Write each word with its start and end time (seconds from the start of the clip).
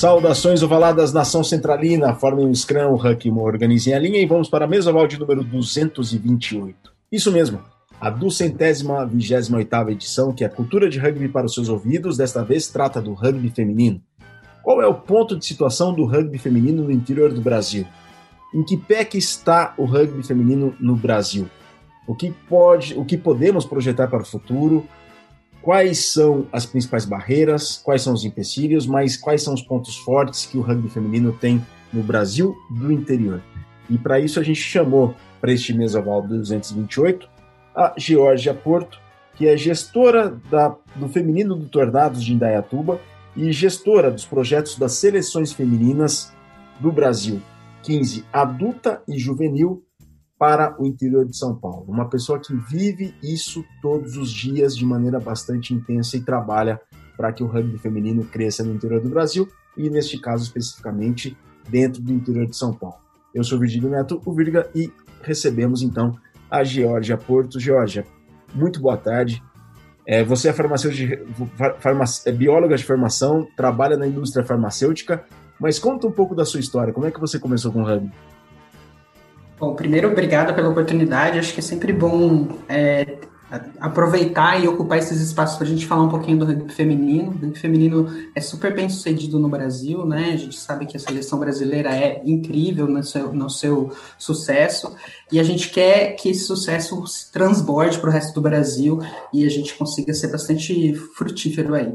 Saudações 0.00 0.62
ovaladas, 0.62 1.12
nação 1.12 1.44
centralina, 1.44 2.14
formem 2.14 2.46
um 2.46 2.54
scrum, 2.54 2.94
Huck 2.94 3.30
organizem 3.32 3.92
a 3.92 3.98
linha 3.98 4.18
e 4.18 4.24
vamos 4.24 4.48
para 4.48 4.64
a 4.64 4.66
mesa 4.66 4.88
oval 4.88 5.06
de 5.06 5.20
número 5.20 5.44
228. 5.44 6.90
Isso 7.12 7.30
mesmo, 7.30 7.60
a 8.00 8.08
duzentésima 8.08 9.04
vigésima 9.04 9.58
oitava 9.58 9.92
edição, 9.92 10.32
que 10.32 10.42
é 10.42 10.48
Cultura 10.48 10.88
de 10.88 10.98
Rugby 10.98 11.28
para 11.28 11.44
os 11.44 11.52
seus 11.52 11.68
ouvidos, 11.68 12.16
desta 12.16 12.42
vez 12.42 12.66
trata 12.68 12.98
do 12.98 13.12
rugby 13.12 13.50
feminino. 13.50 14.00
Qual 14.62 14.80
é 14.80 14.86
o 14.86 14.94
ponto 14.94 15.36
de 15.36 15.44
situação 15.44 15.92
do 15.92 16.06
rugby 16.06 16.38
feminino 16.38 16.82
no 16.84 16.90
interior 16.90 17.30
do 17.30 17.42
Brasil? 17.42 17.86
Em 18.54 18.64
que 18.64 18.78
pé 18.78 19.04
que 19.04 19.18
está 19.18 19.74
o 19.76 19.84
rugby 19.84 20.22
feminino 20.22 20.74
no 20.80 20.96
Brasil? 20.96 21.46
O 22.06 22.14
que 22.14 22.30
pode, 22.48 22.94
o 22.94 23.04
que 23.04 23.18
podemos 23.18 23.66
projetar 23.66 24.08
para 24.08 24.22
o 24.22 24.26
futuro? 24.26 24.88
Quais 25.62 26.12
são 26.12 26.46
as 26.52 26.64
principais 26.66 27.04
barreiras, 27.04 27.80
quais 27.84 28.02
são 28.02 28.12
os 28.12 28.24
empecilhos, 28.24 28.86
mas 28.86 29.16
quais 29.16 29.42
são 29.42 29.54
os 29.54 29.62
pontos 29.62 29.96
fortes 29.98 30.46
que 30.46 30.56
o 30.56 30.62
rugby 30.62 30.88
feminino 30.88 31.32
tem 31.32 31.64
no 31.92 32.02
Brasil 32.02 32.56
do 32.70 32.92
interior. 32.92 33.42
E 33.88 33.98
para 33.98 34.20
isso 34.20 34.38
a 34.38 34.42
gente 34.42 34.60
chamou 34.60 35.14
para 35.40 35.52
este 35.52 35.72
mês 35.72 35.94
oval 35.94 36.22
228 36.22 37.28
a 37.74 37.94
Georgia 37.96 38.54
Porto, 38.54 39.00
que 39.34 39.46
é 39.46 39.56
gestora 39.56 40.38
da, 40.50 40.76
do 40.96 41.08
feminino 41.08 41.56
do 41.56 41.66
Tornados 41.66 42.22
de 42.22 42.32
Indaiatuba 42.32 43.00
e 43.36 43.52
gestora 43.52 44.10
dos 44.10 44.24
projetos 44.24 44.76
das 44.76 44.92
seleções 44.92 45.52
femininas 45.52 46.32
do 46.78 46.90
Brasil, 46.90 47.40
15 47.82 48.24
adulta 48.32 49.02
e 49.08 49.18
juvenil 49.18 49.84
para 50.40 50.74
o 50.80 50.86
interior 50.86 51.26
de 51.26 51.36
São 51.36 51.54
Paulo. 51.54 51.84
Uma 51.86 52.08
pessoa 52.08 52.40
que 52.40 52.56
vive 52.56 53.14
isso 53.22 53.62
todos 53.82 54.16
os 54.16 54.32
dias 54.32 54.74
de 54.74 54.86
maneira 54.86 55.20
bastante 55.20 55.74
intensa 55.74 56.16
e 56.16 56.22
trabalha 56.22 56.80
para 57.14 57.30
que 57.30 57.42
o 57.42 57.46
rugby 57.46 57.76
feminino 57.76 58.24
cresça 58.24 58.64
no 58.64 58.72
interior 58.72 59.02
do 59.02 59.10
Brasil 59.10 59.46
e, 59.76 59.90
neste 59.90 60.18
caso 60.18 60.42
especificamente, 60.42 61.36
dentro 61.68 62.00
do 62.00 62.10
interior 62.10 62.46
de 62.46 62.56
São 62.56 62.72
Paulo. 62.72 62.96
Eu 63.34 63.44
sou 63.44 63.58
Virgílio 63.58 63.90
Neto, 63.90 64.22
o 64.24 64.32
Virga, 64.32 64.66
e 64.74 64.90
recebemos 65.20 65.82
então 65.82 66.16
a 66.50 66.64
Georgia 66.64 67.18
Porto. 67.18 67.60
Georgia, 67.60 68.06
muito 68.54 68.80
boa 68.80 68.96
tarde. 68.96 69.42
É, 70.06 70.24
você 70.24 70.48
é, 70.48 70.54
farmacêutica, 70.54 71.22
é 72.24 72.32
bióloga 72.32 72.78
de 72.78 72.84
formação, 72.84 73.46
trabalha 73.54 73.94
na 73.94 74.06
indústria 74.06 74.42
farmacêutica, 74.42 75.22
mas 75.60 75.78
conta 75.78 76.06
um 76.06 76.10
pouco 76.10 76.34
da 76.34 76.46
sua 76.46 76.60
história. 76.60 76.94
Como 76.94 77.06
é 77.06 77.10
que 77.10 77.20
você 77.20 77.38
começou 77.38 77.70
com 77.70 77.82
o 77.82 77.84
rugby? 77.84 78.10
Bom, 79.60 79.74
primeiro, 79.74 80.10
obrigado 80.10 80.54
pela 80.54 80.70
oportunidade. 80.70 81.38
Acho 81.38 81.52
que 81.52 81.60
é 81.60 81.62
sempre 81.62 81.92
bom 81.92 82.48
é, 82.66 83.18
aproveitar 83.78 84.58
e 84.58 84.66
ocupar 84.66 84.96
esses 84.96 85.20
espaços 85.20 85.58
para 85.58 85.66
a 85.66 85.68
gente 85.68 85.86
falar 85.86 86.04
um 86.04 86.08
pouquinho 86.08 86.38
do 86.38 86.46
rugby 86.46 86.72
feminino. 86.72 87.28
O 87.28 87.34
rugby 87.34 87.58
feminino 87.58 88.08
é 88.34 88.40
super 88.40 88.74
bem 88.74 88.88
sucedido 88.88 89.38
no 89.38 89.50
Brasil, 89.50 90.06
né? 90.06 90.30
A 90.32 90.36
gente 90.38 90.56
sabe 90.58 90.86
que 90.86 90.96
a 90.96 91.00
seleção 91.00 91.38
brasileira 91.38 91.94
é 91.94 92.22
incrível 92.24 92.86
no 92.86 93.04
seu, 93.04 93.34
no 93.34 93.50
seu 93.50 93.92
sucesso 94.16 94.96
e 95.30 95.38
a 95.38 95.42
gente 95.42 95.68
quer 95.68 96.14
que 96.16 96.30
esse 96.30 96.44
sucesso 96.44 97.06
se 97.06 97.30
transborde 97.30 97.98
para 97.98 98.08
o 98.08 98.12
resto 98.12 98.32
do 98.32 98.40
Brasil 98.40 98.98
e 99.30 99.44
a 99.44 99.50
gente 99.50 99.74
consiga 99.74 100.14
ser 100.14 100.28
bastante 100.28 100.94
frutífero 100.94 101.74
aí. 101.74 101.92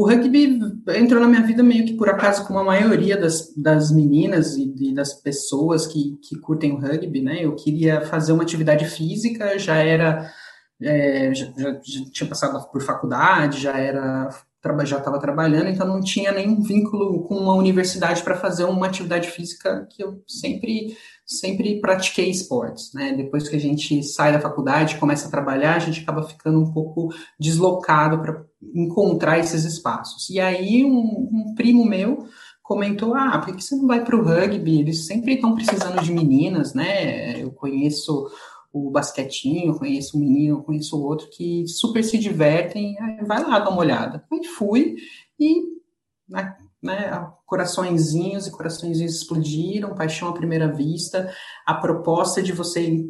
O 0.00 0.06
rugby 0.06 0.58
entrou 0.96 1.20
na 1.20 1.28
minha 1.28 1.42
vida 1.42 1.62
meio 1.62 1.84
que 1.84 1.92
por 1.92 2.08
acaso, 2.08 2.46
como 2.46 2.58
a 2.58 2.64
maioria 2.64 3.18
das, 3.18 3.54
das 3.54 3.92
meninas 3.92 4.56
e, 4.56 4.74
e 4.80 4.94
das 4.94 5.12
pessoas 5.12 5.86
que, 5.86 6.18
que 6.22 6.38
curtem 6.38 6.72
o 6.72 6.80
rugby, 6.80 7.20
né? 7.20 7.44
Eu 7.44 7.54
queria 7.54 8.00
fazer 8.00 8.32
uma 8.32 8.42
atividade 8.42 8.86
física, 8.86 9.58
já 9.58 9.76
era. 9.76 10.32
É, 10.80 11.34
já, 11.34 11.52
já, 11.54 11.72
já, 11.84 12.04
tinha 12.10 12.26
passado 12.26 12.66
por 12.72 12.80
faculdade, 12.80 13.60
já 13.60 13.78
era 13.78 14.30
já 14.84 14.96
estava 14.96 15.20
trabalhando, 15.20 15.68
então 15.68 15.86
não 15.86 16.00
tinha 16.00 16.32
nenhum 16.32 16.62
vínculo 16.62 17.22
com 17.24 17.36
uma 17.36 17.54
universidade 17.54 18.22
para 18.22 18.36
fazer 18.36 18.64
uma 18.64 18.86
atividade 18.86 19.28
física 19.28 19.86
que 19.90 20.02
eu 20.02 20.22
sempre 20.26 20.96
sempre 21.30 21.80
pratiquei 21.80 22.28
esportes, 22.28 22.92
né? 22.92 23.12
Depois 23.12 23.48
que 23.48 23.54
a 23.54 23.60
gente 23.60 24.02
sai 24.02 24.32
da 24.32 24.40
faculdade, 24.40 24.98
começa 24.98 25.28
a 25.28 25.30
trabalhar, 25.30 25.76
a 25.76 25.78
gente 25.78 26.00
acaba 26.00 26.24
ficando 26.24 26.60
um 26.60 26.72
pouco 26.72 27.14
deslocado 27.38 28.20
para 28.20 28.44
encontrar 28.74 29.38
esses 29.38 29.64
espaços. 29.64 30.28
E 30.28 30.40
aí 30.40 30.84
um, 30.84 31.28
um 31.32 31.54
primo 31.54 31.84
meu 31.84 32.26
comentou: 32.62 33.14
ah, 33.14 33.38
por 33.38 33.54
que 33.54 33.62
você 33.62 33.76
não 33.76 33.86
vai 33.86 34.04
para 34.04 34.16
o 34.16 34.24
rugby? 34.24 34.80
Eles 34.80 35.06
sempre 35.06 35.34
estão 35.34 35.54
precisando 35.54 36.02
de 36.02 36.12
meninas, 36.12 36.74
né? 36.74 37.40
Eu 37.40 37.52
conheço 37.52 38.28
o 38.72 38.90
basquetinho, 38.90 39.78
conheço 39.78 40.16
um 40.16 40.20
menino, 40.20 40.62
conheço 40.62 41.00
outro 41.00 41.28
que 41.30 41.64
super 41.68 42.02
se 42.02 42.18
divertem, 42.18 42.96
vai 43.24 43.42
lá 43.42 43.60
dar 43.60 43.70
uma 43.70 43.80
olhada. 43.80 44.24
Aí 44.32 44.44
fui 44.44 44.96
e 45.38 45.62
né, 46.28 46.56
né, 46.82 47.28
coraçõezinhos 47.46 48.46
e 48.46 48.50
coraçõezinhos 48.50 49.14
explodiram, 49.14 49.94
paixão 49.94 50.28
à 50.28 50.32
primeira 50.32 50.72
vista, 50.72 51.32
a 51.66 51.74
proposta 51.74 52.42
de 52.42 52.52
você 52.52 53.04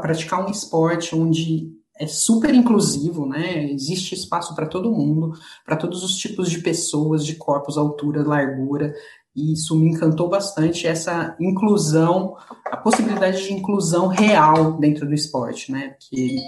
praticar 0.00 0.46
um 0.46 0.50
esporte 0.50 1.14
onde 1.14 1.72
é 2.00 2.06
super 2.06 2.54
inclusivo, 2.54 3.26
né? 3.26 3.70
Existe 3.70 4.14
espaço 4.14 4.54
para 4.54 4.66
todo 4.66 4.90
mundo, 4.90 5.34
para 5.66 5.76
todos 5.76 6.02
os 6.02 6.16
tipos 6.16 6.50
de 6.50 6.60
pessoas, 6.60 7.24
de 7.26 7.34
corpos, 7.34 7.76
altura, 7.76 8.26
largura. 8.26 8.94
E 9.36 9.52
isso 9.52 9.76
me 9.76 9.90
encantou 9.90 10.28
bastante, 10.28 10.86
essa 10.86 11.36
inclusão, 11.38 12.36
a 12.64 12.76
possibilidade 12.78 13.44
de 13.44 13.52
inclusão 13.52 14.06
real 14.06 14.78
dentro 14.78 15.06
do 15.06 15.14
esporte, 15.14 15.70
né? 15.70 15.94
Que 16.00 16.38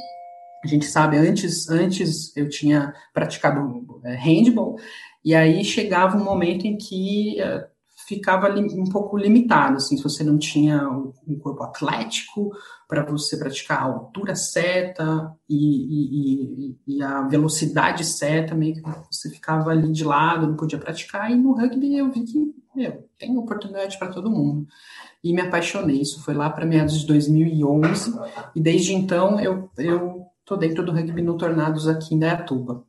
a 0.65 0.67
gente 0.67 0.87
sabe, 0.87 1.19
antes, 1.19 1.69
antes 1.69 2.35
eu 2.37 2.49
tinha 2.49 2.95
praticado 3.13 4.01
é, 4.05 4.15
handball, 4.15 4.77
e 5.25 5.35
aí 5.35 5.65
chegava 5.65 6.17
um 6.17 6.25
momento 6.25 6.67
em 6.67 6.77
que 6.77 7.37
uh, 7.41 7.73
ficava 8.07 8.49
um 8.51 8.85
pouco 8.85 9.17
limitado, 9.17 9.77
assim, 9.77 9.97
se 9.97 10.03
você 10.03 10.25
não 10.25 10.39
tinha 10.39 10.89
um 10.89 11.39
corpo 11.39 11.63
atlético 11.63 12.51
para 12.89 13.05
você 13.05 13.37
praticar 13.39 13.79
a 13.79 13.85
altura 13.85 14.35
certa 14.35 15.33
e, 15.49 16.75
e, 16.77 16.77
e, 16.87 17.03
a 17.03 17.23
velocidade 17.23 18.05
certa, 18.05 18.55
meio 18.55 18.75
que 18.75 18.83
você 19.11 19.31
ficava 19.31 19.71
ali 19.71 19.91
de 19.91 20.05
lado, 20.05 20.47
não 20.47 20.57
podia 20.57 20.79
praticar, 20.79 21.31
e 21.31 21.35
no 21.35 21.53
rugby 21.53 21.97
eu 21.97 22.11
vi 22.11 22.25
que, 22.25 22.55
meu, 22.75 23.09
tem 23.19 23.37
oportunidade 23.39 23.99
para 23.99 24.13
todo 24.13 24.31
mundo. 24.31 24.67
E 25.25 25.33
me 25.33 25.41
apaixonei, 25.41 26.01
isso 26.01 26.23
foi 26.23 26.35
lá 26.35 26.51
para 26.51 26.67
meados 26.67 27.01
de 27.01 27.07
2011, 27.07 28.13
e 28.55 28.61
desde 28.61 28.95
então 28.95 29.41
eu, 29.41 29.71
eu 29.79 30.27
tô 30.45 30.57
dentro 30.57 30.85
do 30.85 30.93
rugby 30.93 31.23
no 31.23 31.37
Tornados 31.37 31.89
aqui 31.89 32.15
em 32.15 32.19
Dayatuba. 32.19 32.85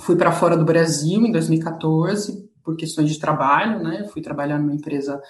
Fui 0.00 0.16
para 0.16 0.32
fora 0.32 0.56
do 0.56 0.64
Brasil 0.64 1.24
em 1.24 1.32
2014 1.32 2.48
por 2.62 2.76
questões 2.76 3.10
de 3.10 3.18
trabalho, 3.18 3.82
né? 3.82 4.04
Fui 4.12 4.22
trabalhar 4.22 4.58
numa 4.58 4.74
empresa 4.74 5.20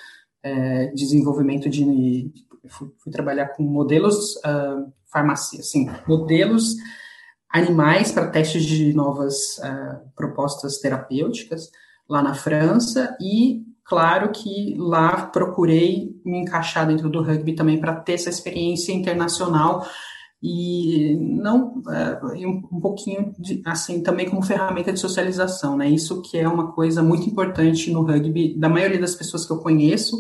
é, 0.43 0.87
de 0.87 0.95
desenvolvimento 0.95 1.69
de 1.69 2.33
fui, 2.69 2.89
fui, 2.99 3.13
trabalhar 3.13 3.49
com 3.49 3.63
modelos 3.63 4.37
uh, 4.37 4.93
farmácia, 5.11 5.61
assim, 5.61 5.89
modelos 6.07 6.77
animais 7.49 8.13
para 8.13 8.29
testes 8.29 8.65
de 8.65 8.93
novas 8.93 9.59
uh, 9.59 10.09
propostas 10.15 10.79
terapêuticas 10.79 11.71
lá 12.09 12.23
na 12.23 12.35
França 12.35 13.17
e 13.21 13.65
claro 13.85 14.31
que 14.31 14.75
lá 14.79 15.27
procurei 15.27 16.21
me 16.25 16.39
encaixar 16.39 16.87
dentro 16.87 17.09
do 17.09 17.23
rugby 17.23 17.55
também 17.55 17.81
para 17.81 17.95
ter 17.95 18.15
essa 18.15 18.31
experiência 18.31 18.93
internacional 18.93 19.85
e 20.43 21.17
não 21.17 21.83
é, 21.89 22.47
um, 22.47 22.63
um 22.73 22.81
pouquinho 22.81 23.35
de, 23.39 23.61
assim 23.67 24.03
também 24.03 24.29
como 24.29 24.43
ferramenta 24.43 24.93
de 24.93 24.99
socialização, 24.99 25.77
né? 25.77 25.89
Isso 25.89 26.23
que 26.23 26.39
é 26.39 26.49
uma 26.49 26.73
coisa 26.73 27.03
muito 27.03 27.29
importante 27.29 27.91
no 27.91 28.03
rugby 28.03 28.59
da 28.59 28.69
maioria 28.69 28.99
das 28.99 29.15
pessoas 29.15 29.45
que 29.45 29.53
eu 29.53 29.59
conheço. 29.59 30.17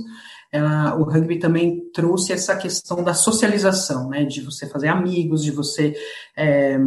Ela, 0.53 0.97
o 0.97 1.05
rugby 1.05 1.39
também 1.39 1.89
trouxe 1.93 2.33
essa 2.33 2.57
questão 2.57 3.03
da 3.03 3.15
socialização, 3.15 4.11
né? 4.11 4.25
De 4.25 4.43
você 4.43 4.67
fazer 4.67 4.89
amigos, 4.89 5.43
de 5.43 5.53
você 5.53 5.95
é, 6.37 6.79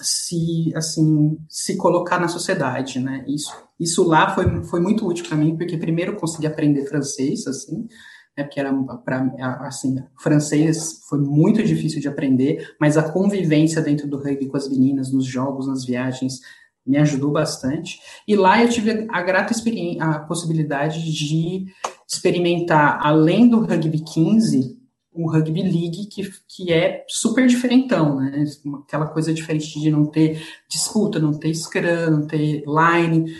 se 0.00 0.72
assim 0.74 1.36
se 1.48 1.76
colocar 1.76 2.18
na 2.18 2.28
sociedade, 2.28 2.98
né? 2.98 3.24
Isso 3.28 3.52
isso 3.78 4.06
lá 4.06 4.34
foi, 4.34 4.62
foi 4.64 4.80
muito 4.80 5.06
útil 5.06 5.26
para 5.26 5.36
mim 5.36 5.56
porque 5.56 5.76
primeiro 5.76 6.12
eu 6.12 6.16
consegui 6.16 6.46
aprender 6.46 6.86
francês, 6.86 7.46
assim 7.46 7.88
né, 8.36 8.44
porque 8.44 8.60
era 8.60 8.72
para 9.04 9.32
assim, 9.60 9.96
francês 10.18 11.00
foi 11.08 11.18
muito 11.18 11.62
difícil 11.62 12.00
de 12.00 12.08
aprender, 12.08 12.74
mas 12.80 12.96
a 12.96 13.10
convivência 13.10 13.82
dentro 13.82 14.08
do 14.08 14.18
rugby 14.18 14.46
com 14.46 14.56
as 14.56 14.68
meninas, 14.68 15.12
nos 15.12 15.26
jogos, 15.26 15.66
nas 15.66 15.84
viagens, 15.84 16.40
me 16.86 16.96
ajudou 16.98 17.30
bastante. 17.30 18.00
E 18.26 18.34
lá 18.34 18.62
eu 18.62 18.68
tive 18.68 19.06
a 19.10 19.22
grata 19.22 19.52
experiência, 19.52 20.02
a 20.02 20.18
possibilidade 20.20 21.12
de 21.12 21.66
experimentar, 22.08 22.98
além 23.02 23.48
do 23.48 23.60
rugby 23.60 24.00
15, 24.00 24.78
o 25.12 25.30
rugby 25.30 25.62
league, 25.62 26.06
que, 26.06 26.30
que 26.48 26.72
é 26.72 27.04
super 27.08 27.46
diferentão, 27.46 28.16
né? 28.16 28.44
Aquela 28.84 29.06
coisa 29.08 29.34
diferente 29.34 29.78
de 29.80 29.90
não 29.90 30.06
ter 30.06 30.42
disputa, 30.68 31.18
não 31.18 31.32
ter 31.32 31.54
scrum, 31.54 32.10
não 32.10 32.26
ter 32.26 32.64
line, 32.64 33.34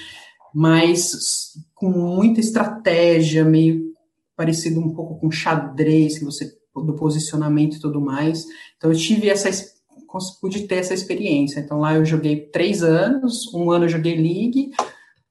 mas 0.55 1.53
com 1.75 1.89
muita 1.89 2.41
estratégia, 2.41 3.45
meio 3.45 3.91
parecido 4.41 4.81
um 4.81 4.95
pouco 4.95 5.21
com 5.21 5.31
xadrez, 5.31 6.19
que 6.19 6.25
você 6.25 6.51
do 6.75 6.95
posicionamento 6.95 7.77
e 7.77 7.81
tudo 7.81 8.01
mais. 8.01 8.47
Então 8.79 8.91
eu 8.91 8.97
tive 8.97 9.29
essa 9.29 9.51
pude 10.41 10.67
ter 10.67 10.77
essa 10.77 10.95
experiência. 10.95 11.61
Então 11.61 11.79
lá 11.79 11.95
eu 11.95 12.05
joguei 12.07 12.47
três 12.47 12.83
anos, 12.83 13.53
um 13.53 13.71
ano 13.71 13.85
eu 13.85 13.91
joguei 13.91 14.17
league, 14.17 14.71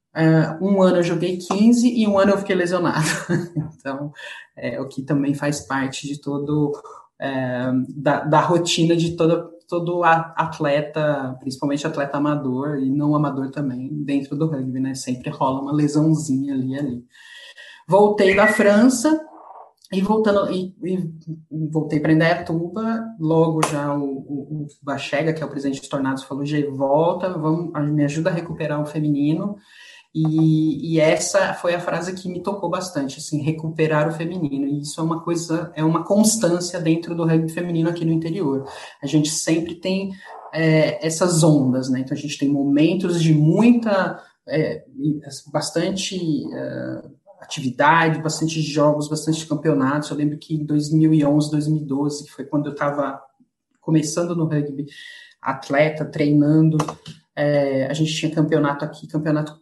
Uh, 0.10 0.66
um 0.66 0.82
ano 0.82 0.98
eu 0.98 1.04
joguei 1.04 1.38
15 1.38 1.88
e 1.88 2.08
um 2.08 2.18
ano 2.18 2.32
eu 2.32 2.38
fiquei 2.40 2.56
lesionado. 2.56 3.06
então, 3.78 4.12
é, 4.58 4.82
o 4.82 4.88
que 4.88 5.04
também 5.04 5.36
faz 5.36 5.62
parte 5.62 6.08
de 6.08 6.20
todo 6.20 6.74
é, 7.22 7.72
da, 7.96 8.22
da, 8.22 8.42
rotina 8.42 8.96
de 8.96 9.16
todo, 9.16 9.52
todo 9.68 10.04
atleta, 10.04 11.38
principalmente 11.40 11.86
atleta 11.86 12.18
amador 12.18 12.80
e 12.80 12.90
não 12.90 13.16
amador 13.16 13.52
também, 13.52 13.88
dentro 14.04 14.36
do 14.36 14.48
rugby, 14.48 14.80
né? 14.80 14.96
Sempre 14.96 15.30
rola 15.30 15.62
uma 15.62 15.72
lesãozinha 15.72 16.56
ali 16.56 16.78
ali. 16.78 17.06
Voltei 17.90 18.36
da 18.36 18.46
França 18.46 19.20
e 19.92 20.00
voltando 20.00 20.52
e, 20.52 20.76
e 20.84 21.68
voltei 21.72 22.00
para 22.00 22.14
Indaiatuba, 22.14 23.04
logo 23.20 23.62
já 23.68 23.92
o, 23.98 24.04
o, 24.04 24.64
o 24.64 24.68
Bachega, 24.84 25.34
que 25.34 25.42
é 25.42 25.46
o 25.46 25.50
presidente 25.50 25.80
dos 25.80 25.90
Tornados, 25.90 26.24
falou: 26.24 26.46
"G, 26.46 26.68
volta, 26.68 27.36
vamos, 27.36 27.72
me 27.92 28.06
ajuda 28.06 28.30
a 28.30 28.34
recuperar 28.34 28.80
o 28.80 28.86
feminino". 28.86 29.56
E, 30.14 30.96
e, 30.96 31.00
essa 31.00 31.54
foi 31.56 31.74
a 31.74 31.80
frase 31.80 32.14
que 32.14 32.30
me 32.30 32.44
tocou 32.44 32.70
bastante, 32.70 33.18
assim, 33.18 33.42
recuperar 33.42 34.08
o 34.08 34.12
feminino. 34.12 34.68
E 34.68 34.82
isso 34.82 35.00
é 35.02 35.04
uma 35.04 35.24
coisa, 35.24 35.72
é 35.76 35.84
uma 35.84 36.04
constância 36.04 36.80
dentro 36.80 37.16
do 37.16 37.26
rugby 37.26 37.52
feminino 37.52 37.90
aqui 37.90 38.06
no 38.06 38.12
interior. 38.12 38.68
A 39.02 39.08
gente 39.08 39.30
sempre 39.30 39.76
tem 39.76 40.12
é, 40.54 41.06
essas 41.06 41.44
ondas, 41.44 41.90
né? 41.90 42.02
Então 42.02 42.16
a 42.18 42.20
gente 42.20 42.38
tem 42.38 42.50
momentos 42.50 43.22
de 43.22 43.34
muita, 43.34 44.22
é, 44.48 44.84
bastante 45.52 46.18
é, 46.54 47.02
atividade, 47.40 48.22
bastante 48.22 48.62
jogos, 48.62 49.10
bastante 49.10 49.46
campeonatos. 49.48 50.10
Eu 50.10 50.18
lembro 50.18 50.38
que 50.38 50.56
em 50.56 50.66
2011, 50.66 51.52
2012, 51.52 52.26
que 52.26 52.32
foi 52.32 52.46
quando 52.46 52.68
eu 52.68 52.74
estava 52.74 53.22
começando 53.80 54.36
no 54.36 54.46
rugby, 54.46 54.86
atleta, 55.42 56.06
treinando, 56.06 56.78
é, 57.36 57.86
a 57.88 57.94
gente 57.94 58.14
tinha 58.14 58.34
campeonato 58.34 58.84
aqui, 58.84 59.08
campeonato 59.08 59.60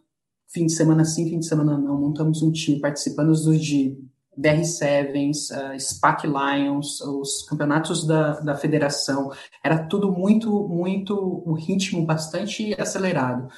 fim 0.48 0.66
de 0.66 0.72
semana 0.72 1.04
sim, 1.04 1.28
fim 1.28 1.38
de 1.38 1.46
semana 1.46 1.76
não, 1.78 2.00
montamos 2.00 2.42
um 2.42 2.50
time 2.50 2.80
participando 2.80 3.28
dos 3.28 3.60
de 3.60 3.96
BR 4.36 4.64
Sevens, 4.64 5.50
uh, 5.50 5.78
SPAC 5.78 6.26
Lions, 6.26 7.00
os 7.00 7.42
campeonatos 7.42 8.06
da, 8.06 8.38
da 8.40 8.54
federação, 8.54 9.32
era 9.64 9.86
tudo 9.86 10.12
muito, 10.12 10.68
muito, 10.68 11.42
um 11.44 11.54
ritmo 11.54 12.06
bastante 12.06 12.74
acelerado. 12.80 13.48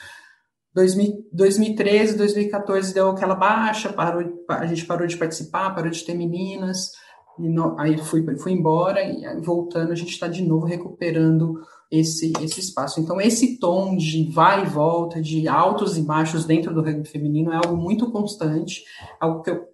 2013, 0.74 2.16
2014 2.16 2.94
deu 2.94 3.10
aquela 3.10 3.34
baixa, 3.34 3.92
parou, 3.92 4.44
a 4.48 4.66
gente 4.66 4.86
parou 4.86 5.06
de 5.06 5.16
participar, 5.16 5.74
parou 5.74 5.90
de 5.90 6.04
ter 6.04 6.14
meninas, 6.14 6.92
não, 7.38 7.78
aí 7.78 7.96
fui, 7.98 8.24
fui 8.36 8.52
embora 8.52 9.02
e 9.02 9.40
voltando 9.40 9.92
a 9.92 9.94
gente 9.94 10.10
está 10.10 10.28
de 10.28 10.42
novo 10.42 10.66
recuperando 10.66 11.60
esse, 11.90 12.32
esse 12.40 12.60
espaço. 12.60 13.00
Então, 13.00 13.20
esse 13.20 13.58
tom 13.58 13.96
de 13.96 14.30
vai 14.30 14.64
e 14.64 14.68
volta, 14.68 15.20
de 15.20 15.48
altos 15.48 15.96
e 15.96 16.02
baixos 16.02 16.44
dentro 16.44 16.72
do 16.72 16.82
rugby 16.82 17.08
feminino 17.08 17.52
é 17.52 17.56
algo 17.56 17.76
muito 17.76 18.10
constante, 18.10 18.84
algo 19.18 19.42
que 19.42 19.50
eu 19.50 19.64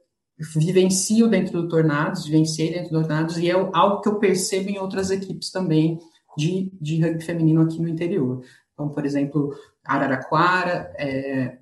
vivencio 0.54 1.28
dentro 1.28 1.62
do 1.62 1.69
Tornados, 1.69 2.26
vivenciei 2.26 2.72
dentro 2.72 2.90
do 2.90 3.00
Tornados, 3.00 3.38
e 3.38 3.50
é 3.50 3.52
algo 3.72 4.00
que 4.00 4.08
eu 4.08 4.19
percebo 4.19 4.70
em 4.70 4.78
outras 4.78 5.10
equipes 5.10 5.50
também 5.50 5.98
de, 6.37 6.70
de 6.81 7.00
rugby 7.00 7.25
feminino 7.25 7.62
aqui 7.62 7.81
no 7.81 7.88
interior. 7.88 8.43
Então, 8.76 8.90
por 8.90 9.06
exemplo, 9.06 9.55
Araraquara, 9.82 10.93
é, 10.99 11.56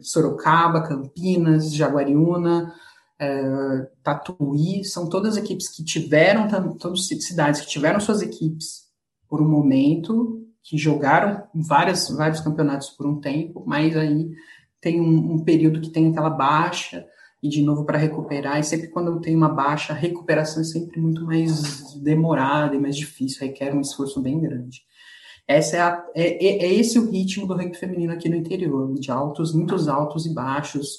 Sorocaba, 0.00 0.82
Campinas, 0.88 1.74
Jaguariúna, 1.74 2.74
é, 3.18 3.86
Tatuí, 4.02 4.84
são 4.84 5.06
todas 5.06 5.36
equipes 5.36 5.68
que 5.68 5.84
tiveram, 5.84 6.48
todas 6.78 7.06
cidades 7.06 7.60
que 7.60 7.66
tiveram 7.66 8.00
suas 8.00 8.22
equipes 8.22 8.88
por 9.28 9.42
um 9.42 9.48
momento, 9.48 10.46
que 10.62 10.78
jogaram 10.78 11.44
várias, 11.54 12.08
vários 12.08 12.40
campeonatos 12.40 12.88
por 12.88 13.06
um 13.06 13.20
tempo, 13.20 13.62
mas 13.66 13.94
aí 13.94 14.30
tem 14.80 15.00
um, 15.00 15.34
um 15.34 15.44
período 15.44 15.80
que 15.80 15.90
tem 15.90 16.10
aquela 16.10 16.30
baixa 16.30 17.04
e 17.42 17.50
de 17.50 17.62
novo 17.62 17.84
para 17.84 17.98
recuperar. 17.98 18.58
E 18.58 18.64
sempre 18.64 18.88
quando 18.88 19.20
tem 19.20 19.36
uma 19.36 19.48
baixa, 19.50 19.92
a 19.92 19.96
recuperação 19.96 20.62
é 20.62 20.64
sempre 20.64 21.00
muito 21.00 21.22
mais 21.24 21.94
demorada 22.00 22.74
e 22.74 22.80
mais 22.80 22.96
difícil, 22.96 23.46
requer 23.46 23.74
um 23.74 23.80
esforço 23.80 24.22
bem 24.22 24.40
grande. 24.40 24.82
Essa 25.48 25.76
é, 25.78 25.80
a, 25.80 26.06
é, 26.14 26.46
é, 26.46 26.66
é 26.66 26.74
esse 26.74 26.98
o 26.98 27.10
ritmo 27.10 27.46
do 27.46 27.54
rugby 27.54 27.74
feminino 27.74 28.12
aqui 28.12 28.28
no 28.28 28.36
interior, 28.36 28.92
de 28.92 29.10
altos, 29.10 29.54
muitos 29.54 29.88
altos 29.88 30.26
e 30.26 30.34
baixos, 30.34 30.98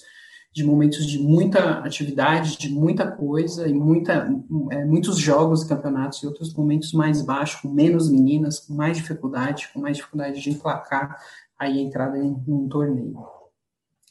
de 0.51 0.63
momentos 0.63 1.06
de 1.06 1.19
muita 1.19 1.80
atividade, 1.81 2.57
de 2.57 2.68
muita 2.68 3.12
coisa 3.12 3.68
e 3.68 3.74
muita, 3.74 4.28
é, 4.72 4.84
muitos 4.84 5.19
jogos 5.19 5.63
campeonatos 5.63 6.24
e 6.24 6.28
outros 6.28 6.51
momentos 6.56 6.92
mais 6.94 7.22
baixos, 7.22 7.62
com 7.62 7.69
menos 7.69 8.10
meninas, 8.10 8.60
com 8.60 8.74
mais 8.74 8.98
dificuldade, 8.98 9.69
com 9.72 9.80
mais 9.80 9.98
dificuldade 9.98 10.42
de 10.42 10.50
emplacar 10.50 11.16
aí 11.57 11.78
a 11.78 11.81
entrada 11.84 12.18
em, 12.18 12.44
em 12.48 12.51
um 12.51 12.68
torneio. 12.68 13.24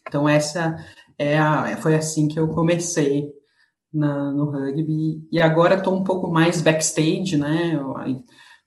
Então 0.07 0.29
essa 0.29 0.77
é 1.19 1.37
a, 1.37 1.77
foi 1.79 1.97
assim 1.97 2.29
que 2.29 2.39
eu 2.39 2.47
comecei 2.47 3.33
na, 3.93 4.31
no 4.31 4.45
rugby 4.45 5.27
e 5.33 5.41
agora 5.41 5.75
estou 5.75 5.97
um 5.97 6.05
pouco 6.05 6.31
mais 6.31 6.63
backstage, 6.63 7.37
né? 7.37 7.75
Eu, 7.75 7.97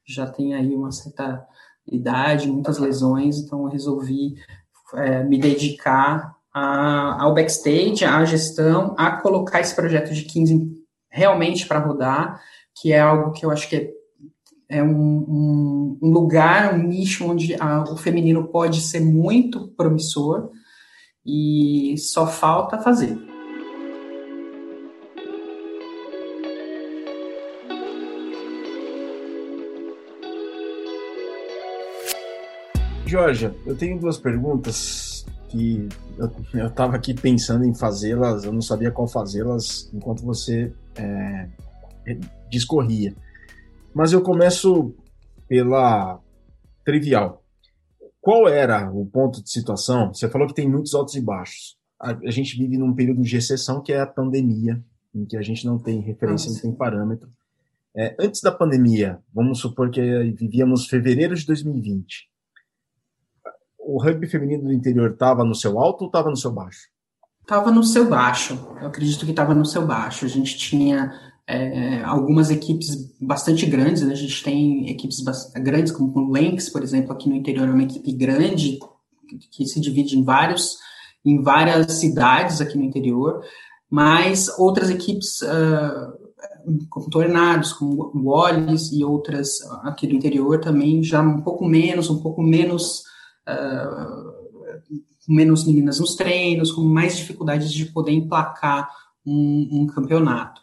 já 0.05 0.27
tenho 0.27 0.57
aí 0.57 0.75
uma 0.75 0.91
certa 0.91 1.47
idade, 1.87 2.51
muitas 2.51 2.77
lesões, 2.77 3.37
então 3.37 3.63
eu 3.63 3.69
resolvi 3.69 4.35
é, 4.95 5.23
me 5.23 5.37
dedicar 5.37 6.35
a, 6.53 7.23
ao 7.23 7.33
backstage, 7.33 8.03
à 8.05 8.23
gestão, 8.25 8.93
a 8.97 9.11
colocar 9.17 9.61
esse 9.61 9.75
projeto 9.75 10.13
de 10.13 10.23
15 10.23 10.69
realmente 11.09 11.67
para 11.67 11.79
rodar, 11.79 12.41
que 12.75 12.91
é 12.91 12.99
algo 12.99 13.31
que 13.31 13.45
eu 13.45 13.51
acho 13.51 13.67
que 13.67 13.75
é, 13.75 13.91
é 14.69 14.83
um, 14.83 15.97
um, 16.01 16.09
lugar, 16.09 16.73
um 16.73 16.83
nicho 16.83 17.29
onde 17.29 17.55
a, 17.55 17.83
o 17.83 17.97
feminino 17.97 18.47
pode 18.47 18.81
ser 18.81 19.01
muito 19.01 19.69
promissor 19.69 20.49
e 21.25 21.95
só 21.97 22.25
falta 22.25 22.79
fazer. 22.79 23.30
Georgia, 33.11 33.53
eu 33.65 33.75
tenho 33.75 33.99
duas 33.99 34.17
perguntas 34.17 35.25
que 35.49 35.89
eu 36.53 36.67
estava 36.67 36.95
aqui 36.95 37.13
pensando 37.13 37.65
em 37.65 37.75
fazê-las, 37.75 38.45
eu 38.45 38.53
não 38.53 38.61
sabia 38.61 38.89
qual 38.89 39.05
fazê-las 39.05 39.91
enquanto 39.93 40.23
você 40.23 40.73
é, 40.95 41.49
discorria. 42.49 43.13
Mas 43.93 44.13
eu 44.13 44.21
começo 44.21 44.95
pela 45.45 46.21
trivial. 46.85 47.43
Qual 48.21 48.47
era 48.47 48.89
o 48.89 49.05
ponto 49.05 49.43
de 49.43 49.51
situação? 49.51 50.13
Você 50.13 50.29
falou 50.29 50.47
que 50.47 50.53
tem 50.53 50.69
muitos 50.69 50.93
altos 50.93 51.15
e 51.15 51.21
baixos. 51.21 51.75
A, 51.99 52.11
a 52.11 52.31
gente 52.31 52.57
vive 52.57 52.77
num 52.77 52.95
período 52.95 53.23
de 53.23 53.35
exceção 53.35 53.81
que 53.81 53.91
é 53.91 53.99
a 53.99 54.07
pandemia, 54.07 54.81
em 55.13 55.25
que 55.25 55.35
a 55.35 55.41
gente 55.41 55.65
não 55.65 55.77
tem 55.77 55.99
referência, 55.99 56.47
Nossa. 56.49 56.65
não 56.65 56.71
tem 56.71 56.77
parâmetro. 56.77 57.29
É, 57.93 58.15
antes 58.17 58.39
da 58.39 58.53
pandemia, 58.53 59.19
vamos 59.33 59.59
supor 59.59 59.91
que 59.91 60.01
vivíamos 60.31 60.87
fevereiro 60.87 61.35
de 61.35 61.45
2020 61.45 62.30
o 63.95 64.01
rugby 64.01 64.27
feminino 64.27 64.63
do 64.63 64.73
interior 64.73 65.11
estava 65.11 65.43
no 65.43 65.55
seu 65.55 65.79
alto 65.79 66.03
ou 66.03 66.07
estava 66.07 66.29
no 66.29 66.37
seu 66.37 66.51
baixo? 66.51 66.87
Estava 67.41 67.71
no 67.71 67.83
seu 67.83 68.07
baixo. 68.07 68.57
Eu 68.79 68.87
acredito 68.87 69.25
que 69.25 69.31
estava 69.31 69.53
no 69.53 69.65
seu 69.65 69.85
baixo. 69.85 70.25
A 70.25 70.29
gente 70.29 70.57
tinha 70.57 71.11
é, 71.45 72.01
algumas 72.03 72.49
equipes 72.49 73.13
bastante 73.19 73.65
grandes. 73.65 74.03
Né? 74.03 74.13
A 74.13 74.15
gente 74.15 74.43
tem 74.43 74.89
equipes 74.89 75.21
grandes, 75.55 75.91
como 75.91 76.17
o 76.17 76.33
Lynx, 76.33 76.69
por 76.69 76.83
exemplo, 76.83 77.11
aqui 77.11 77.27
no 77.27 77.35
interior 77.35 77.67
é 77.67 77.71
uma 77.71 77.83
equipe 77.83 78.11
grande 78.13 78.79
que 79.51 79.65
se 79.65 79.79
divide 79.79 80.17
em 80.17 80.23
vários 80.23 80.77
em 81.23 81.41
várias 81.41 81.93
cidades 81.93 82.61
aqui 82.61 82.75
no 82.75 82.83
interior, 82.83 83.43
mas 83.87 84.49
outras 84.57 84.89
equipes 84.89 85.39
uh, 85.43 86.31
como 86.89 87.09
Tornados, 87.09 87.73
como 87.73 88.11
Wallis 88.15 88.91
e 88.91 89.03
outras 89.03 89.61
aqui 89.83 90.07
do 90.07 90.15
interior 90.15 90.59
também 90.59 91.03
já 91.03 91.21
um 91.21 91.41
pouco 91.41 91.63
menos, 91.65 92.09
um 92.09 92.19
pouco 92.19 92.41
menos 92.41 93.03
com 95.25 95.33
menos 95.33 95.65
meninas 95.65 95.99
nos 95.99 96.15
treinos, 96.15 96.71
com 96.71 96.81
mais 96.81 97.17
dificuldades 97.17 97.71
de 97.71 97.85
poder 97.85 98.11
emplacar 98.11 98.89
um, 99.25 99.69
um 99.71 99.87
campeonato. 99.87 100.61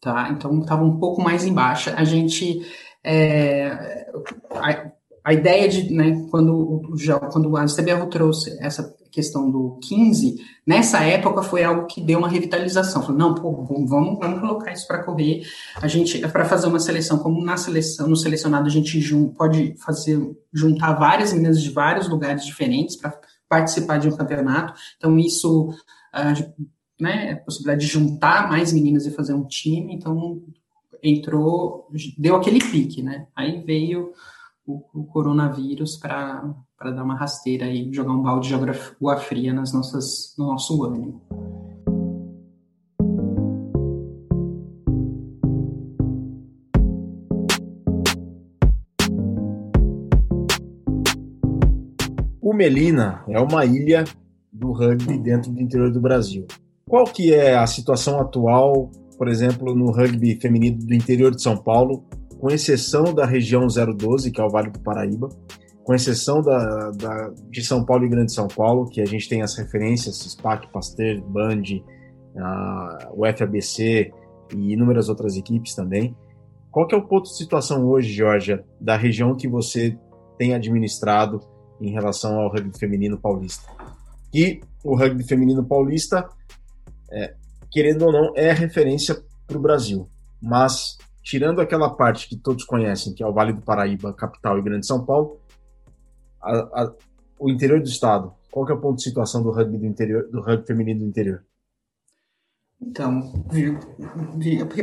Tá? 0.00 0.28
Então, 0.30 0.60
estava 0.60 0.84
um 0.84 0.98
pouco 0.98 1.22
mais 1.22 1.44
embaixo. 1.44 1.90
A 1.90 2.04
gente. 2.04 2.60
É, 3.02 4.06
a, 5.26 5.30
a, 5.30 5.32
ideia 5.34 5.68
de, 5.68 5.92
né, 5.92 6.26
quando, 6.30 6.82
quando 7.32 7.56
a 7.56 7.64
CBR 7.64 8.06
trouxe 8.08 8.56
essa 8.60 8.94
questão 9.10 9.50
do 9.50 9.78
15, 9.82 10.36
nessa 10.66 11.02
época 11.02 11.42
foi 11.42 11.64
algo 11.64 11.86
que 11.86 12.02
deu 12.02 12.18
uma 12.18 12.28
revitalização. 12.28 13.00
Falei, 13.00 13.16
não, 13.16 13.34
pô, 13.34 13.64
vamos, 13.64 14.18
vamos 14.18 14.40
colocar 14.40 14.72
isso 14.72 14.86
para 14.86 15.02
correr. 15.02 15.42
A 15.80 15.88
gente, 15.88 16.18
para 16.28 16.44
fazer 16.44 16.66
uma 16.66 16.78
seleção, 16.78 17.18
como 17.18 17.42
na 17.42 17.56
seleção, 17.56 18.06
no 18.06 18.16
selecionado, 18.16 18.66
a 18.66 18.70
gente 18.70 19.00
jun, 19.00 19.28
pode 19.28 19.74
fazer, 19.78 20.20
juntar 20.52 20.92
várias 20.92 21.32
meninas 21.32 21.62
de 21.62 21.70
vários 21.70 22.08
lugares 22.08 22.44
diferentes 22.44 22.94
para 22.94 23.18
participar 23.48 23.98
de 23.98 24.08
um 24.08 24.16
campeonato. 24.16 24.74
Então, 24.98 25.18
isso, 25.18 25.70
né, 27.00 27.32
a 27.32 27.36
possibilidade 27.36 27.80
de 27.80 27.90
juntar 27.90 28.50
mais 28.50 28.70
meninas 28.72 29.06
e 29.06 29.10
fazer 29.10 29.32
um 29.32 29.46
time. 29.46 29.94
Então, 29.94 30.42
entrou, 31.02 31.88
deu 32.18 32.36
aquele 32.36 32.58
pique, 32.58 33.02
né? 33.02 33.26
Aí 33.34 33.62
veio 33.62 34.12
o, 34.66 34.82
o 34.92 35.04
coronavírus 35.04 35.96
para 35.96 36.54
dar 36.80 37.04
uma 37.04 37.16
rasteira 37.16 37.66
e 37.70 37.92
jogar 37.92 38.12
um 38.12 38.22
balde 38.22 38.48
de 38.48 38.54
água 38.54 39.16
fria 39.16 39.54
nas 39.54 39.72
nossas, 39.72 40.34
no 40.36 40.46
nosso 40.46 40.84
ânimo. 40.84 41.22
O 52.42 52.52
Melina 52.52 53.22
é 53.28 53.38
uma 53.40 53.64
ilha 53.64 54.04
do 54.52 54.72
rugby 54.72 55.18
dentro 55.18 55.52
do 55.52 55.60
interior 55.60 55.92
do 55.92 56.00
Brasil. 56.00 56.46
Qual 56.88 57.04
que 57.04 57.34
é 57.34 57.56
a 57.56 57.66
situação 57.66 58.20
atual, 58.20 58.90
por 59.18 59.28
exemplo, 59.28 59.74
no 59.74 59.90
rugby 59.90 60.36
feminino 60.40 60.78
do 60.78 60.94
interior 60.94 61.34
de 61.34 61.42
São 61.42 61.56
Paulo, 61.56 62.04
com 62.38 62.48
exceção 62.48 63.14
da 63.14 63.24
região 63.24 63.66
012, 63.66 64.30
que 64.30 64.40
é 64.40 64.44
o 64.44 64.50
Vale 64.50 64.70
do 64.70 64.80
Paraíba, 64.80 65.28
com 65.84 65.94
exceção 65.94 66.42
da, 66.42 66.90
da, 66.90 67.32
de 67.48 67.62
São 67.62 67.84
Paulo 67.84 68.04
e 68.04 68.08
Grande 68.08 68.32
São 68.32 68.48
Paulo, 68.48 68.88
que 68.88 69.00
a 69.00 69.06
gente 69.06 69.28
tem 69.28 69.42
as 69.42 69.56
referências, 69.56 70.18
SPAC, 70.18 70.70
Pasteur, 70.72 71.22
Band, 71.22 71.62
o 73.12 73.24
FABC 73.24 74.12
e 74.54 74.72
inúmeras 74.72 75.08
outras 75.08 75.36
equipes 75.36 75.74
também. 75.74 76.16
Qual 76.70 76.86
que 76.86 76.94
é 76.94 76.98
o 76.98 77.06
ponto 77.06 77.30
de 77.30 77.36
situação 77.36 77.86
hoje, 77.86 78.12
Georgia, 78.12 78.64
da 78.80 78.96
região 78.96 79.34
que 79.34 79.48
você 79.48 79.96
tem 80.36 80.54
administrado 80.54 81.40
em 81.80 81.90
relação 81.92 82.38
ao 82.38 82.50
rugby 82.50 82.76
feminino 82.78 83.18
paulista? 83.18 83.70
E 84.34 84.60
o 84.84 84.94
rugby 84.94 85.24
feminino 85.24 85.64
paulista, 85.64 86.28
é, 87.10 87.34
querendo 87.70 88.06
ou 88.06 88.12
não, 88.12 88.32
é 88.34 88.52
referência 88.52 89.16
para 89.46 89.56
o 89.56 89.60
Brasil. 89.60 90.10
Mas 90.42 90.98
tirando 91.26 91.60
aquela 91.60 91.90
parte 91.90 92.28
que 92.28 92.36
todos 92.36 92.64
conhecem, 92.64 93.12
que 93.12 93.20
é 93.20 93.26
o 93.26 93.32
Vale 93.32 93.52
do 93.52 93.60
Paraíba, 93.60 94.12
capital 94.12 94.56
e 94.58 94.62
Grande 94.62 94.86
São 94.86 95.04
Paulo, 95.04 95.40
a, 96.40 96.52
a, 96.52 96.92
o 97.36 97.50
interior 97.50 97.80
do 97.80 97.88
estado, 97.88 98.32
qual 98.48 98.64
que 98.64 98.70
é 98.70 98.74
o 98.76 98.80
ponto 98.80 98.98
de 98.98 99.02
situação 99.02 99.42
do 99.42 99.50
rugby 99.50 99.76
do 99.76 99.86
interior, 99.86 100.28
do 100.30 100.40
rugby 100.40 100.64
feminino 100.64 101.00
do 101.00 101.06
interior? 101.06 101.44
Então, 102.80 103.32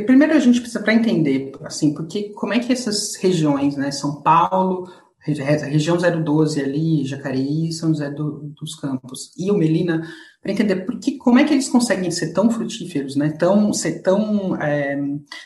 primeiro 0.04 0.34
a 0.34 0.38
gente 0.38 0.60
precisa 0.60 0.82
para 0.82 0.92
entender, 0.92 1.52
assim, 1.62 1.94
porque 1.94 2.28
como 2.34 2.52
é 2.52 2.58
que 2.58 2.72
essas 2.72 3.16
regiões, 3.16 3.76
né, 3.76 3.90
São 3.90 4.20
Paulo, 4.20 4.92
região 5.24 5.96
012 5.96 6.60
ali, 6.60 7.04
Jacareí, 7.04 7.72
São 7.72 7.88
José 7.88 8.10
do, 8.10 8.52
dos 8.60 8.74
Campos 8.74 9.32
e 9.38 9.50
o 9.50 9.56
Melina, 9.56 10.06
para 10.42 10.52
entender 10.52 10.76
porque, 10.84 11.16
como 11.16 11.38
é 11.38 11.44
que 11.44 11.54
eles 11.54 11.68
conseguem 11.68 12.10
ser 12.10 12.34
tão 12.34 12.50
frutíferos, 12.50 13.16
né? 13.16 13.30
Tão, 13.30 13.72
ser 13.72 14.02
tão. 14.02 14.54
É, 14.60 15.00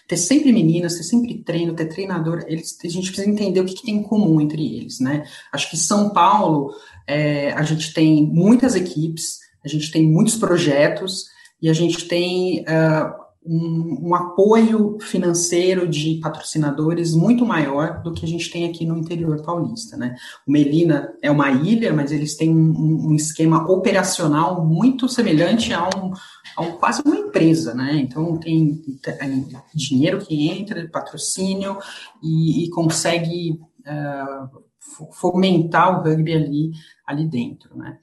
ter 0.09 0.17
sempre 0.17 0.53
meninas, 0.53 0.97
ter 0.97 1.05
sempre 1.05 1.43
treino, 1.45 1.75
ter 1.75 1.87
treinador. 1.87 2.45
Eles, 2.49 2.77
a 2.85 2.89
gente 2.89 3.07
precisa 3.07 3.31
entender 3.31 3.61
o 3.61 3.65
que, 3.65 3.75
que 3.75 3.85
tem 3.85 3.97
em 3.97 4.03
comum 4.03 4.41
entre 4.41 4.77
eles, 4.77 4.99
né? 4.99 5.25
Acho 5.53 5.71
que 5.71 5.77
São 5.77 6.11
Paulo, 6.11 6.75
é, 7.07 7.53
a 7.53 7.63
gente 7.63 7.95
tem 7.95 8.27
muitas 8.27 8.75
equipes, 8.75 9.39
a 9.65 9.69
gente 9.69 9.93
tem 9.93 10.11
muitos 10.11 10.35
projetos 10.35 11.27
e 11.63 11.69
a 11.69 11.73
gente 11.73 12.09
tem. 12.09 12.63
Uh, 12.63 13.28
um, 13.49 14.09
um, 14.09 14.15
apoio 14.15 14.99
financeiro 15.01 15.89
de 15.89 16.21
patrocinadores 16.23 17.15
muito 17.15 17.47
maior 17.47 18.03
do 18.03 18.13
que 18.13 18.25
a 18.25 18.29
gente 18.29 18.51
tem 18.51 18.69
aqui 18.69 18.85
no 18.85 18.99
interior 18.99 19.43
paulista, 19.43 19.97
né? 19.97 20.15
O 20.47 20.53
Melina 20.53 21.15
é 21.23 21.31
uma 21.31 21.51
ilha, 21.51 21.93
mas 21.93 22.13
eles 22.13 22.37
têm 22.37 22.55
um, 22.55 23.09
um 23.09 23.15
esquema 23.15 23.67
operacional 23.71 24.65
muito 24.67 25.09
semelhante 25.09 25.73
a 25.73 25.89
um, 25.89 26.13
a 26.57 26.63
um, 26.63 26.73
quase 26.73 27.01
uma 27.05 27.17
empresa, 27.17 27.75
né? 27.75 27.97
Então 27.97 28.37
tem, 28.37 28.75
tem 29.03 29.57
dinheiro 29.75 30.19
que 30.19 30.49
entra, 30.49 30.87
patrocínio 30.89 31.79
e, 32.23 32.67
e 32.67 32.71
consegue 32.71 33.59
uh, 33.81 35.13
fomentar 35.13 35.99
o 35.99 36.03
rugby 36.03 36.35
ali, 36.35 36.71
ali 37.07 37.27
dentro, 37.27 37.77
né? 37.77 37.99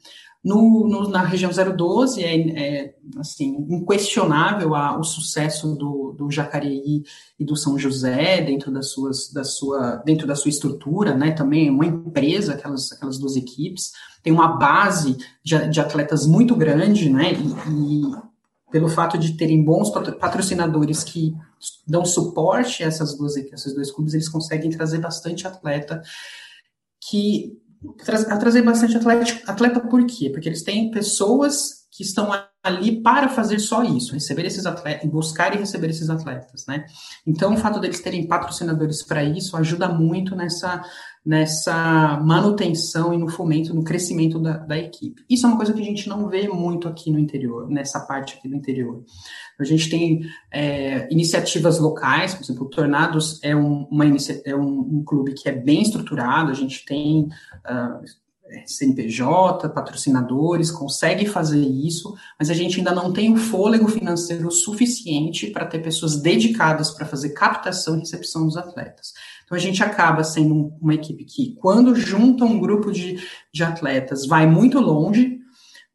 No, 0.45 0.87
no, 0.87 1.09
na 1.09 1.23
região 1.23 1.49
012 1.51 2.23
é, 2.23 2.35
é 2.51 2.95
assim, 3.17 3.65
inquestionável 3.67 4.75
a, 4.75 4.95
o 4.95 5.03
sucesso 5.03 5.75
do, 5.75 6.13
do 6.15 6.29
Jacareí 6.29 7.03
e 7.39 7.43
do 7.43 7.55
São 7.55 7.79
José 7.79 8.43
dentro, 8.43 8.71
das 8.71 8.91
suas, 8.91 9.33
da, 9.33 9.43
sua, 9.43 9.95
dentro 10.05 10.27
da 10.27 10.35
sua 10.35 10.49
estrutura, 10.49 11.15
né? 11.15 11.31
Também 11.31 11.67
é 11.67 11.71
uma 11.71 11.87
empresa, 11.87 12.53
aquelas, 12.53 12.91
aquelas 12.91 13.17
duas 13.17 13.35
equipes, 13.35 13.91
tem 14.21 14.31
uma 14.31 14.49
base 14.49 15.17
de, 15.43 15.67
de 15.67 15.79
atletas 15.79 16.27
muito 16.27 16.55
grande, 16.55 17.09
né? 17.09 17.33
E, 17.33 17.47
e 17.71 18.25
pelo 18.71 18.87
fato 18.87 19.17
de 19.17 19.33
terem 19.33 19.63
bons 19.63 19.89
patrocinadores 19.89 21.03
que 21.03 21.35
dão 21.87 22.05
suporte 22.05 22.83
a 22.83 22.87
essas 22.87 23.17
duas, 23.17 23.35
esses 23.35 23.73
dois 23.73 23.89
clubes, 23.89 24.13
eles 24.13 24.29
conseguem 24.29 24.69
trazer 24.69 24.99
bastante 24.99 25.47
atleta 25.47 26.03
que 27.09 27.57
a 28.29 28.37
trazer 28.37 28.61
bastante 28.61 28.97
atleta, 28.97 29.41
atleta 29.47 29.79
por 29.79 30.05
quê? 30.05 30.29
Porque 30.29 30.49
eles 30.49 30.63
têm 30.63 30.91
pessoas 30.91 31.85
que 31.91 32.03
estão 32.03 32.31
ali 32.65 32.99
para 32.99 33.29
fazer 33.29 33.59
só 33.59 33.83
isso, 33.83 34.13
receber 34.13 34.43
esses 34.43 34.65
atletas, 34.65 35.07
buscar 35.07 35.53
e 35.53 35.59
receber 35.59 35.91
esses 35.91 36.09
atletas, 36.09 36.65
né? 36.65 36.85
Então, 37.25 37.53
o 37.53 37.57
fato 37.57 37.79
deles 37.79 37.99
terem 37.99 38.27
patrocinadores 38.27 39.03
para 39.03 39.23
isso 39.23 39.55
ajuda 39.55 39.87
muito 39.87 40.35
nessa, 40.35 40.81
nessa 41.23 42.19
manutenção 42.23 43.13
e 43.13 43.17
no 43.19 43.29
fomento, 43.29 43.71
no 43.71 43.83
crescimento 43.83 44.39
da, 44.39 44.57
da 44.57 44.79
equipe. 44.79 45.23
Isso 45.29 45.45
é 45.45 45.49
uma 45.49 45.57
coisa 45.57 45.73
que 45.73 45.81
a 45.81 45.85
gente 45.85 46.09
não 46.09 46.27
vê 46.27 46.47
muito 46.47 46.87
aqui 46.87 47.11
no 47.11 47.19
interior, 47.19 47.69
nessa 47.69 47.99
parte 47.99 48.35
aqui 48.35 48.49
do 48.49 48.55
interior. 48.55 49.03
A 49.59 49.63
gente 49.63 49.87
tem 49.87 50.21
é, 50.51 51.07
iniciativas 51.13 51.77
locais, 51.77 52.33
por 52.33 52.43
exemplo, 52.43 52.65
o 52.65 52.69
Tornados 52.69 53.39
é, 53.43 53.55
um, 53.55 53.83
uma 53.91 54.05
é 54.05 54.55
um, 54.55 54.79
um, 54.79 55.03
clube 55.05 55.35
que 55.35 55.47
é 55.47 55.51
bem 55.51 55.83
estruturado, 55.83 56.49
a 56.49 56.55
gente 56.55 56.83
tem 56.83 57.25
uh, 57.25 58.24
CNPJ, 58.65 59.69
patrocinadores, 59.69 60.69
consegue 60.69 61.25
fazer 61.25 61.61
isso, 61.61 62.15
mas 62.39 62.49
a 62.49 62.53
gente 62.53 62.77
ainda 62.77 62.93
não 62.93 63.11
tem 63.11 63.33
o 63.33 63.37
fôlego 63.37 63.87
financeiro 63.87 64.51
suficiente 64.51 65.47
para 65.47 65.65
ter 65.65 65.79
pessoas 65.79 66.15
dedicadas 66.15 66.91
para 66.91 67.05
fazer 67.05 67.29
captação 67.29 67.95
e 67.95 67.99
recepção 67.99 68.45
dos 68.45 68.55
atletas. 68.55 69.13
Então 69.43 69.57
a 69.57 69.61
gente 69.61 69.83
acaba 69.83 70.23
sendo 70.23 70.73
uma 70.79 70.93
equipe 70.93 71.25
que, 71.25 71.55
quando 71.55 71.95
junta 71.95 72.45
um 72.45 72.59
grupo 72.59 72.91
de, 72.91 73.19
de 73.53 73.63
atletas, 73.63 74.25
vai 74.27 74.45
muito 74.45 74.79
longe, 74.79 75.39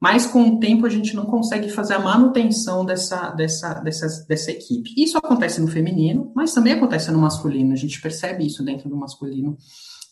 mas 0.00 0.26
com 0.26 0.42
o 0.42 0.58
tempo 0.58 0.86
a 0.86 0.88
gente 0.88 1.14
não 1.14 1.26
consegue 1.26 1.68
fazer 1.68 1.94
a 1.94 1.98
manutenção 1.98 2.84
dessa, 2.84 3.30
dessa, 3.30 3.74
dessa, 3.74 4.24
dessa 4.26 4.50
equipe. 4.50 4.94
Isso 4.96 5.18
acontece 5.18 5.60
no 5.60 5.68
feminino, 5.68 6.32
mas 6.34 6.54
também 6.54 6.72
acontece 6.72 7.10
no 7.12 7.18
masculino. 7.18 7.72
A 7.72 7.76
gente 7.76 8.00
percebe 8.00 8.46
isso 8.46 8.64
dentro 8.64 8.88
do 8.88 8.96
masculino 8.96 9.58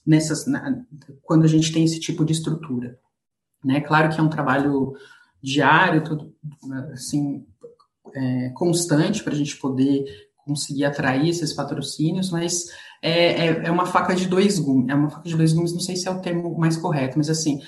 nessas, 0.09 0.47
na, 0.47 0.83
quando 1.23 1.45
a 1.45 1.49
gente 1.49 1.71
tem 1.71 1.85
esse 1.85 2.01
tipo 2.01 2.25
de 2.25 2.33
estrutura. 2.33 2.99
Né? 3.63 3.83
Claro 3.83 4.09
que 4.09 4.19
é 4.19 4.23
um 4.23 4.31
trabalho 4.31 4.95
diário, 5.43 6.03
tudo, 6.03 6.35
assim, 6.93 7.47
é, 8.15 8.49
constante 8.55 9.23
para 9.23 9.35
a 9.35 9.37
gente 9.37 9.59
poder 9.59 10.07
conseguir 10.47 10.87
atrair 10.87 11.29
esses 11.29 11.53
patrocínios, 11.53 12.31
mas 12.31 12.71
é, 13.03 13.47
é, 13.47 13.67
é, 13.67 13.71
uma 13.71 13.85
faca 13.85 14.15
de 14.15 14.27
dois 14.27 14.59
gumes. 14.59 14.89
É 14.89 14.95
uma 14.95 15.11
faca 15.11 15.29
de 15.29 15.37
dois 15.37 15.53
gumes, 15.53 15.75
não 15.75 15.81
sei 15.81 15.95
se 15.95 16.09
é 16.09 16.11
o 16.11 16.23
termo 16.23 16.59
mais 16.59 16.79
correto, 16.79 17.19
mas 17.19 17.29
assim, 17.29 17.61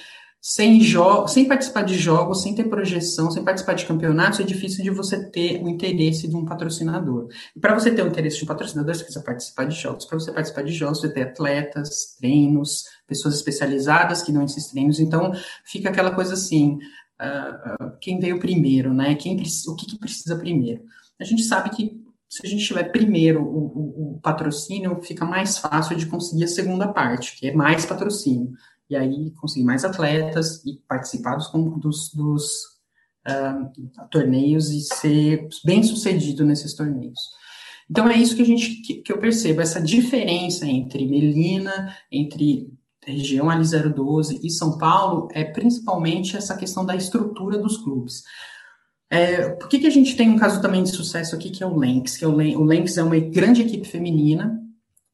sem, 0.42 0.80
sem 1.28 1.46
participar 1.46 1.82
de 1.82 1.94
jogos, 1.98 2.42
sem 2.42 2.54
ter 2.54 2.64
projeção, 2.64 3.30
sem 3.30 3.44
participar 3.44 3.74
de 3.74 3.84
campeonatos, 3.84 4.40
é 4.40 4.42
difícil 4.42 4.82
de 4.82 4.88
você 4.88 5.28
ter 5.30 5.62
o 5.62 5.68
interesse 5.68 6.26
de 6.26 6.34
um 6.34 6.46
patrocinador. 6.46 7.28
E 7.54 7.60
para 7.60 7.74
você 7.74 7.90
ter 7.90 8.02
o 8.02 8.08
interesse 8.08 8.38
de 8.38 8.44
um 8.44 8.46
patrocinador, 8.46 8.94
você 8.94 9.02
precisa 9.04 9.22
participar 9.22 9.64
de 9.64 9.76
jogos. 9.78 10.06
Para 10.06 10.18
você 10.18 10.32
participar 10.32 10.62
de 10.62 10.72
jogos, 10.72 11.00
você 11.00 11.12
tem 11.12 11.24
atletas, 11.24 12.16
treinos, 12.18 12.84
pessoas 13.06 13.34
especializadas 13.34 14.22
que 14.22 14.32
dão 14.32 14.44
esses 14.44 14.68
treinos. 14.68 14.98
Então, 14.98 15.30
fica 15.62 15.90
aquela 15.90 16.14
coisa 16.14 16.32
assim, 16.32 16.78
uh, 17.20 17.84
uh, 17.84 17.92
quem 18.00 18.18
veio 18.18 18.40
primeiro, 18.40 18.94
né? 18.94 19.14
Quem, 19.16 19.36
o 19.36 19.76
que, 19.76 19.86
que 19.86 19.98
precisa 19.98 20.36
primeiro? 20.36 20.82
A 21.20 21.24
gente 21.24 21.42
sabe 21.42 21.68
que 21.68 22.00
se 22.30 22.46
a 22.46 22.48
gente 22.48 22.64
tiver 22.64 22.84
primeiro 22.84 23.42
o, 23.42 23.66
o, 23.66 24.14
o, 24.14 24.20
patrocínio, 24.20 25.02
fica 25.02 25.24
mais 25.24 25.58
fácil 25.58 25.96
de 25.96 26.06
conseguir 26.06 26.44
a 26.44 26.48
segunda 26.48 26.88
parte, 26.88 27.36
que 27.36 27.48
é 27.48 27.52
mais 27.52 27.84
patrocínio 27.84 28.52
e 28.90 28.96
aí 28.96 29.30
conseguir 29.40 29.64
mais 29.64 29.84
atletas 29.84 30.64
e 30.66 30.80
participar 30.88 31.36
dos, 31.36 31.50
dos, 31.78 32.12
dos 32.12 32.52
uh, 33.28 34.08
torneios 34.10 34.70
e 34.70 34.80
ser 34.80 35.48
bem 35.64 35.82
sucedido 35.82 36.44
nesses 36.44 36.74
torneios. 36.74 37.20
Então 37.88 38.08
é 38.08 38.16
isso 38.16 38.36
que 38.36 38.42
a 38.42 38.46
gente 38.46 38.82
que, 38.82 38.94
que 38.96 39.12
eu 39.12 39.18
percebo, 39.18 39.60
essa 39.60 39.80
diferença 39.80 40.66
entre 40.66 41.06
Melina, 41.06 41.94
entre 42.10 42.68
região 43.04 43.48
ali 43.48 43.64
012 43.64 44.40
e 44.42 44.50
São 44.50 44.76
Paulo 44.76 45.28
é 45.32 45.44
principalmente 45.44 46.36
essa 46.36 46.56
questão 46.56 46.84
da 46.84 46.94
estrutura 46.94 47.58
dos 47.58 47.78
clubes. 47.78 48.22
É, 49.10 49.48
por 49.50 49.68
que, 49.68 49.80
que 49.80 49.86
a 49.88 49.90
gente 49.90 50.16
tem 50.16 50.30
um 50.30 50.38
caso 50.38 50.62
também 50.62 50.84
de 50.84 50.90
sucesso 50.90 51.34
aqui, 51.34 51.50
que 51.50 51.64
é 51.64 51.66
o 51.66 51.76
Lenx? 51.76 52.16
Que 52.16 52.24
é 52.24 52.28
o, 52.28 52.64
Lenx 52.64 52.96
é 52.96 53.02
uma 53.02 53.18
grande 53.18 53.62
equipe 53.62 53.86
feminina, 53.88 54.60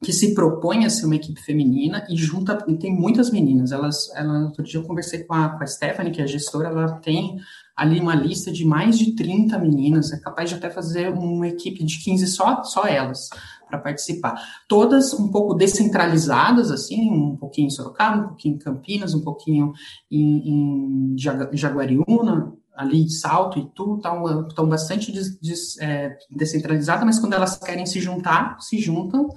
que 0.04 0.12
se 0.12 0.34
propõe 0.34 0.84
a 0.84 0.90
ser 0.90 1.06
uma 1.06 1.16
equipe 1.16 1.40
feminina 1.40 2.06
e 2.10 2.16
junta, 2.16 2.62
e 2.68 2.76
tem 2.76 2.94
muitas 2.94 3.30
meninas. 3.30 3.72
Elas, 3.72 4.10
ela, 4.14 4.44
outro 4.44 4.62
dia 4.62 4.78
eu 4.78 4.84
conversei 4.84 5.24
com 5.24 5.34
a, 5.34 5.48
com 5.48 5.64
a 5.64 5.66
Stephanie, 5.66 6.12
que 6.12 6.20
é 6.20 6.24
a 6.24 6.28
gestora, 6.28 6.68
ela 6.68 6.92
tem 7.00 7.38
ali 7.74 8.00
uma 8.00 8.14
lista 8.14 8.50
de 8.50 8.64
mais 8.64 8.98
de 8.98 9.12
30 9.12 9.58
meninas, 9.58 10.12
é 10.12 10.18
capaz 10.18 10.48
de 10.48 10.56
até 10.56 10.70
fazer 10.70 11.10
uma 11.12 11.46
equipe 11.46 11.84
de 11.84 12.02
15 12.02 12.26
só, 12.26 12.62
só 12.62 12.86
elas 12.86 13.28
para 13.68 13.78
participar. 13.78 14.34
Todas 14.68 15.12
um 15.12 15.28
pouco 15.28 15.54
descentralizadas, 15.54 16.70
assim, 16.70 17.10
um 17.10 17.36
pouquinho 17.36 17.66
em 17.66 17.70
Sorocaba, 17.70 18.22
um 18.22 18.28
pouquinho 18.28 18.54
em 18.54 18.58
Campinas, 18.58 19.14
um 19.14 19.20
pouquinho 19.20 19.72
em, 20.10 21.12
em 21.12 21.16
Jaguariúna, 21.52 22.52
ali 22.74 23.08
Salto 23.10 23.58
e 23.58 23.66
tudo, 23.74 23.96
estão 23.96 24.48
tão 24.48 24.68
bastante 24.68 25.10
des, 25.10 25.38
des, 25.40 25.78
é, 25.78 26.16
descentralizadas, 26.30 27.04
mas 27.04 27.18
quando 27.18 27.32
elas 27.32 27.56
querem 27.56 27.86
se 27.86 28.00
juntar, 28.00 28.58
se 28.60 28.78
juntam 28.78 29.28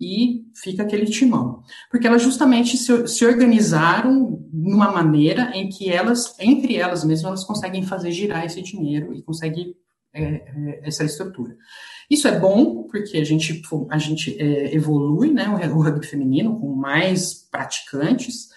e 0.00 0.44
fica 0.54 0.82
aquele 0.82 1.06
timão. 1.06 1.62
Porque 1.90 2.06
elas 2.06 2.22
justamente 2.22 2.76
se, 2.76 3.08
se 3.08 3.24
organizaram 3.24 4.42
numa 4.52 4.92
maneira 4.92 5.50
em 5.54 5.68
que 5.68 5.90
elas, 5.90 6.34
entre 6.38 6.76
elas 6.76 7.04
mesmas, 7.04 7.24
elas 7.26 7.44
conseguem 7.44 7.82
fazer 7.82 8.10
girar 8.10 8.44
esse 8.44 8.60
dinheiro 8.62 9.14
e 9.14 9.22
conseguem 9.22 9.74
é, 10.12 10.22
é, 10.22 10.80
essa 10.82 11.04
estrutura. 11.04 11.56
Isso 12.10 12.28
é 12.28 12.38
bom, 12.38 12.84
porque 12.84 13.16
a 13.16 13.24
gente, 13.24 13.62
a 13.90 13.98
gente 13.98 14.40
é, 14.40 14.74
evolui 14.74 15.32
né, 15.32 15.48
o, 15.48 15.82
rugby 15.82 16.06
feminino 16.06 16.58
com 16.60 16.74
mais 16.74 17.34
praticantes, 17.50 18.48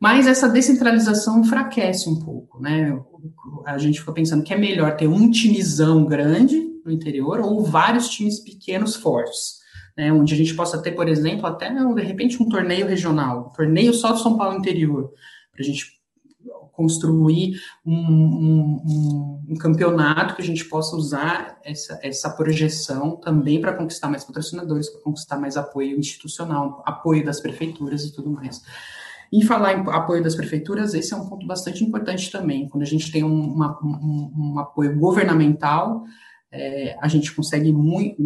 mas 0.00 0.26
essa 0.26 0.48
descentralização 0.48 1.40
enfraquece 1.40 2.08
um 2.08 2.18
pouco, 2.18 2.58
né? 2.58 2.98
A 3.66 3.76
gente 3.76 4.00
fica 4.00 4.12
pensando 4.12 4.42
que 4.42 4.52
é 4.52 4.56
melhor 4.56 4.96
ter 4.96 5.06
um 5.06 5.30
timezão 5.30 6.06
grande 6.06 6.58
no 6.84 6.90
interior 6.90 7.40
ou 7.40 7.62
vários 7.62 8.08
times 8.08 8.40
pequenos 8.40 8.96
fortes 8.96 9.59
né, 10.00 10.10
onde 10.10 10.32
a 10.32 10.36
gente 10.36 10.54
possa 10.54 10.80
ter, 10.80 10.92
por 10.92 11.06
exemplo, 11.06 11.46
até 11.46 11.68
de 11.68 12.02
repente 12.02 12.42
um 12.42 12.48
torneio 12.48 12.86
regional, 12.86 13.48
um 13.48 13.52
torneio 13.52 13.92
só 13.92 14.12
do 14.12 14.18
São 14.18 14.38
Paulo 14.38 14.56
interior, 14.56 15.12
para 15.52 15.60
a 15.60 15.62
gente 15.62 16.00
construir 16.72 17.60
um, 17.84 17.92
um, 17.92 19.42
um, 19.50 19.56
campeonato 19.56 20.34
que 20.34 20.40
a 20.40 20.44
gente 20.44 20.64
possa 20.64 20.96
usar 20.96 21.58
essa, 21.62 22.00
essa 22.02 22.30
projeção 22.30 23.16
também 23.16 23.60
para 23.60 23.74
conquistar 23.74 24.08
mais 24.08 24.24
patrocinadores, 24.24 24.88
para 24.88 25.02
conquistar 25.02 25.36
mais 25.36 25.58
apoio 25.58 25.98
institucional, 25.98 26.82
apoio 26.86 27.22
das 27.22 27.38
prefeituras 27.38 28.02
e 28.06 28.14
tudo 28.14 28.30
mais. 28.30 28.62
Em 29.30 29.42
falar 29.42 29.74
em 29.74 29.82
apoio 29.90 30.22
das 30.24 30.34
prefeituras, 30.34 30.94
esse 30.94 31.12
é 31.12 31.16
um 31.18 31.28
ponto 31.28 31.46
bastante 31.46 31.84
importante 31.84 32.32
também. 32.32 32.66
Quando 32.70 32.84
a 32.84 32.86
gente 32.86 33.12
tem 33.12 33.22
uma, 33.22 33.78
um, 33.82 34.32
um 34.34 34.58
apoio 34.58 34.98
governamental, 34.98 36.06
é, 36.52 36.96
a 37.00 37.06
gente 37.06 37.32
consegue 37.34 37.72
muito, 37.72 38.20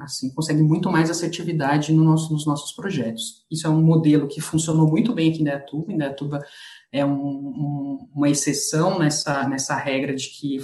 assim, 0.00 0.32
consegue 0.32 0.62
muito 0.62 0.90
mais 0.90 1.10
assertividade 1.10 1.92
no 1.92 2.04
nosso, 2.04 2.32
nos 2.32 2.46
nossos 2.46 2.72
projetos. 2.72 3.44
Isso 3.50 3.66
é 3.66 3.70
um 3.70 3.82
modelo 3.82 4.28
que 4.28 4.40
funcionou 4.40 4.88
muito 4.88 5.12
bem 5.12 5.30
aqui 5.30 5.40
em 5.40 5.44
Dayatuba. 5.44 5.92
Em 5.92 5.98
Dayatuba 5.98 6.44
é 6.92 7.04
um, 7.04 7.10
um, 7.12 8.08
uma 8.14 8.30
exceção 8.30 8.98
nessa, 8.98 9.48
nessa 9.48 9.74
regra 9.74 10.14
de 10.14 10.28
que 10.28 10.58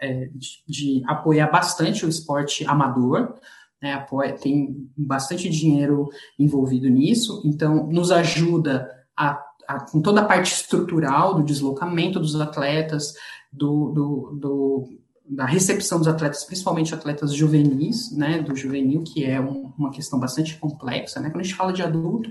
é, 0.00 0.28
de, 0.34 0.48
de, 0.66 1.02
apoiar 1.06 1.48
bastante 1.48 2.06
o 2.06 2.08
esporte 2.08 2.64
amador. 2.66 3.34
Né, 3.80 3.94
apoia, 3.94 4.32
tem 4.32 4.88
bastante 4.96 5.48
dinheiro 5.48 6.08
envolvido 6.38 6.88
nisso, 6.88 7.42
então 7.44 7.88
nos 7.88 8.12
ajuda 8.12 8.88
a, 9.16 9.42
a, 9.66 9.80
com 9.90 10.00
toda 10.00 10.20
a 10.20 10.24
parte 10.24 10.52
estrutural 10.52 11.34
do 11.34 11.42
deslocamento 11.42 12.20
dos 12.20 12.40
atletas, 12.40 13.14
do, 13.52 13.90
do, 13.90 14.38
do 14.40 15.01
da 15.28 15.46
recepção 15.46 15.98
dos 15.98 16.08
atletas, 16.08 16.44
principalmente 16.44 16.94
atletas 16.94 17.32
juvenis, 17.32 18.10
né, 18.12 18.40
do 18.42 18.54
juvenil, 18.54 19.02
que 19.02 19.24
é 19.24 19.40
um, 19.40 19.72
uma 19.78 19.90
questão 19.90 20.18
bastante 20.18 20.56
complexa, 20.58 21.20
né, 21.20 21.30
quando 21.30 21.40
a 21.40 21.44
gente 21.44 21.54
fala 21.54 21.72
de 21.72 21.82
adulto, 21.82 22.30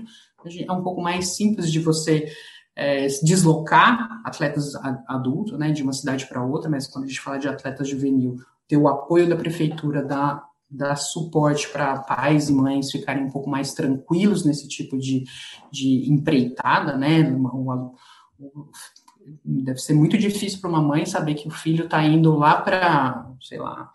é 0.66 0.72
um 0.72 0.82
pouco 0.82 1.00
mais 1.00 1.36
simples 1.36 1.70
de 1.70 1.78
você 1.78 2.30
é, 2.74 3.06
deslocar 3.22 4.20
atletas 4.24 4.74
adultos, 5.06 5.58
né, 5.58 5.70
de 5.72 5.82
uma 5.82 5.92
cidade 5.92 6.26
para 6.26 6.44
outra, 6.44 6.70
mas 6.70 6.86
quando 6.86 7.04
a 7.04 7.08
gente 7.08 7.20
fala 7.20 7.38
de 7.38 7.48
atletas 7.48 7.88
juvenil, 7.88 8.36
ter 8.68 8.76
o 8.76 8.88
apoio 8.88 9.28
da 9.28 9.36
prefeitura, 9.36 10.04
dar, 10.04 10.44
dar 10.70 10.96
suporte 10.96 11.68
para 11.68 12.00
pais 12.00 12.48
e 12.48 12.52
mães 12.52 12.90
ficarem 12.90 13.24
um 13.24 13.30
pouco 13.30 13.48
mais 13.48 13.72
tranquilos 13.72 14.44
nesse 14.44 14.68
tipo 14.68 14.98
de, 14.98 15.24
de 15.70 16.10
empreitada, 16.10 16.96
né, 16.96 17.22
uma, 17.22 17.52
uma, 17.52 17.92
deve 19.44 19.78
ser 19.78 19.94
muito 19.94 20.16
difícil 20.18 20.60
para 20.60 20.70
uma 20.70 20.82
mãe 20.82 21.06
saber 21.06 21.34
que 21.34 21.48
o 21.48 21.50
filho 21.50 21.84
está 21.84 22.04
indo 22.04 22.34
lá 22.36 22.60
para, 22.60 23.30
sei 23.40 23.58
lá, 23.58 23.90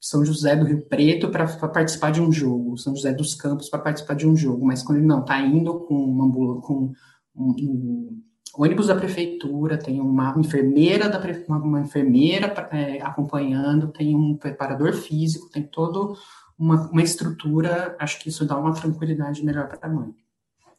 São 0.00 0.24
José 0.24 0.56
do 0.56 0.64
Rio 0.64 0.86
Preto 0.86 1.28
para 1.30 1.46
participar 1.68 2.10
de 2.12 2.20
um 2.20 2.32
jogo, 2.32 2.78
São 2.78 2.94
José 2.94 3.12
dos 3.12 3.34
Campos 3.34 3.68
para 3.68 3.80
participar 3.80 4.14
de 4.14 4.26
um 4.26 4.36
jogo, 4.36 4.64
mas 4.64 4.82
quando 4.82 4.98
ele 4.98 5.06
não 5.06 5.20
está 5.20 5.40
indo 5.40 5.80
com 5.80 5.94
uma 5.94 6.60
com 6.60 6.92
um, 7.34 7.50
um, 7.50 8.22
ônibus 8.54 8.88
da 8.88 8.96
prefeitura, 8.96 9.78
tem 9.78 10.00
uma 10.00 10.34
enfermeira 10.38 11.08
da 11.08 11.20
uma, 11.48 11.80
enfermeira 11.80 12.46
é, 12.70 13.00
acompanhando, 13.00 13.88
tem 13.88 14.14
um 14.14 14.36
preparador 14.36 14.92
físico, 14.92 15.48
tem 15.50 15.62
todo 15.62 16.16
uma, 16.58 16.88
uma 16.90 17.02
estrutura, 17.02 17.96
acho 17.98 18.20
que 18.20 18.28
isso 18.28 18.44
dá 18.44 18.58
uma 18.58 18.74
tranquilidade 18.74 19.44
melhor 19.44 19.68
para 19.68 19.88
a 19.88 19.92
mãe. 19.92 20.14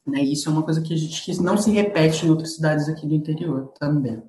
Né? 0.05 0.21
Isso 0.21 0.49
é 0.49 0.51
uma 0.51 0.63
coisa 0.63 0.81
que 0.81 0.93
a 0.93 0.97
gente 0.97 1.23
que 1.23 1.41
não 1.41 1.57
se 1.57 1.71
repete 1.71 2.25
em 2.25 2.29
outras 2.29 2.55
cidades 2.55 2.89
aqui 2.89 3.07
do 3.07 3.13
interior 3.13 3.73
também. 3.79 4.21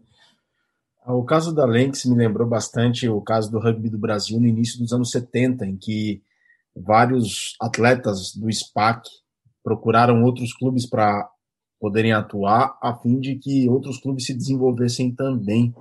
O 1.07 1.23
caso 1.23 1.55
da 1.55 1.67
Lynx 1.67 2.07
me 2.07 2.17
lembrou 2.17 2.49
bastante 2.49 3.09
o 3.09 3.21
caso 3.21 3.51
do 3.51 3.59
rugby 3.59 3.91
do 3.91 3.99
Brasil 3.99 4.41
no 4.41 4.47
início 4.47 4.79
dos 4.79 4.93
anos 4.93 5.11
70, 5.11 5.67
em 5.67 5.77
que 5.77 6.23
vários 6.75 7.55
atletas 7.61 8.35
do 8.35 8.51
SPAC 8.51 9.09
procuraram 9.63 10.23
outros 10.23 10.55
clubes 10.55 10.87
para 10.87 11.29
poderem 11.79 12.13
atuar, 12.13 12.79
a 12.83 12.95
fim 12.95 13.21
de 13.21 13.37
que 13.37 13.69
outros 13.69 13.99
clubes 13.99 14.25
se 14.25 14.33
desenvolvessem 14.33 15.15
também. 15.15 15.75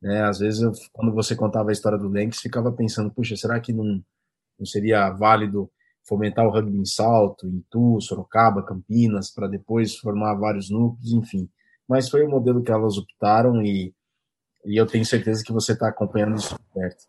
Né? 0.00 0.22
Às 0.22 0.38
vezes, 0.38 0.62
eu, 0.62 0.72
quando 0.92 1.12
você 1.12 1.36
contava 1.36 1.68
a 1.68 1.72
história 1.72 1.98
do 1.98 2.08
Lynx, 2.08 2.40
ficava 2.40 2.72
pensando, 2.72 3.10
puxa, 3.10 3.36
será 3.36 3.60
que 3.60 3.72
não, 3.72 4.02
não 4.58 4.64
seria 4.64 5.10
válido 5.10 5.70
fomentar 6.10 6.44
o 6.44 6.50
rugby 6.50 6.76
em 6.76 6.84
Salto, 6.84 7.46
em 7.46 7.64
Tu, 7.70 8.00
Sorocaba, 8.00 8.64
Campinas, 8.64 9.30
para 9.30 9.46
depois 9.46 9.96
formar 9.96 10.34
vários 10.34 10.68
núcleos, 10.68 11.12
enfim. 11.12 11.48
Mas 11.88 12.10
foi 12.10 12.24
o 12.24 12.28
modelo 12.28 12.62
que 12.62 12.72
elas 12.72 12.98
optaram 12.98 13.62
e, 13.62 13.94
e 14.66 14.76
eu 14.76 14.86
tenho 14.86 15.06
certeza 15.06 15.44
que 15.44 15.52
você 15.52 15.72
está 15.72 15.88
acompanhando 15.88 16.34
isso 16.34 16.58
perto. 16.74 17.04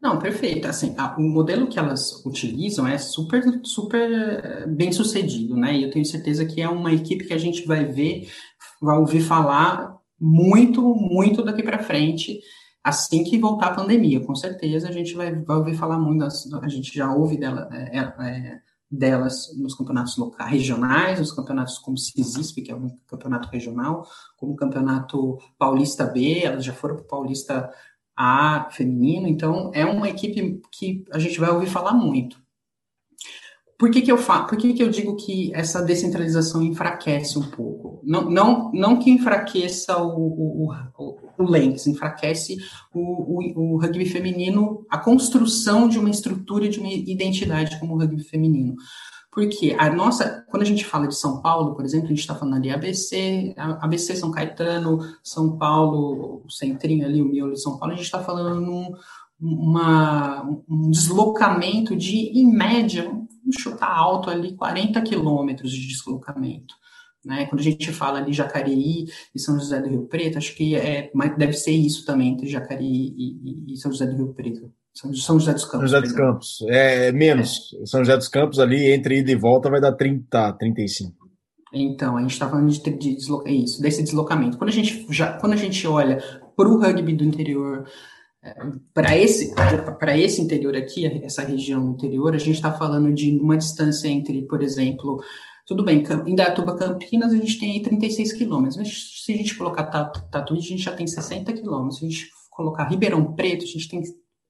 Não, 0.00 0.18
perfeito. 0.20 0.68
Assim, 0.68 0.94
a, 0.96 1.16
o 1.16 1.22
modelo 1.22 1.66
que 1.66 1.78
elas 1.78 2.24
utilizam 2.24 2.86
é 2.86 2.96
super, 2.96 3.42
super 3.64 4.10
eh, 4.10 4.66
bem 4.66 4.92
sucedido, 4.92 5.56
né? 5.56 5.76
E 5.76 5.82
eu 5.82 5.90
tenho 5.90 6.04
certeza 6.04 6.44
que 6.44 6.60
é 6.60 6.68
uma 6.68 6.92
equipe 6.92 7.24
que 7.24 7.34
a 7.34 7.38
gente 7.38 7.66
vai 7.66 7.84
ver, 7.84 8.28
vai 8.80 8.98
ouvir 8.98 9.20
falar 9.20 9.96
muito, 10.20 10.82
muito 10.94 11.42
daqui 11.42 11.62
para 11.62 11.82
frente 11.82 12.40
assim 12.82 13.22
que 13.22 13.38
voltar 13.38 13.68
a 13.68 13.74
pandemia, 13.74 14.24
com 14.24 14.34
certeza 14.34 14.88
a 14.88 14.92
gente 14.92 15.14
vai, 15.14 15.34
vai 15.34 15.56
ouvir 15.56 15.74
falar 15.76 15.98
muito, 15.98 16.20
das, 16.20 16.52
a 16.52 16.68
gente 16.68 16.94
já 16.94 17.12
ouve 17.12 17.36
dela, 17.36 17.68
é, 17.72 17.98
é, 17.98 18.60
delas 18.90 19.56
nos 19.56 19.74
campeonatos 19.74 20.16
locais, 20.16 20.50
regionais, 20.50 21.18
nos 21.18 21.32
campeonatos 21.32 21.78
como 21.78 21.96
CISISP, 21.96 22.62
que 22.62 22.72
é 22.72 22.74
um 22.74 22.90
campeonato 23.06 23.48
regional, 23.48 24.06
como 24.36 24.52
o 24.52 24.56
campeonato 24.56 25.38
Paulista 25.58 26.04
B, 26.04 26.40
elas 26.40 26.64
já 26.64 26.72
foram 26.72 26.96
para 26.96 27.04
o 27.04 27.08
Paulista 27.08 27.72
A 28.16 28.68
feminino, 28.70 29.28
então 29.28 29.70
é 29.72 29.84
uma 29.84 30.08
equipe 30.08 30.60
que 30.70 31.04
a 31.12 31.18
gente 31.18 31.38
vai 31.38 31.50
ouvir 31.50 31.68
falar 31.68 31.94
muito. 31.94 32.41
Por 33.78 33.90
que, 33.90 34.00
que 34.00 34.12
eu 34.12 34.18
falo, 34.18 34.46
por 34.46 34.56
que, 34.56 34.72
que 34.74 34.82
eu 34.82 34.88
digo 34.88 35.16
que 35.16 35.52
essa 35.54 35.82
descentralização 35.82 36.62
enfraquece 36.62 37.38
um 37.38 37.42
pouco? 37.42 38.00
Não, 38.04 38.30
não, 38.30 38.70
não 38.72 38.98
que 38.98 39.10
enfraqueça 39.10 39.98
o, 39.98 40.16
o, 40.16 40.72
o, 40.98 41.18
o 41.38 41.56
enfraquece 41.56 42.56
o, 42.94 43.00
o, 43.00 43.74
o, 43.74 43.76
rugby 43.80 44.06
feminino, 44.06 44.86
a 44.88 44.98
construção 44.98 45.88
de 45.88 45.98
uma 45.98 46.10
estrutura, 46.10 46.68
de 46.68 46.78
uma 46.78 46.92
identidade 46.92 47.78
como 47.80 47.94
o 47.94 47.98
rugby 47.98 48.22
feminino. 48.22 48.76
Porque 49.32 49.74
a 49.78 49.88
nossa, 49.90 50.44
quando 50.50 50.62
a 50.62 50.66
gente 50.66 50.84
fala 50.84 51.08
de 51.08 51.16
São 51.16 51.40
Paulo, 51.40 51.74
por 51.74 51.84
exemplo, 51.84 52.06
a 52.06 52.10
gente 52.10 52.20
está 52.20 52.34
falando 52.34 52.56
ali 52.56 52.70
ABC, 52.70 53.54
ABC 53.56 54.14
São 54.14 54.30
Caetano, 54.30 54.98
São 55.24 55.56
Paulo, 55.56 56.42
o 56.44 56.50
centrinho 56.50 57.06
ali, 57.06 57.22
o 57.22 57.24
miolo 57.24 57.54
de 57.54 57.62
São 57.62 57.78
Paulo, 57.78 57.94
a 57.94 57.96
gente 57.96 58.04
está 58.04 58.22
falando 58.22 58.60
num 58.60 58.92
uma, 59.40 60.42
um 60.68 60.90
deslocamento 60.90 61.96
de, 61.96 62.28
em 62.38 62.46
média, 62.46 63.10
chutar 63.58 63.90
alto 63.90 64.30
ali, 64.30 64.54
40 64.54 65.00
quilômetros 65.02 65.72
de 65.72 65.88
deslocamento. 65.88 66.74
Né? 67.24 67.46
Quando 67.46 67.60
a 67.60 67.64
gente 67.64 67.92
fala 67.92 68.18
ali 68.18 68.32
Jacareí 68.32 69.06
e 69.34 69.38
São 69.38 69.58
José 69.58 69.80
do 69.80 69.88
Rio 69.88 70.06
Preto, 70.06 70.38
acho 70.38 70.54
que 70.54 70.74
é, 70.74 71.10
deve 71.36 71.52
ser 71.52 71.72
isso 71.72 72.04
também 72.04 72.30
entre 72.30 72.48
Jacareí 72.48 73.14
e, 73.16 73.72
e 73.72 73.76
São 73.76 73.92
José 73.92 74.06
do 74.06 74.16
Rio 74.16 74.34
Preto. 74.34 74.72
São, 74.94 75.14
São 75.14 75.38
José 75.38 75.52
dos 75.54 75.64
Campos. 75.64 75.90
São 75.90 76.00
José 76.00 76.00
dos 76.00 76.12
Campos. 76.12 76.58
É, 76.68 77.08
é 77.08 77.12
menos. 77.12 77.74
É. 77.80 77.86
São 77.86 78.00
José 78.00 78.16
dos 78.16 78.28
Campos 78.28 78.58
ali, 78.58 78.90
entre 78.92 79.20
ida 79.20 79.30
e 79.30 79.36
volta, 79.36 79.70
vai 79.70 79.80
dar 79.80 79.92
30, 79.92 80.52
35. 80.54 81.22
Então, 81.72 82.18
a 82.18 82.20
gente 82.20 82.32
está 82.32 82.48
falando 82.48 82.70
de, 82.70 82.80
de, 82.80 83.16
de, 83.16 83.16
isso, 83.46 83.80
desse 83.80 84.02
deslocamento. 84.02 84.58
Quando 84.58 84.68
a 84.68 84.72
gente, 84.72 85.06
já, 85.08 85.38
quando 85.38 85.54
a 85.54 85.56
gente 85.56 85.86
olha 85.86 86.22
para 86.54 86.68
o 86.68 86.78
rugby 86.78 87.14
do 87.14 87.24
interior 87.24 87.86
para 88.92 89.16
esse, 89.16 89.54
para 89.98 90.18
esse 90.18 90.40
interior 90.40 90.76
aqui, 90.76 91.06
essa 91.24 91.42
região 91.42 91.90
interior, 91.90 92.34
a 92.34 92.38
gente 92.38 92.56
está 92.56 92.72
falando 92.72 93.12
de 93.12 93.38
uma 93.38 93.56
distância 93.56 94.08
entre, 94.08 94.42
por 94.42 94.62
exemplo, 94.62 95.22
tudo 95.66 95.84
bem, 95.84 96.02
em 96.26 96.34
Datuba, 96.34 96.76
Campinas, 96.76 97.32
a 97.32 97.36
gente 97.36 97.58
tem 97.58 97.72
aí 97.72 97.82
36 97.82 98.32
quilômetros, 98.32 98.76
mas 98.76 99.22
se 99.24 99.32
a 99.32 99.36
gente 99.36 99.56
colocar 99.56 99.84
Tatuí, 99.84 100.58
a 100.58 100.60
gente 100.60 100.82
já 100.82 100.92
tem 100.92 101.06
60 101.06 101.52
quilômetros, 101.52 101.98
se 101.98 102.04
a 102.04 102.08
gente 102.08 102.30
colocar 102.50 102.88
Ribeirão 102.88 103.32
Preto, 103.32 103.64
a 103.64 103.68
gente 103.68 103.88
tem 103.88 104.02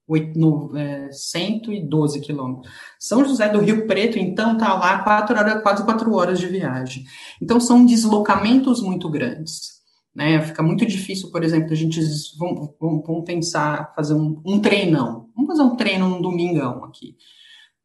8, 0.08 0.38
no, 0.38 0.76
é, 0.76 1.10
112 1.12 2.20
quilômetros. 2.20 2.72
São 2.98 3.24
José 3.24 3.48
do 3.48 3.60
Rio 3.60 3.86
Preto, 3.86 4.18
então, 4.18 4.54
está 4.54 4.74
lá 4.74 5.02
quatro 5.02 5.36
horas, 5.36 5.62
quase 5.62 5.84
quatro 5.84 6.14
horas 6.14 6.38
de 6.38 6.46
viagem. 6.46 7.04
Então, 7.40 7.60
são 7.60 7.84
deslocamentos 7.84 8.82
muito 8.82 9.08
grandes. 9.08 9.81
Né? 10.14 10.40
Fica 10.42 10.62
muito 10.62 10.84
difícil, 10.84 11.30
por 11.30 11.42
exemplo, 11.42 11.72
a 11.72 11.76
gente 11.76 12.00
vamos, 12.38 13.24
pensar 13.24 13.92
fazer 13.94 14.14
um, 14.14 14.40
um, 14.44 14.60
treinão. 14.60 15.30
Vamos 15.34 15.48
fazer 15.48 15.62
um 15.62 15.76
treino 15.76 16.08
num 16.08 16.20
domingão 16.20 16.84
aqui. 16.84 17.16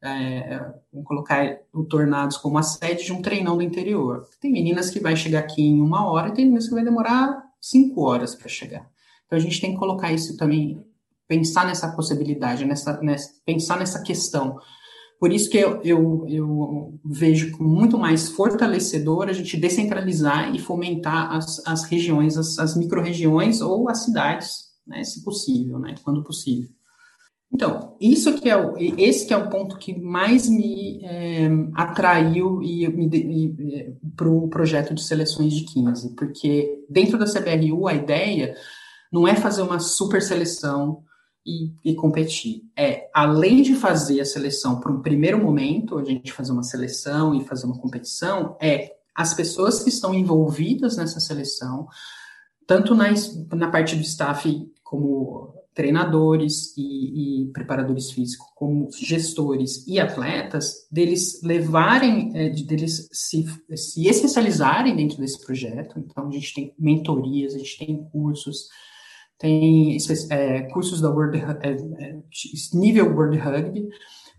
É, 0.04 0.60
vamos 0.92 1.08
colocar 1.08 1.58
o 1.74 1.84
Tornados 1.84 2.38
como 2.38 2.58
a 2.58 2.64
sede 2.64 3.06
de 3.06 3.14
um 3.14 3.22
treinão 3.22 3.58
do 3.58 3.64
interior. 3.64 4.28
Tem 4.40 4.52
meninas 4.52 4.90
que 4.90 5.00
vai 5.00 5.16
chegar 5.16 5.40
aqui 5.40 5.62
em 5.62 5.82
uma 5.82 6.10
hora 6.10 6.30
e 6.30 6.34
tem 6.34 6.46
meninas 6.46 6.68
que 6.68 6.76
vai 6.76 6.84
demorar 6.84 7.44
cinco 7.60 8.02
horas 8.02 8.36
para 8.36 8.48
chegar. 8.48 8.90
Então 9.26 9.38
a 9.38 9.42
gente 9.42 9.60
tem 9.60 9.74
que 9.74 9.80
colocar 9.80 10.12
isso 10.12 10.38
também, 10.38 10.86
pensar 11.28 11.66
nessa 11.66 11.92
possibilidade, 11.94 12.66
nessa, 12.66 13.02
nessa 13.02 13.32
pensar 13.46 13.80
nessa 13.80 14.02
questão 14.04 14.60
por 15.20 15.32
isso 15.32 15.50
que 15.50 15.58
eu, 15.58 15.82
eu, 15.84 16.26
eu 16.28 17.00
vejo 17.04 17.52
como 17.58 17.70
muito 17.70 17.98
mais 17.98 18.30
fortalecedor 18.30 19.28
a 19.28 19.34
gente 19.34 19.58
descentralizar 19.58 20.54
e 20.56 20.60
fomentar 20.60 21.34
as, 21.34 21.66
as 21.66 21.84
regiões, 21.86 22.38
as, 22.38 22.60
as 22.60 22.78
micro-regiões 22.78 23.60
ou 23.62 23.90
as 23.90 24.04
cidades, 24.04 24.68
né, 24.86 25.04
se 25.04 25.24
possível, 25.24 25.80
né, 25.80 25.96
quando 26.04 26.24
possível. 26.24 26.70
Então, 27.52 27.96
isso 28.00 28.40
que 28.40 28.50
é 28.50 28.58
o, 28.58 28.76
esse 28.78 29.26
que 29.26 29.34
é 29.34 29.38
o 29.38 29.50
ponto 29.50 29.78
que 29.78 29.98
mais 29.98 30.50
me 30.50 31.04
é, 31.04 31.50
atraiu 31.76 32.62
e, 32.62 32.84
e 32.86 33.96
para 34.16 34.30
o 34.30 34.50
projeto 34.50 34.94
de 34.94 35.02
seleções 35.02 35.54
de 35.54 35.64
15, 35.64 36.14
porque 36.16 36.84
dentro 36.90 37.18
da 37.18 37.26
CBRU 37.26 37.88
a 37.88 37.94
ideia 37.94 38.54
não 39.12 39.28
é 39.28 39.36
fazer 39.36 39.62
uma 39.62 39.80
super 39.80 40.22
seleção 40.22 41.04
e, 41.48 41.72
e, 41.92 41.96
competir. 41.96 42.64
É, 42.76 43.10
além 43.14 43.62
de 43.62 43.74
fazer 43.74 44.20
a 44.20 44.26
seleção 44.26 44.82
para 44.82 44.92
um 44.92 45.02
primeiro 45.02 45.42
momento, 45.42 45.98
a 45.98 46.04
gente 46.04 46.34
fazer 46.34 46.52
uma 46.52 46.64
seleção 46.64 47.34
e 47.34 47.46
fazer 47.46 47.66
uma 47.66 47.80
competição, 47.80 48.58
é 48.62 48.98
as 49.16 49.34
pessoas 49.34 49.82
que 49.82 49.90
estão 49.90 50.14
envolvidas 50.14 50.98
nessa 50.98 51.22
seleção, 51.22 51.88
tanto 52.68 52.94
na, 52.94 53.06
na 53.56 53.72
parte 53.72 53.96
do 53.96 54.02
staff 54.02 54.70
como 54.84 55.56
treinadores 55.74 56.76
e, 56.76 57.44
e 57.44 57.52
preparadores 57.52 58.12
físicos, 58.12 58.48
como 58.56 58.90
gestores 58.92 59.88
e 59.88 60.00
atletas, 60.00 60.88
deles 60.92 61.42
levarem, 61.44 62.32
é, 62.36 62.50
deles 62.50 63.08
se, 63.12 63.46
se 63.76 64.08
especializarem 64.08 64.96
dentro 64.96 65.18
desse 65.18 65.40
projeto. 65.40 66.00
Então, 66.00 66.28
a 66.28 66.32
gente 66.32 66.54
tem 66.54 66.74
mentorias, 66.78 67.56
a 67.56 67.60
gente 67.60 67.78
tem 67.78 68.04
cursos, 68.12 68.70
tem 69.38 69.98
é, 70.32 70.62
cursos 70.64 71.00
da 71.00 71.10
World, 71.10 71.38
é, 71.38 71.72
é, 71.72 72.20
nível 72.74 73.14
World 73.14 73.38
Rugby, 73.38 73.88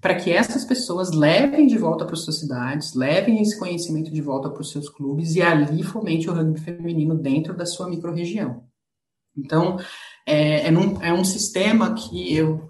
para 0.00 0.14
que 0.14 0.30
essas 0.30 0.64
pessoas 0.64 1.10
levem 1.10 1.66
de 1.66 1.76
volta 1.76 2.04
para 2.04 2.16
suas 2.16 2.38
cidades, 2.38 2.94
levem 2.94 3.40
esse 3.42 3.58
conhecimento 3.58 4.12
de 4.12 4.20
volta 4.20 4.48
para 4.48 4.60
os 4.60 4.70
seus 4.70 4.88
clubes 4.88 5.34
e 5.34 5.42
ali 5.42 5.82
fomente 5.82 6.28
o 6.28 6.32
rugby 6.32 6.60
feminino 6.60 7.16
dentro 7.16 7.56
da 7.56 7.66
sua 7.66 7.88
microrregião. 7.88 8.64
Então, 9.36 9.76
é, 10.26 10.66
é, 10.66 10.70
num, 10.70 11.00
é 11.02 11.12
um 11.12 11.24
sistema 11.24 11.94
que 11.94 12.34
eu, 12.34 12.66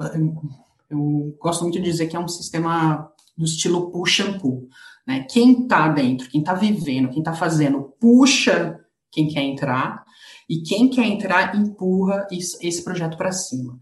eu 0.90 1.36
gosto 1.38 1.62
muito 1.62 1.78
de 1.78 1.84
dizer 1.84 2.08
que 2.08 2.16
é 2.16 2.20
um 2.20 2.28
sistema 2.28 3.10
do 3.36 3.44
estilo 3.44 3.90
push 3.90 4.20
and 4.20 4.38
pull. 4.38 4.68
Né? 5.06 5.26
Quem 5.30 5.62
está 5.62 5.88
dentro, 5.88 6.28
quem 6.28 6.40
está 6.40 6.54
vivendo, 6.54 7.10
quem 7.10 7.20
está 7.20 7.32
fazendo, 7.32 7.94
puxa 8.00 8.78
quem 9.10 9.28
quer 9.28 9.42
entrar, 9.42 10.04
e 10.48 10.62
quem 10.62 10.88
quer 10.88 11.06
entrar 11.06 11.54
empurra 11.54 12.26
esse 12.30 12.82
projeto 12.82 13.16
para 13.16 13.32
cima. 13.32 13.78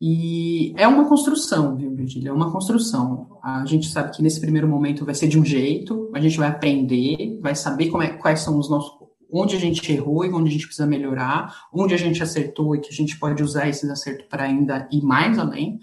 E 0.00 0.72
é 0.76 0.86
uma 0.86 1.08
construção, 1.08 1.74
viu, 1.74 1.92
Virgília? 1.92 2.28
É 2.28 2.32
uma 2.32 2.52
construção. 2.52 3.38
A 3.42 3.64
gente 3.66 3.88
sabe 3.88 4.14
que 4.14 4.22
nesse 4.22 4.40
primeiro 4.40 4.68
momento 4.68 5.04
vai 5.04 5.14
ser 5.14 5.26
de 5.26 5.38
um 5.38 5.44
jeito, 5.44 6.08
a 6.14 6.20
gente 6.20 6.38
vai 6.38 6.48
aprender, 6.48 7.38
vai 7.40 7.56
saber 7.56 7.90
é, 8.02 8.08
quais 8.10 8.40
são 8.40 8.58
os 8.58 8.70
nossos. 8.70 8.92
onde 9.32 9.56
a 9.56 9.58
gente 9.58 9.92
errou 9.92 10.24
e 10.24 10.32
onde 10.32 10.48
a 10.48 10.52
gente 10.52 10.66
precisa 10.66 10.86
melhorar, 10.86 11.66
onde 11.72 11.94
a 11.94 11.96
gente 11.96 12.22
acertou 12.22 12.76
e 12.76 12.80
que 12.80 12.90
a 12.90 12.94
gente 12.94 13.18
pode 13.18 13.42
usar 13.42 13.68
esses 13.68 13.90
acertos 13.90 14.26
para 14.28 14.44
ainda 14.44 14.88
ir 14.92 15.02
mais 15.02 15.36
além. 15.36 15.80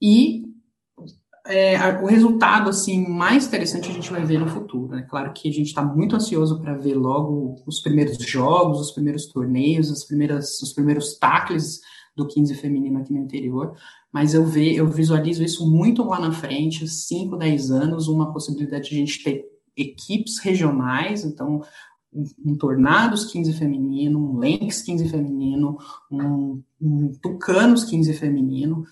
E 0.00 0.44
é, 1.48 2.02
o 2.02 2.06
resultado 2.06 2.68
assim 2.68 3.08
mais 3.08 3.46
interessante 3.46 3.90
a 3.90 3.92
gente 3.94 4.10
vai 4.10 4.24
ver 4.24 4.38
no 4.38 4.48
futuro. 4.48 4.92
É 4.92 4.96
né? 4.98 5.06
claro 5.08 5.32
que 5.32 5.48
a 5.48 5.52
gente 5.52 5.68
está 5.68 5.82
muito 5.82 6.14
ansioso 6.14 6.60
para 6.60 6.76
ver 6.76 6.94
logo 6.94 7.56
os 7.66 7.80
primeiros 7.80 8.18
jogos, 8.18 8.80
os 8.80 8.90
primeiros 8.92 9.26
torneios, 9.26 9.90
as 9.90 10.04
primeiras, 10.04 10.60
os 10.60 10.72
primeiros 10.72 11.18
tacles 11.18 11.80
do 12.14 12.26
15 12.26 12.54
feminino 12.56 12.98
aqui 12.98 13.12
no 13.12 13.20
interior, 13.20 13.74
mas 14.12 14.34
eu, 14.34 14.44
ve, 14.44 14.74
eu 14.74 14.86
visualizo 14.88 15.42
isso 15.42 15.70
muito 15.70 16.02
lá 16.04 16.20
na 16.20 16.32
frente, 16.32 16.86
5, 16.86 17.36
10 17.36 17.70
anos, 17.70 18.08
uma 18.08 18.32
possibilidade 18.32 18.90
de 18.90 18.96
a 18.96 18.98
gente 18.98 19.22
ter 19.22 19.44
equipes 19.76 20.38
regionais, 20.38 21.24
então 21.24 21.62
um, 22.12 22.24
um 22.44 22.56
Tornados 22.56 23.26
15 23.26 23.52
feminino, 23.52 24.18
um 24.18 24.38
Lenx 24.38 24.82
15 24.82 25.08
feminino, 25.08 25.78
um, 26.10 26.60
um 26.80 27.12
Tucanos 27.22 27.84
15 27.84 28.12
feminino, 28.14 28.84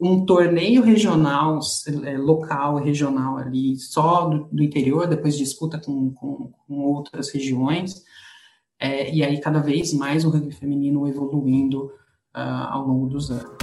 um 0.00 0.24
torneio 0.24 0.82
regional, 0.82 1.60
é, 2.04 2.18
local, 2.18 2.76
regional 2.76 3.38
ali, 3.38 3.76
só 3.76 4.28
do, 4.28 4.48
do 4.50 4.62
interior, 4.62 5.06
depois 5.06 5.36
disputa 5.36 5.78
com, 5.78 6.12
com, 6.12 6.52
com 6.66 6.78
outras 6.80 7.30
regiões, 7.30 8.02
é, 8.78 9.12
e 9.14 9.22
aí 9.22 9.40
cada 9.40 9.60
vez 9.60 9.92
mais 9.94 10.24
o 10.24 10.30
rugby 10.30 10.52
feminino 10.52 11.06
evoluindo 11.06 11.84
uh, 12.34 12.68
ao 12.70 12.86
longo 12.86 13.06
dos 13.06 13.30
anos. 13.30 13.54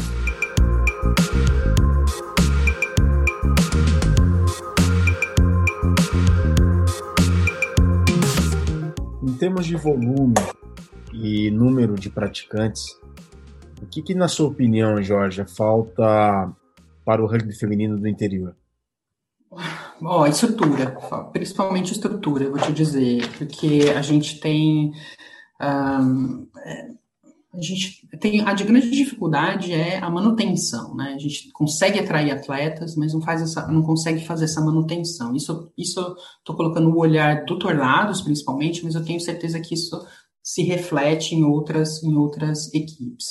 Em 9.21 9.33
termos 9.37 9.65
de 9.65 9.75
volume 9.75 10.35
e 11.13 11.51
número 11.51 11.95
de 11.95 12.09
praticantes, 12.09 13.00
o 13.81 13.87
que, 13.87 14.01
que, 14.01 14.13
na 14.13 14.27
sua 14.27 14.47
opinião, 14.47 15.01
Jorge, 15.01 15.43
falta 15.45 16.53
para 17.03 17.23
o 17.23 17.27
rugby 17.27 17.53
feminino 17.53 17.97
do 17.97 18.07
interior? 18.07 18.55
Oh, 20.01 20.25
estrutura, 20.25 20.97
principalmente 21.31 21.91
estrutura, 21.91 22.49
vou 22.49 22.59
te 22.59 22.71
dizer, 22.71 23.27
porque 23.37 23.91
a 23.95 24.01
gente 24.01 24.39
tem. 24.39 24.93
Um, 25.61 26.47
a 27.53 27.61
gente 27.61 28.07
tem 28.19 28.39
a 28.41 28.53
grande 28.53 28.89
dificuldade 28.89 29.73
é 29.73 29.97
a 29.97 30.09
manutenção, 30.09 30.95
né? 30.95 31.13
A 31.13 31.19
gente 31.19 31.51
consegue 31.51 31.99
atrair 31.99 32.31
atletas, 32.31 32.95
mas 32.95 33.13
não 33.13 33.21
faz 33.21 33.41
essa, 33.41 33.67
não 33.67 33.83
consegue 33.83 34.25
fazer 34.25 34.45
essa 34.45 34.61
manutenção. 34.61 35.35
Isso, 35.35 35.69
isso 35.77 36.15
estou 36.39 36.55
colocando 36.55 36.89
o 36.89 36.97
olhar 36.97 37.43
do 37.43 37.59
Tornados, 37.59 38.21
principalmente, 38.21 38.83
mas 38.85 38.95
eu 38.95 39.03
tenho 39.03 39.19
certeza 39.19 39.59
que 39.59 39.73
isso 39.73 40.01
se 40.41 40.63
reflete 40.63 41.35
em 41.35 41.43
outras, 41.43 42.01
em 42.01 42.15
outras 42.15 42.73
equipes. 42.73 43.25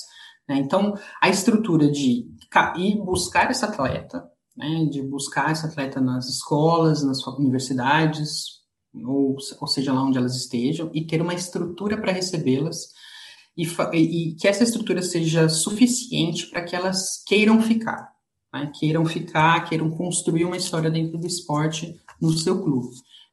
Né? 0.51 0.59
Então, 0.59 0.99
a 1.23 1.29
estrutura 1.29 1.89
de 1.89 2.27
ir 2.77 2.97
buscar 3.05 3.49
esse 3.53 3.65
atleta, 3.65 4.29
né, 4.57 4.85
de 4.87 5.01
buscar 5.01 5.53
esse 5.53 5.65
atleta 5.65 6.01
nas 6.01 6.29
escolas, 6.29 7.05
nas 7.05 7.25
universidades, 7.25 8.59
ou, 8.93 9.37
ou 9.61 9.67
seja 9.69 9.93
lá 9.93 10.03
onde 10.03 10.19
elas 10.19 10.35
estejam, 10.35 10.91
e 10.93 11.07
ter 11.07 11.23
uma 11.23 11.35
estrutura 11.35 11.97
para 11.97 12.11
recebê-las, 12.11 12.89
e, 13.57 13.63
e, 13.95 14.35
que 14.35 14.49
essa 14.49 14.65
estrutura 14.65 15.03
seja 15.03 15.49
suficiente 15.49 16.49
para 16.49 16.65
que 16.65 16.75
elas 16.75 17.23
queiram 17.25 17.63
ficar, 17.63 18.11
né, 18.53 18.73
queiram 18.77 19.05
ficar, 19.05 19.65
queiram 19.69 19.89
construir 19.89 20.47
uma 20.47 20.57
história 20.57 20.91
dentro 20.91 21.17
do 21.17 21.29
esporte 21.29 21.95
no 22.21 22.33
seu 22.33 22.61
clube. 22.61 22.89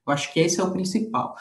Eu 0.07 0.13
acho 0.13 0.33
que 0.33 0.39
esse 0.39 0.59
é 0.59 0.63
o 0.63 0.71
principal. 0.71 1.35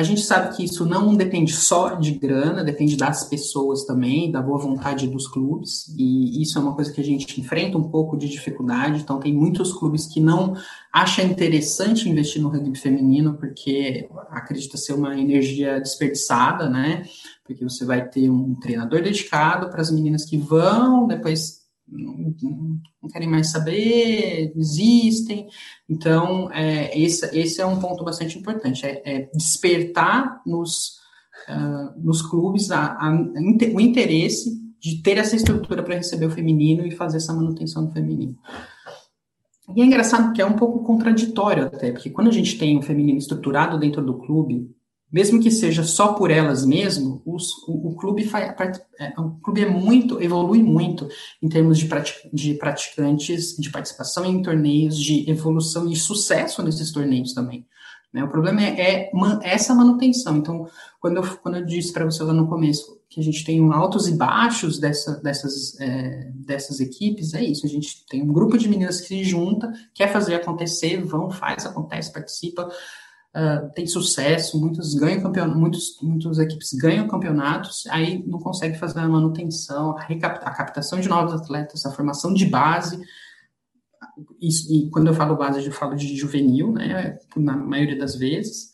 A 0.00 0.02
gente 0.02 0.22
sabe 0.22 0.56
que 0.56 0.64
isso 0.64 0.86
não 0.86 1.14
depende 1.14 1.52
só 1.52 1.94
de 1.94 2.12
grana, 2.12 2.64
depende 2.64 2.96
das 2.96 3.24
pessoas 3.24 3.84
também, 3.84 4.30
da 4.30 4.40
boa 4.40 4.58
vontade 4.58 5.06
dos 5.06 5.28
clubes, 5.28 5.94
e 5.94 6.40
isso 6.40 6.58
é 6.58 6.62
uma 6.62 6.74
coisa 6.74 6.90
que 6.90 7.02
a 7.02 7.04
gente 7.04 7.38
enfrenta 7.38 7.76
um 7.76 7.90
pouco 7.90 8.16
de 8.16 8.26
dificuldade. 8.26 9.02
Então, 9.02 9.20
tem 9.20 9.34
muitos 9.34 9.74
clubes 9.74 10.06
que 10.06 10.18
não 10.18 10.56
acham 10.90 11.26
interessante 11.26 12.08
investir 12.08 12.40
no 12.40 12.48
rugby 12.48 12.78
feminino, 12.78 13.34
porque 13.34 14.08
acredita 14.30 14.78
ser 14.78 14.94
uma 14.94 15.18
energia 15.20 15.78
desperdiçada, 15.78 16.66
né? 16.70 17.02
Porque 17.44 17.62
você 17.62 17.84
vai 17.84 18.08
ter 18.08 18.30
um 18.30 18.54
treinador 18.54 19.02
dedicado 19.02 19.68
para 19.68 19.82
as 19.82 19.90
meninas 19.90 20.24
que 20.24 20.38
vão, 20.38 21.06
depois 21.06 21.59
não, 21.90 22.34
não, 23.02 23.10
querem 23.10 23.28
mais 23.28 23.50
saber, 23.50 24.52
desistem. 24.54 25.48
Então, 25.88 26.50
é, 26.52 26.98
esse, 26.98 27.26
esse 27.36 27.60
é 27.60 27.66
um 27.66 27.80
ponto 27.80 28.04
bastante 28.04 28.38
importante, 28.38 28.86
é, 28.86 29.02
é 29.04 29.30
despertar 29.34 30.40
nos, 30.46 30.98
uh, 31.48 32.00
nos 32.00 32.22
clubes 32.22 32.70
a, 32.70 32.92
a, 32.92 33.12
o 33.74 33.80
interesse 33.80 34.60
de 34.80 35.02
ter 35.02 35.18
essa 35.18 35.36
estrutura 35.36 35.82
para 35.82 35.96
receber 35.96 36.26
o 36.26 36.30
feminino 36.30 36.86
e 36.86 36.90
fazer 36.90 37.18
essa 37.18 37.34
manutenção 37.34 37.86
do 37.86 37.92
feminino. 37.92 38.36
E 39.76 39.82
é 39.82 39.84
engraçado 39.84 40.32
que 40.32 40.42
é 40.42 40.46
um 40.46 40.56
pouco 40.56 40.82
contraditório 40.82 41.66
até, 41.66 41.92
porque 41.92 42.10
quando 42.10 42.28
a 42.28 42.32
gente 42.32 42.58
tem 42.58 42.78
um 42.78 42.82
feminino 42.82 43.18
estruturado 43.18 43.78
dentro 43.78 44.04
do 44.04 44.18
clube, 44.18 44.74
mesmo 45.12 45.40
que 45.40 45.50
seja 45.50 45.82
só 45.82 46.12
por 46.12 46.30
elas 46.30 46.64
mesmo, 46.64 47.22
os, 47.26 47.50
o, 47.66 47.88
o, 47.88 47.96
clube 47.96 48.24
faz, 48.24 48.80
é, 48.98 49.12
o 49.18 49.30
clube 49.42 49.62
é 49.62 49.68
muito, 49.68 50.22
evolui 50.22 50.62
muito 50.62 51.08
em 51.42 51.48
termos 51.48 51.78
de, 51.78 51.88
de 52.32 52.54
praticantes, 52.54 53.56
de 53.56 53.70
participação 53.70 54.24
em 54.24 54.42
torneios, 54.42 54.98
de 54.98 55.28
evolução 55.28 55.90
e 55.90 55.96
sucesso 55.96 56.62
nesses 56.62 56.92
torneios 56.92 57.32
também. 57.32 57.66
Né? 58.12 58.24
O 58.24 58.28
problema 58.28 58.62
é, 58.62 58.80
é 58.80 59.10
man, 59.12 59.40
essa 59.42 59.74
manutenção. 59.74 60.36
Então, 60.36 60.68
quando 61.00 61.18
eu, 61.18 61.36
quando 61.38 61.56
eu 61.56 61.64
disse 61.64 61.92
para 61.92 62.04
você 62.04 62.22
lá 62.22 62.32
no 62.32 62.48
começo 62.48 63.00
que 63.08 63.20
a 63.20 63.22
gente 63.22 63.44
tem 63.44 63.60
um 63.60 63.72
altos 63.72 64.06
e 64.06 64.16
baixos 64.16 64.78
dessa, 64.78 65.20
dessas, 65.20 65.78
é, 65.80 66.30
dessas 66.34 66.78
equipes, 66.78 67.34
é 67.34 67.42
isso. 67.42 67.66
A 67.66 67.68
gente 67.68 68.04
tem 68.06 68.22
um 68.22 68.32
grupo 68.32 68.56
de 68.56 68.68
meninas 68.68 69.00
que 69.00 69.08
se 69.08 69.24
junta, 69.24 69.72
quer 69.92 70.12
fazer 70.12 70.36
acontecer, 70.36 71.02
vão, 71.02 71.30
faz, 71.30 71.66
acontece, 71.66 72.12
participa, 72.12 72.68
uh, 73.36 73.72
tem 73.74 73.86
sucesso, 73.86 74.60
muitos 74.60 74.94
ganham 74.94 75.22
campeonatos, 75.22 75.60
muitos, 75.60 75.98
muitas 76.02 76.38
equipes 76.38 76.72
ganham 76.74 77.08
campeonatos, 77.08 77.86
aí 77.88 78.22
não 78.26 78.38
consegue 78.38 78.78
fazer 78.78 79.00
a 79.00 79.08
manutenção, 79.08 79.96
a, 79.96 80.02
a 80.02 80.54
captação 80.54 81.00
de 81.00 81.08
novos 81.08 81.32
atletas, 81.32 81.84
a 81.86 81.92
formação 81.92 82.32
de 82.32 82.46
base, 82.46 83.00
e, 84.40 84.86
e, 84.86 84.90
quando 84.90 85.08
eu 85.08 85.14
falo 85.14 85.36
base, 85.36 85.64
eu 85.64 85.72
falo 85.72 85.94
de 85.94 86.16
juvenil, 86.16 86.72
né, 86.72 87.18
na 87.36 87.56
maioria 87.56 87.98
das 87.98 88.14
vezes, 88.14 88.70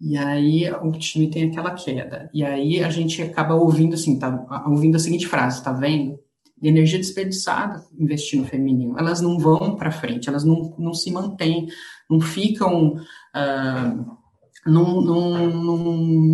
e 0.00 0.16
aí 0.16 0.70
o 0.70 0.92
time 0.92 1.30
tem 1.30 1.50
aquela 1.50 1.74
queda. 1.74 2.30
E 2.32 2.42
aí 2.42 2.82
a 2.82 2.88
gente 2.88 3.20
acaba 3.22 3.54
ouvindo 3.54 3.94
assim, 3.94 4.18
tá 4.18 4.64
ouvindo 4.66 4.96
a 4.96 4.98
seguinte 4.98 5.26
frase, 5.26 5.62
tá 5.62 5.72
vendo? 5.72 6.18
Energia 6.68 6.98
desperdiçada 6.98 7.84
investir 7.98 8.38
no 8.38 8.46
feminino. 8.46 8.98
Elas 8.98 9.20
não 9.20 9.38
vão 9.38 9.76
para 9.76 9.90
frente, 9.90 10.28
elas 10.28 10.44
não, 10.44 10.74
não 10.78 10.92
se 10.92 11.10
mantêm, 11.10 11.68
não 12.08 12.20
ficam. 12.20 12.94
Uh, 13.34 14.20
não, 14.66 15.00
não, 15.00 15.48
não, 15.48 15.76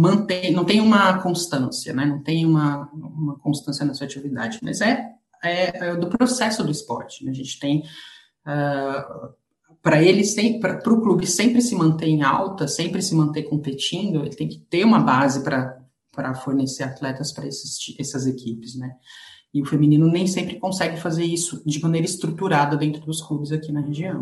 mantém, 0.01 0.53
não 0.53 0.65
tem 0.65 0.81
uma 0.81 1.23
constância, 1.23 1.93
né? 1.93 2.05
não 2.05 2.21
tem 2.23 2.45
uma, 2.45 2.91
uma 2.93 3.39
constância 3.39 3.87
na 3.87 3.95
sua 3.95 4.05
atividade, 4.05 4.59
mas 4.62 4.81
é, 4.81 5.12
é, 5.45 5.91
é 5.91 5.97
do 5.97 6.09
processo 6.09 6.65
do 6.65 6.73
esporte. 6.73 7.25
Né? 7.25 7.31
A 7.31 7.35
gente 7.35 7.59
tem. 7.61 7.85
Uh, 8.45 9.35
para 9.87 10.03
ele 10.03 10.25
para 10.59 10.93
o 10.93 11.01
clube 11.01 11.29
sempre 11.29 11.62
se 11.62 11.77
manter 11.77 12.09
em 12.09 12.23
alta, 12.23 12.67
sempre 12.67 13.01
se 13.01 13.15
manter 13.15 13.45
competindo, 13.45 14.23
ele 14.23 14.35
tem 14.35 14.49
que 14.49 14.59
ter 14.59 14.85
uma 14.85 14.99
base 14.99 15.45
para 15.45 16.35
fornecer 16.43 16.83
atletas 16.83 17.31
para 17.31 17.47
essas 17.47 18.27
equipes, 18.27 18.75
né? 18.75 18.97
E 19.57 19.62
o 19.62 19.64
feminino 19.64 20.07
nem 20.07 20.27
sempre 20.27 20.61
consegue 20.61 21.01
fazer 21.01 21.25
isso 21.25 21.62
de 21.64 21.81
maneira 21.81 22.05
estruturada 22.05 22.77
dentro 22.77 23.01
dos 23.07 23.23
clubes 23.23 23.51
aqui 23.53 23.73
na 23.73 23.81
região. 23.81 24.21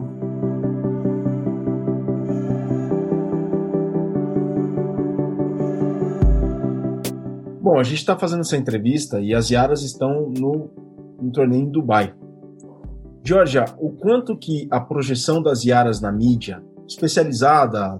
Bom, 7.60 7.80
a 7.80 7.82
gente 7.82 7.96
está 7.96 8.16
fazendo 8.16 8.42
essa 8.42 8.56
entrevista 8.56 9.20
e 9.20 9.34
as 9.34 9.50
Yaras 9.50 9.82
estão 9.82 10.32
no, 10.38 10.70
no 11.20 11.32
torneio 11.32 11.64
em 11.64 11.68
Dubai. 11.68 12.14
Georgia, 13.24 13.64
o 13.80 13.90
quanto 13.90 14.36
que 14.36 14.68
a 14.70 14.78
projeção 14.78 15.42
das 15.42 15.64
Yaras 15.64 16.00
na 16.00 16.12
mídia, 16.12 16.62
especializada 16.86 17.98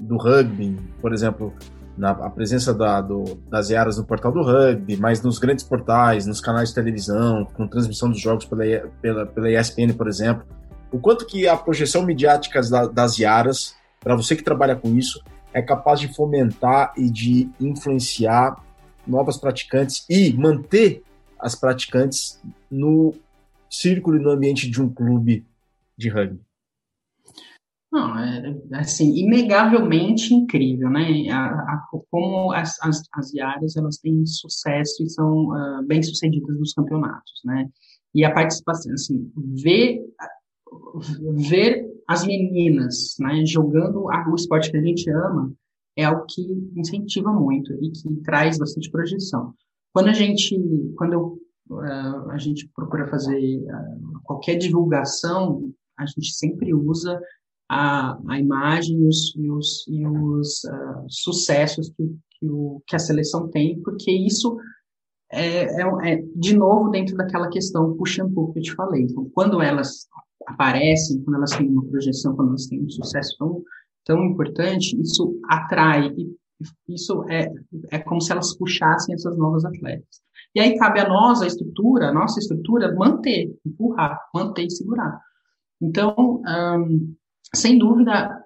do 0.00 0.16
rugby, 0.16 0.76
por 1.00 1.14
exemplo, 1.14 1.52
na, 1.96 2.10
a 2.10 2.30
presença 2.30 2.74
da, 2.74 3.00
do, 3.00 3.36
das 3.48 3.70
Yaras 3.70 3.98
no 3.98 4.04
portal 4.04 4.32
do 4.32 4.42
rugby, 4.42 4.96
mas 4.96 5.22
nos 5.22 5.38
grandes 5.38 5.64
portais, 5.64 6.26
nos 6.26 6.40
canais 6.40 6.68
de 6.68 6.74
televisão, 6.74 7.44
com 7.44 7.66
transmissão 7.66 8.10
dos 8.10 8.20
jogos 8.20 8.44
pela, 8.44 8.64
pela, 9.00 9.26
pela 9.26 9.50
ESPN, 9.50 9.94
por 9.96 10.08
exemplo, 10.08 10.44
o 10.90 10.98
quanto 10.98 11.26
que 11.26 11.48
a 11.48 11.56
projeção 11.56 12.02
midiática 12.02 12.60
da, 12.62 12.86
das 12.86 13.18
Yaras, 13.18 13.74
para 14.00 14.14
você 14.14 14.36
que 14.36 14.42
trabalha 14.42 14.76
com 14.76 14.94
isso, 14.96 15.22
é 15.52 15.62
capaz 15.62 16.00
de 16.00 16.08
fomentar 16.14 16.92
e 16.96 17.10
de 17.10 17.50
influenciar 17.60 18.56
novas 19.06 19.36
praticantes 19.36 20.04
e 20.08 20.32
manter 20.34 21.02
as 21.38 21.54
praticantes 21.54 22.40
no 22.70 23.14
círculo 23.70 24.16
e 24.16 24.20
no 24.20 24.30
ambiente 24.30 24.70
de 24.70 24.80
um 24.80 24.88
clube 24.88 25.46
de 25.96 26.08
rugby? 26.08 26.45
Não, 27.96 28.18
é, 28.18 28.54
assim, 28.74 29.16
inegavelmente 29.16 30.34
incrível, 30.34 30.90
né? 30.90 31.30
A, 31.30 31.46
a, 31.46 31.88
como 32.10 32.52
as, 32.52 32.78
as, 32.82 33.00
as 33.14 33.34
áreas 33.36 33.74
elas 33.74 33.96
têm 33.96 34.26
sucesso 34.26 35.02
e 35.02 35.08
são 35.08 35.46
uh, 35.46 35.82
bem 35.86 36.02
sucedidas 36.02 36.58
nos 36.58 36.74
campeonatos, 36.74 37.40
né? 37.42 37.66
E 38.14 38.22
a 38.22 38.34
participação, 38.34 38.92
assim, 38.92 39.32
ver, 39.64 40.04
ver 41.36 41.90
as 42.06 42.26
meninas, 42.26 43.16
né, 43.18 43.46
jogando 43.46 44.10
a, 44.10 44.28
o 44.30 44.34
esporte 44.34 44.70
que 44.70 44.76
a 44.76 44.82
gente 44.82 45.08
ama 45.10 45.50
é 45.96 46.04
algo 46.04 46.26
que 46.28 46.42
incentiva 46.76 47.32
muito 47.32 47.72
e 47.82 47.90
que 47.92 48.14
traz 48.24 48.58
bastante 48.58 48.90
projeção. 48.90 49.54
Quando 49.94 50.08
a 50.08 50.12
gente, 50.12 50.54
quando 50.98 51.14
eu, 51.14 51.40
uh, 51.70 52.30
a 52.30 52.36
gente 52.36 52.68
procura 52.74 53.08
fazer 53.08 53.58
uh, 53.58 54.20
qualquer 54.22 54.56
divulgação, 54.56 55.72
a 55.98 56.04
gente 56.04 56.34
sempre 56.34 56.74
usa 56.74 57.18
a, 57.68 58.18
a 58.28 58.38
imagem 58.38 58.98
e 58.98 59.06
os, 59.06 59.34
e 59.36 59.50
os, 59.50 59.86
e 59.88 60.06
os 60.06 60.64
uh, 60.64 61.06
sucessos 61.08 61.90
que, 61.90 62.16
que, 62.38 62.48
o, 62.48 62.82
que 62.86 62.96
a 62.96 62.98
seleção 62.98 63.48
tem, 63.48 63.80
porque 63.82 64.10
isso 64.10 64.56
é, 65.32 65.64
é, 65.64 65.82
é, 66.04 66.24
de 66.36 66.56
novo 66.56 66.90
dentro 66.90 67.16
daquela 67.16 67.48
questão 67.48 67.96
push 67.96 68.20
and 68.20 68.32
pull 68.32 68.52
que 68.52 68.60
eu 68.60 68.62
te 68.62 68.74
falei. 68.74 69.02
Então, 69.02 69.28
quando 69.34 69.60
elas 69.60 70.06
aparecem, 70.46 71.22
quando 71.22 71.36
elas 71.36 71.50
têm 71.50 71.68
uma 71.68 71.84
projeção, 71.84 72.36
quando 72.36 72.50
elas 72.50 72.66
têm 72.66 72.82
um 72.82 72.88
sucesso 72.88 73.36
tão, 73.38 73.62
tão 74.04 74.24
importante, 74.24 74.98
isso 75.00 75.40
atrai, 75.48 76.14
isso 76.88 77.24
é, 77.28 77.52
é 77.90 77.98
como 77.98 78.20
se 78.20 78.30
elas 78.30 78.56
puxassem 78.56 79.14
essas 79.14 79.36
novas 79.36 79.64
atletas. 79.64 80.24
E 80.54 80.60
aí 80.60 80.78
cabe 80.78 81.00
a 81.00 81.08
nós, 81.08 81.42
a 81.42 81.46
estrutura, 81.46 82.08
a 82.08 82.14
nossa 82.14 82.38
estrutura, 82.38 82.94
manter, 82.94 83.54
empurrar, 83.66 84.18
manter 84.32 84.66
e 84.66 84.70
segurar. 84.70 85.20
Então, 85.82 86.40
sem 87.54 87.78
dúvida, 87.78 88.44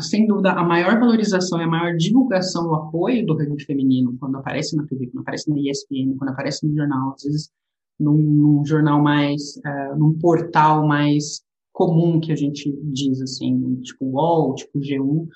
sem 0.00 0.26
dúvida, 0.26 0.52
a 0.52 0.64
maior 0.64 0.98
valorização 0.98 1.60
e 1.60 1.64
a 1.64 1.68
maior 1.68 1.96
divulgação, 1.96 2.68
o 2.68 2.74
apoio 2.74 3.26
do 3.26 3.34
rugby 3.36 3.62
feminino, 3.64 4.16
quando 4.18 4.36
aparece 4.36 4.76
na 4.76 4.86
TV, 4.86 5.06
quando 5.08 5.22
aparece 5.22 5.50
na 5.50 5.58
ESPN, 5.58 6.16
quando 6.16 6.30
aparece 6.30 6.66
no 6.66 6.74
jornal, 6.74 7.12
às 7.14 7.22
vezes 7.22 7.50
num, 7.98 8.16
num 8.16 8.64
jornal 8.64 9.02
mais, 9.02 9.56
uh, 9.56 9.98
num 9.98 10.18
portal 10.18 10.86
mais 10.86 11.42
comum 11.72 12.20
que 12.20 12.32
a 12.32 12.36
gente 12.36 12.72
diz, 12.84 13.20
assim, 13.20 13.80
tipo 13.82 14.04
UOL, 14.04 14.54
tipo 14.54 14.78
G1, 14.78 15.26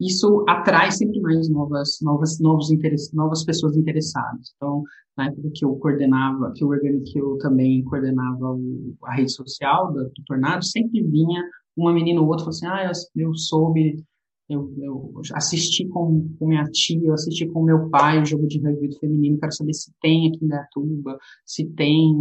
isso 0.00 0.44
atrai 0.48 0.90
sempre 0.90 1.20
mais 1.20 1.48
novas, 1.48 1.98
novas, 2.02 2.40
novos 2.40 2.68
novas 3.12 3.44
pessoas 3.44 3.76
interessadas. 3.76 4.52
Então, 4.56 4.82
na 5.16 5.26
época 5.26 5.50
que 5.54 5.64
eu 5.64 5.76
coordenava, 5.76 6.52
que 6.54 6.64
eu, 6.64 6.70
que 7.04 7.18
eu 7.18 7.38
também 7.38 7.84
coordenava 7.84 8.52
o, 8.52 8.96
a 9.04 9.14
rede 9.14 9.32
social 9.32 9.92
do, 9.92 10.04
do 10.04 10.24
Tornado, 10.26 10.64
sempre 10.64 11.00
vinha 11.02 11.42
uma 11.76 11.92
menina 11.92 12.20
ou 12.20 12.26
outra 12.28 12.44
falou 12.44 12.50
assim, 12.50 12.66
ah, 12.66 12.92
eu, 13.16 13.26
eu 13.26 13.34
soube, 13.34 14.02
eu, 14.48 14.72
eu, 14.78 15.12
assisti 15.34 15.86
com, 15.88 16.28
com 16.38 16.48
minha 16.48 16.64
tia, 16.64 17.00
eu 17.02 17.14
assisti 17.14 17.46
com 17.46 17.62
meu 17.62 17.88
pai 17.88 18.20
o 18.20 18.26
jogo 18.26 18.46
de 18.46 18.60
rugby 18.60 18.96
feminino, 18.98 19.38
quero 19.38 19.52
saber 19.52 19.74
se 19.74 19.92
tem 20.00 20.28
aqui 20.28 20.44
em 20.44 20.48
Gatuba, 20.48 21.18
se 21.44 21.66
tem, 21.70 22.14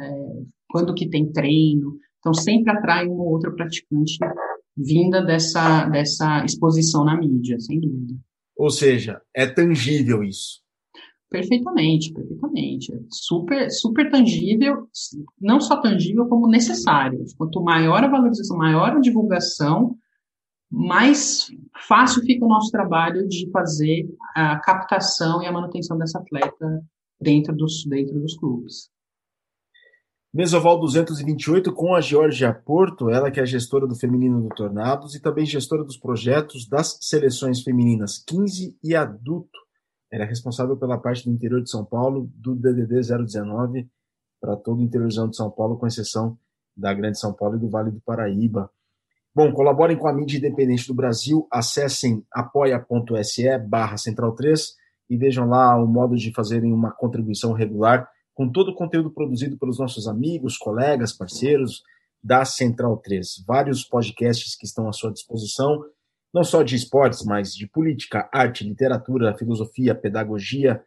é, 0.00 0.42
quando 0.68 0.94
que 0.94 1.08
tem 1.08 1.30
treino. 1.30 1.98
Então, 2.18 2.34
sempre 2.34 2.72
atrai 2.72 3.06
uma 3.06 3.22
ou 3.22 3.30
outra 3.30 3.52
praticante 3.52 4.18
vinda 4.76 5.22
dessa, 5.22 5.86
dessa 5.86 6.44
exposição 6.44 7.04
na 7.04 7.16
mídia, 7.16 7.58
sem 7.60 7.80
dúvida. 7.80 8.14
Ou 8.56 8.70
seja, 8.70 9.20
é 9.34 9.46
tangível 9.46 10.22
isso. 10.22 10.65
Perfeitamente, 11.36 12.14
perfeitamente. 12.14 12.92
Super, 13.10 13.70
super 13.70 14.10
tangível, 14.10 14.88
não 15.38 15.60
só 15.60 15.78
tangível, 15.82 16.26
como 16.26 16.48
necessário. 16.48 17.22
Quanto 17.36 17.62
maior 17.62 18.02
a 18.02 18.08
valorização, 18.08 18.56
maior 18.56 18.92
a 18.92 19.00
divulgação, 19.00 19.98
mais 20.70 21.48
fácil 21.86 22.22
fica 22.22 22.42
o 22.42 22.48
nosso 22.48 22.70
trabalho 22.70 23.28
de 23.28 23.50
fazer 23.50 24.08
a 24.34 24.58
captação 24.60 25.42
e 25.42 25.46
a 25.46 25.52
manutenção 25.52 25.98
dessa 25.98 26.18
atleta 26.18 26.82
dentro 27.20 27.54
dos, 27.54 27.84
dentro 27.84 28.18
dos 28.18 28.34
clubes. 28.38 28.88
Mesoval 30.32 30.80
228 30.80 31.70
com 31.70 31.94
a 31.94 32.00
Georgia 32.00 32.54
Porto, 32.54 33.10
ela 33.10 33.30
que 33.30 33.40
é 33.40 33.44
gestora 33.44 33.86
do 33.86 33.94
Feminino 33.94 34.40
do 34.40 34.48
Tornados 34.48 35.14
e 35.14 35.20
também 35.20 35.44
gestora 35.44 35.84
dos 35.84 35.98
projetos 35.98 36.66
das 36.66 36.98
seleções 37.02 37.62
femininas 37.62 38.22
15 38.26 38.74
e 38.82 38.94
adulto 38.94 39.65
era 40.16 40.24
responsável 40.24 40.78
pela 40.78 40.96
parte 40.96 41.24
do 41.24 41.30
interior 41.30 41.62
de 41.62 41.70
São 41.70 41.84
Paulo 41.84 42.30
do 42.34 42.54
DDD 42.54 43.02
019 43.02 43.86
para 44.40 44.56
todo 44.56 44.78
o 44.78 44.82
interior 44.82 45.08
de 45.08 45.36
São 45.36 45.50
Paulo, 45.50 45.76
com 45.76 45.86
exceção 45.86 46.38
da 46.74 46.92
Grande 46.94 47.18
São 47.18 47.34
Paulo 47.34 47.56
e 47.56 47.60
do 47.60 47.68
Vale 47.68 47.90
do 47.90 48.00
Paraíba. 48.00 48.70
Bom, 49.34 49.52
colaborem 49.52 49.96
com 49.96 50.08
a 50.08 50.12
mídia 50.14 50.38
independente 50.38 50.86
do 50.88 50.94
Brasil, 50.94 51.46
acessem 51.52 52.24
apoia.se 52.32 53.58
barra 53.58 53.98
central 53.98 54.32
3 54.34 54.74
e 55.10 55.16
vejam 55.18 55.46
lá 55.48 55.76
o 55.76 55.86
modo 55.86 56.16
de 56.16 56.32
fazerem 56.32 56.72
uma 56.72 56.90
contribuição 56.90 57.52
regular 57.52 58.08
com 58.34 58.50
todo 58.50 58.70
o 58.70 58.74
conteúdo 58.74 59.10
produzido 59.10 59.58
pelos 59.58 59.78
nossos 59.78 60.08
amigos, 60.08 60.56
colegas, 60.56 61.12
parceiros 61.12 61.82
da 62.24 62.44
Central 62.46 62.96
3. 62.98 63.44
Vários 63.46 63.84
podcasts 63.84 64.56
que 64.56 64.64
estão 64.64 64.88
à 64.88 64.92
sua 64.92 65.12
disposição, 65.12 65.84
não 66.36 66.44
só 66.44 66.62
de 66.62 66.76
esportes, 66.76 67.24
mas 67.24 67.54
de 67.54 67.66
política, 67.66 68.28
arte, 68.30 68.62
literatura, 68.62 69.34
filosofia, 69.38 69.94
pedagogia, 69.94 70.84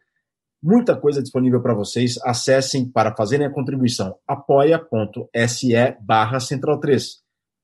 muita 0.62 0.96
coisa 0.96 1.20
disponível 1.20 1.60
para 1.60 1.74
vocês. 1.74 2.20
Acessem 2.22 2.88
para 2.88 3.16
fazerem 3.16 3.48
a 3.48 3.50
contribuição 3.50 4.16
apoia.se 4.28 5.72
barra 6.00 6.38
Central 6.38 6.78
3. 6.78 7.16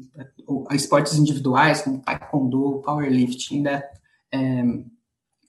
esportes 0.72 1.18
individuais 1.18 1.82
como 1.82 2.02
taekwondo, 2.02 2.82
powerlifting, 2.84 3.62
né? 3.62 3.84
é, 4.34 4.64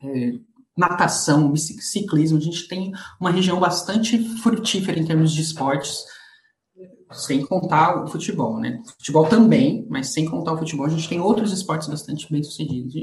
é, 0.02 0.32
natação, 0.76 1.56
ciclismo. 1.56 2.38
A 2.38 2.40
gente 2.40 2.68
tem 2.68 2.92
uma 3.18 3.30
região 3.30 3.58
bastante 3.58 4.18
frutífera 4.38 4.98
em 4.98 5.06
termos 5.06 5.32
de 5.32 5.40
esportes 5.40 6.04
sem 7.14 7.44
contar 7.44 8.04
o 8.04 8.08
futebol, 8.08 8.58
né? 8.58 8.82
Futebol 8.98 9.26
também, 9.26 9.86
mas 9.88 10.12
sem 10.12 10.24
contar 10.26 10.52
o 10.52 10.58
futebol, 10.58 10.86
a 10.86 10.90
gente 10.90 11.08
tem 11.08 11.20
outros 11.20 11.52
esportes 11.52 11.88
bastante 11.88 12.30
bem 12.30 12.42
sucedidos. 12.42 12.94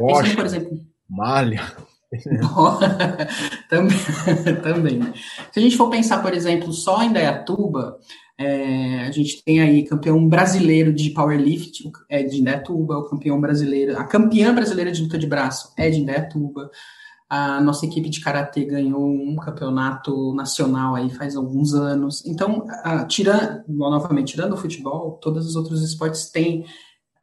A 0.00 0.22
gente, 0.24 0.36
por 0.36 0.46
exemplo. 0.46 0.78
Malha. 1.08 1.72
também, 3.68 3.98
também. 4.62 5.02
Se 5.52 5.58
a 5.58 5.60
gente 5.60 5.76
for 5.76 5.90
pensar, 5.90 6.22
por 6.22 6.32
exemplo, 6.32 6.72
só 6.72 7.02
em 7.02 7.12
Dayatuba, 7.12 7.98
é, 8.38 9.00
a 9.00 9.10
gente 9.10 9.42
tem 9.44 9.60
aí 9.60 9.84
campeão 9.84 10.26
brasileiro 10.28 10.92
de 10.92 11.10
powerlifting, 11.10 11.90
é 12.08 12.22
de 12.22 12.40
Indaiatuba, 12.40 12.96
o 12.96 13.08
campeão 13.10 13.40
brasileiro, 13.40 13.98
a 13.98 14.04
campeã 14.04 14.54
brasileira 14.54 14.92
de 14.92 15.02
luta 15.02 15.18
de 15.18 15.26
braço 15.26 15.72
é 15.76 15.90
de 15.90 16.00
Indaiatuba, 16.00 16.70
a 17.28 17.60
nossa 17.60 17.84
equipe 17.84 18.08
de 18.08 18.20
karatê 18.20 18.64
ganhou 18.64 19.06
um 19.06 19.36
campeonato 19.36 20.34
nacional 20.34 20.94
aí 20.94 21.10
faz 21.10 21.36
alguns 21.36 21.74
anos. 21.74 22.24
Então, 22.24 22.66
tirando, 23.06 23.64
novamente, 23.68 24.32
tirando 24.32 24.54
o 24.54 24.56
futebol, 24.56 25.18
todos 25.20 25.46
os 25.46 25.54
outros 25.54 25.82
esportes 25.82 26.30
têm, 26.30 26.64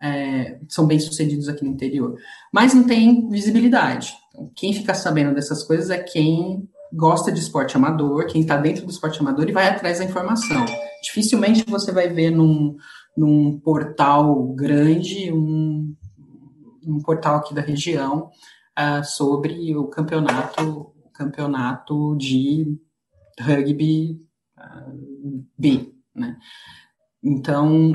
é, 0.02 0.60
são 0.70 0.86
bem 0.86 1.00
sucedidos 1.00 1.50
aqui 1.50 1.64
no 1.64 1.72
interior. 1.72 2.16
Mas 2.54 2.74
não 2.74 2.84
tem 2.84 3.28
visibilidade. 3.30 4.14
Então, 4.30 4.52
quem 4.56 4.74
fica 4.74 4.94
sabendo 4.94 5.34
dessas 5.34 5.64
coisas 5.64 5.90
é 5.90 5.98
quem 5.98 6.70
gosta 6.94 7.32
de 7.32 7.40
esporte 7.40 7.76
amador, 7.76 8.28
quem 8.28 8.42
está 8.42 8.58
dentro 8.58 8.86
do 8.86 8.92
esporte 8.92 9.20
amador 9.20 9.50
e 9.50 9.54
vai 9.54 9.68
atrás 9.68 9.98
da 9.98 10.06
informação. 10.06 10.66
Dificilmente 11.02 11.66
você 11.68 11.92
vai 11.92 12.10
ver 12.10 12.30
num, 12.30 12.76
num 13.18 13.60
portal 13.60 14.44
grande, 14.54 15.32
um, 15.32 15.96
um 16.86 17.00
portal 17.00 17.38
aqui 17.38 17.56
da 17.56 17.62
região, 17.62 18.30
uh, 18.78 19.04
sobre 19.04 19.76
o 19.76 19.88
campeonato, 19.88 20.94
campeonato 21.14 22.16
de 22.18 22.78
rugby 23.40 24.20
uh, 24.58 25.46
B, 25.58 25.94
né? 26.14 26.38
Então, 27.24 27.92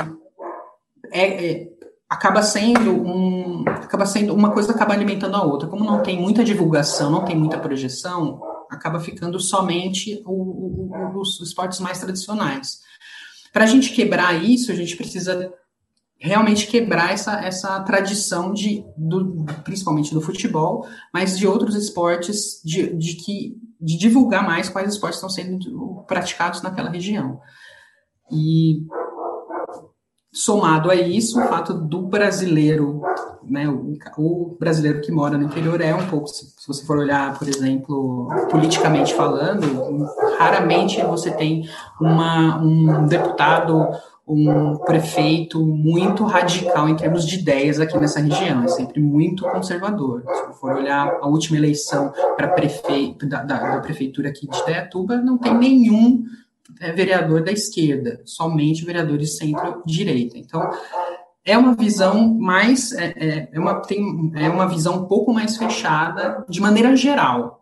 é, 1.12 1.52
é, 1.52 1.68
acaba 2.08 2.42
sendo 2.42 2.90
um, 2.90 3.64
acaba 3.68 4.04
sendo 4.04 4.34
uma 4.34 4.52
coisa 4.52 4.72
acaba 4.72 4.92
alimentando 4.92 5.36
a 5.36 5.44
outra. 5.44 5.68
Como 5.68 5.84
não 5.84 6.02
tem 6.02 6.20
muita 6.20 6.42
divulgação, 6.42 7.10
não 7.10 7.24
tem 7.24 7.36
muita 7.36 7.58
projeção, 7.58 8.40
acaba 8.68 8.98
ficando 8.98 9.38
somente 9.38 10.22
o, 10.26 10.32
o, 10.32 11.20
os 11.20 11.40
esportes 11.40 11.80
mais 11.80 11.98
tradicionais. 12.00 12.80
Para 13.52 13.64
a 13.64 13.66
gente 13.66 13.92
quebrar 13.92 14.32
isso, 14.44 14.70
a 14.70 14.74
gente 14.74 14.96
precisa 14.96 15.52
realmente 16.20 16.66
quebrar 16.66 17.12
essa, 17.12 17.40
essa 17.40 17.80
tradição 17.80 18.52
de, 18.52 18.84
do, 18.96 19.44
principalmente 19.64 20.12
do 20.12 20.20
futebol, 20.20 20.86
mas 21.12 21.38
de 21.38 21.46
outros 21.46 21.74
esportes, 21.74 22.60
de, 22.62 22.94
de, 22.94 23.14
que, 23.14 23.56
de 23.80 23.96
divulgar 23.96 24.46
mais 24.46 24.68
quais 24.68 24.92
esportes 24.92 25.16
estão 25.16 25.30
sendo 25.30 26.04
praticados 26.06 26.60
naquela 26.60 26.90
região. 26.90 27.40
E 28.30 28.82
somado 30.32 30.90
a 30.90 30.94
isso, 30.94 31.40
o 31.40 31.48
fato 31.48 31.72
do 31.72 32.02
brasileiro, 32.02 33.00
né, 33.42 33.66
o, 33.68 33.96
o, 34.18 34.56
brasileiro 34.60 35.00
que 35.00 35.10
mora 35.10 35.38
no 35.38 35.44
interior 35.44 35.80
é 35.80 35.94
um 35.94 36.06
pouco, 36.06 36.28
se, 36.28 36.44
se, 36.46 36.68
você 36.68 36.84
for 36.84 36.98
olhar, 36.98 37.36
por 37.38 37.48
exemplo, 37.48 38.28
politicamente 38.50 39.14
falando, 39.14 40.06
raramente 40.38 41.02
você 41.02 41.30
tem 41.32 41.68
uma, 42.00 42.62
um 42.62 43.06
deputado 43.06 43.88
um 44.32 44.76
prefeito 44.78 45.64
muito 45.66 46.24
radical 46.24 46.88
em 46.88 46.96
termos 46.96 47.26
de 47.26 47.38
ideias 47.38 47.80
aqui 47.80 47.98
nessa 47.98 48.20
região, 48.20 48.62
é 48.62 48.68
sempre 48.68 49.00
muito 49.00 49.44
conservador. 49.44 50.22
Se 50.22 50.60
for 50.60 50.76
olhar 50.76 51.18
a 51.20 51.26
última 51.26 51.58
eleição 51.58 52.12
para 52.36 52.48
prefeito 52.48 53.26
da, 53.26 53.42
da, 53.42 53.76
da, 53.76 53.80
prefeitura 53.80 54.28
aqui 54.28 54.48
de 54.48 54.64
Teatuba, 54.64 55.16
não 55.16 55.36
tem 55.36 55.52
nenhum 55.54 56.24
é, 56.80 56.92
vereador 56.92 57.42
da 57.42 57.50
esquerda, 57.50 58.20
somente 58.24 58.84
vereadores 58.84 59.36
centro-direita. 59.36 60.38
Então, 60.38 60.70
é 61.44 61.58
uma 61.58 61.74
visão 61.74 62.32
mais, 62.34 62.92
é, 62.92 63.14
é, 63.16 63.48
é, 63.52 63.58
uma, 63.58 63.80
tem, 63.80 64.32
é 64.36 64.48
uma 64.48 64.68
visão 64.68 65.02
um 65.02 65.04
pouco 65.06 65.32
mais 65.32 65.56
fechada 65.56 66.44
de 66.48 66.60
maneira 66.60 66.94
geral, 66.94 67.59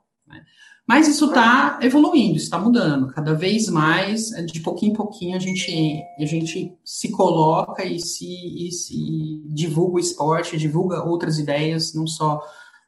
mas 0.89 1.07
isso 1.07 1.27
está 1.27 1.79
evoluindo, 1.83 2.39
está 2.39 2.59
mudando. 2.59 3.13
Cada 3.13 3.35
vez 3.35 3.69
mais, 3.69 4.31
de 4.47 4.61
pouquinho 4.61 4.93
em 4.93 4.97
pouquinho, 4.97 5.37
a 5.37 5.39
gente, 5.39 6.03
a 6.19 6.25
gente 6.25 6.75
se 6.83 7.11
coloca 7.11 7.85
e 7.85 8.01
se, 8.01 8.27
e 8.67 8.73
se 8.73 9.43
divulga 9.45 9.97
o 9.97 10.01
esporte, 10.01 10.57
divulga 10.57 11.05
outras 11.05 11.39
ideias, 11.39 11.93
não 11.93 12.07
só 12.07 12.43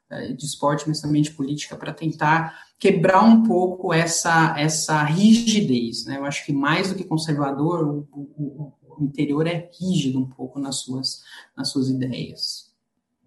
é, 0.09 0.33
de 0.33 0.43
esporte, 0.43 0.85
mas 0.87 0.99
também 0.99 1.21
de 1.21 1.29
política, 1.29 1.75
para 1.75 1.93
tentar 1.93 2.71
quebrar 2.79 3.21
um 3.21 3.43
pouco 3.43 3.93
essa, 3.93 4.55
essa 4.57 5.03
rigidez. 5.03 6.03
Né? 6.07 6.17
Eu 6.17 6.25
acho 6.25 6.43
que 6.43 6.51
mais 6.51 6.89
do 6.89 6.95
que 6.95 7.03
conservador, 7.03 7.87
o, 7.87 8.07
o, 8.11 8.73
o 8.97 9.03
interior 9.03 9.45
é 9.45 9.69
rígido 9.79 10.17
um 10.17 10.27
pouco 10.27 10.57
nas 10.59 10.77
suas, 10.77 11.21
nas 11.55 11.69
suas 11.69 11.87
ideias. 11.87 12.73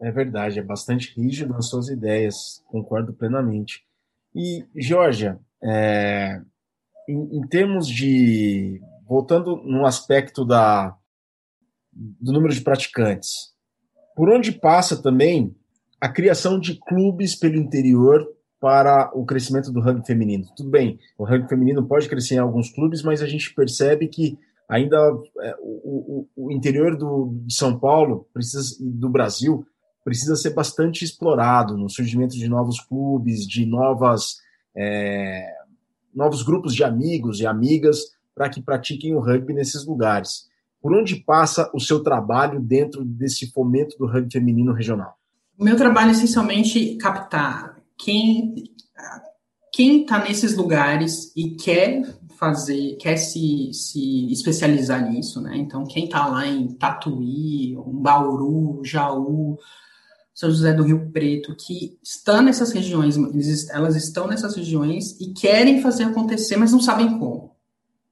É 0.01 0.11
verdade, 0.11 0.59
é 0.59 0.63
bastante 0.63 1.15
rígido 1.17 1.53
nas 1.53 1.69
suas 1.69 1.89
ideias, 1.89 2.61
concordo 2.67 3.13
plenamente. 3.13 3.85
E, 4.35 4.65
Georgia, 4.77 5.39
é, 5.63 6.41
em, 7.09 7.39
em, 7.39 7.47
termos 7.49 7.87
de. 7.87 8.81
Voltando 9.07 9.57
no 9.57 9.87
aspecto 9.87 10.45
da, 10.45 10.97
do 11.93 12.33
número 12.33 12.53
de 12.53 12.63
praticantes, 12.63 13.53
por 14.17 14.31
onde 14.31 14.51
passa 14.51 15.01
também 15.01 15.55
a 16.01 16.09
criação 16.09 16.59
de 16.59 16.79
clubes 16.81 17.35
pelo 17.35 17.57
interior 17.57 18.27
para 18.61 19.11
o 19.15 19.27
crescimento 19.27 19.71
do 19.71 19.81
rugby 19.81 20.07
feminino? 20.07 20.47
Tudo 20.57 20.71
bem, 20.71 20.99
o 21.19 21.25
rugby 21.25 21.49
feminino 21.49 21.87
pode 21.87 22.09
crescer 22.09 22.37
em 22.37 22.39
alguns 22.39 22.71
clubes, 22.71 23.03
mas 23.03 23.23
a 23.23 23.27
gente 23.27 23.55
percebe 23.55 24.09
que 24.09 24.39
ainda 24.69 24.97
é, 25.43 25.55
o, 25.61 26.27
o, 26.37 26.47
o, 26.47 26.53
interior 26.53 26.97
do, 26.97 27.35
de 27.45 27.55
São 27.55 27.79
Paulo 27.79 28.27
precisa, 28.33 28.77
do 28.81 29.09
Brasil 29.09 29.67
precisa 30.05 30.37
ser 30.37 30.51
bastante 30.51 31.05
explorado 31.05 31.77
no 31.77 31.89
surgimento 31.89 32.37
de 32.37 32.47
novos 32.47 32.79
clubes, 32.79 33.47
de 33.47 33.65
novas, 33.65 34.37
é, 34.77 35.47
novos 36.15 36.43
grupos 36.43 36.75
de 36.75 36.85
amigos 36.85 37.41
e 37.41 37.47
amigas 37.47 38.15
para 38.35 38.51
que 38.51 38.63
pratiquem 38.63 39.15
o 39.15 39.21
rugby 39.21 39.55
nesses 39.55 39.87
lugares. 39.87 40.49
Por 40.81 40.95
onde 40.95 41.17
passa 41.17 41.71
o 41.73 41.81
seu 41.81 42.03
trabalho 42.03 42.61
dentro 42.61 43.03
desse 43.05 43.51
fomento 43.51 43.97
do 43.97 44.07
rugby 44.07 44.31
feminino 44.31 44.73
regional? 44.73 45.17
O 45.59 45.65
meu 45.65 45.77
trabalho 45.77 46.11
é 46.11 46.13
essencialmente 46.13 46.97
captar 46.97 47.77
quem 47.97 48.75
quem 49.75 50.03
está 50.03 50.23
nesses 50.23 50.57
lugares 50.57 51.33
e 51.37 51.51
quer 51.57 52.03
fazer, 52.39 52.97
quer 52.97 53.17
se, 53.17 53.73
se 53.73 54.31
especializar 54.31 55.11
nisso, 55.11 55.41
né? 55.41 55.57
Então, 55.57 55.85
quem 55.85 56.05
está 56.05 56.29
lá 56.29 56.47
em 56.47 56.69
Tatuí, 56.69 57.77
um 57.77 58.01
Bauru, 58.01 58.85
Jaú, 58.85 59.59
São 60.35 60.51
José 60.51 60.73
do 60.73 60.83
Rio 60.83 61.11
Preto, 61.13 61.55
que 61.55 61.97
estão 62.03 62.43
nessas 62.43 62.73
regiões, 62.73 63.17
elas 63.71 63.95
estão 63.95 64.27
nessas 64.27 64.57
regiões 64.57 65.19
e 65.21 65.33
querem 65.33 65.81
fazer 65.81 66.05
acontecer, 66.05 66.57
mas 66.57 66.73
não 66.73 66.81
sabem 66.81 67.19
como. 67.19 67.55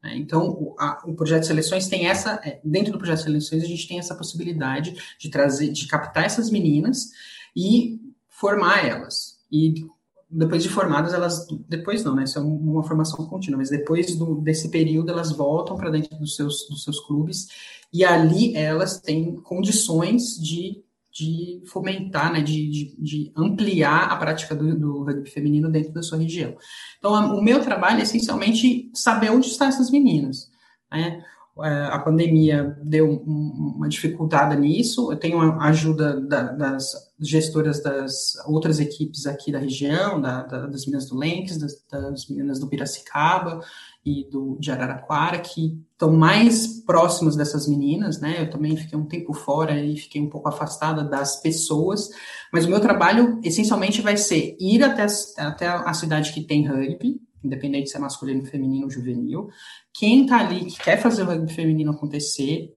Né? 0.03 0.17
Então, 0.17 0.49
o, 0.51 0.77
a, 0.79 1.03
o, 1.05 1.15
projeto 1.15 1.41
de 1.41 1.49
seleções 1.49 1.89
tem 1.89 2.07
essa, 2.07 2.41
é, 2.45 2.61
dentro 2.65 2.93
do 2.93 2.99
projeto 2.99 3.19
de 3.19 3.25
seleções, 3.25 3.63
a 3.63 3.67
gente 3.67 3.89
tem 3.89 3.99
essa 3.99 4.15
possibilidade 4.15 4.97
de 5.19 5.29
trazer, 5.31 5.71
de 5.73 5.87
captar 5.87 6.25
essas 6.25 6.49
meninas 6.49 7.11
e 7.57 8.01
formar 8.29 8.87
elas. 8.87 9.39
E 9.51 9.87
depois 10.31 10.63
de 10.63 10.69
formadas, 10.69 11.13
elas, 11.13 11.47
depois 11.69 12.03
não, 12.03 12.15
né, 12.15 12.25
isso 12.25 12.39
é 12.39 12.43
uma 12.43 12.83
formação 12.83 13.27
contínua, 13.27 13.59
mas 13.59 13.69
depois 13.69 14.17
do, 14.17 14.37
desse 14.37 14.71
período, 14.71 15.11
elas 15.11 15.31
voltam 15.31 15.77
para 15.77 15.91
dentro 15.91 16.17
dos 16.19 16.35
seus, 16.35 16.67
dos 16.69 16.83
seus 16.83 16.99
clubes 17.01 17.49
e 17.93 18.05
ali 18.05 18.57
elas 18.57 18.99
têm 18.99 19.37
condições 19.37 20.41
de, 20.41 20.83
de 21.13 21.63
fomentar, 21.67 22.33
né, 22.33 22.41
de, 22.41 22.69
de, 22.69 22.97
de 22.99 23.33
ampliar 23.37 24.11
a 24.11 24.17
prática 24.17 24.55
do, 24.55 24.79
do, 24.79 25.05
rugby 25.05 25.29
feminino 25.29 25.71
dentro 25.71 25.93
da 25.93 26.03
sua 26.03 26.19
região. 26.19 26.57
Então, 26.99 27.37
o 27.37 27.43
meu 27.43 27.61
trabalho 27.61 28.01
é 28.01 28.03
essencialmente 28.03 28.91
saber 28.95 29.31
onde 29.31 29.47
estão 29.47 29.69
essas 29.69 29.91
meninas, 29.91 30.51
né, 30.91 31.23
é, 31.61 31.85
a 31.85 31.99
pandemia 31.99 32.79
deu 32.83 33.23
uma 33.27 33.87
dificuldade 33.87 34.59
nisso. 34.59 35.13
Eu 35.13 35.19
tenho 35.19 35.39
a 35.39 35.67
ajuda 35.67 36.19
da, 36.19 36.45
das 36.45 36.87
gestoras 37.21 37.83
das 37.83 38.37
outras 38.47 38.81
equipes 38.81 39.27
aqui 39.27 39.53
da 39.53 39.59
região, 39.59 40.19
da, 40.19 40.45
da, 40.45 40.67
das 40.67 40.87
meninas 40.87 41.11
do 41.11 41.17
Lenques, 41.17 41.59
das, 41.59 41.85
das, 41.91 42.27
meninas 42.27 42.59
do 42.59 42.69
Piracicaba 42.69 43.61
e 44.05 44.25
do 44.29 44.57
de 44.59 44.71
Araraquara, 44.71 45.39
que 45.39 45.81
estão 45.93 46.13
mais 46.13 46.67
próximas 46.85 47.37
dessas 47.37 47.69
meninas, 47.69 48.21
né? 48.21 48.43
Eu 48.43 48.51
também 48.51 48.77
fiquei 48.77 48.99
um 48.99 49.07
tempo 49.07 49.33
fora 49.33 49.81
e 49.81 49.97
fiquei 49.97 50.21
um 50.21 50.29
pouco 50.29 50.49
afastada 50.49 51.05
das 51.05 51.41
pessoas, 51.41 52.11
mas 52.53 52.67
o 52.67 52.69
meu 52.69 52.81
trabalho 52.81 53.41
essencialmente 53.45 54.03
vai 54.03 54.17
ser 54.17 54.57
ir 54.59 54.83
até, 54.83 55.07
até 55.39 55.69
a 55.69 55.95
cidade 55.95 56.33
que 56.33 56.43
tem 56.43 56.67
rugby, 56.67 57.21
independente 57.45 57.91
se 57.91 57.97
é 57.97 58.01
masculino, 58.01 58.45
feminino 58.45 58.85
ou 58.85 58.91
juvenil. 58.91 59.49
Quem 59.95 60.23
está 60.23 60.39
ali 60.39 60.65
que 60.65 60.79
quer 60.83 61.01
fazer 61.01 61.23
o 61.23 61.27
rugby 61.27 61.53
feminino 61.53 61.93
acontecer, 61.93 62.75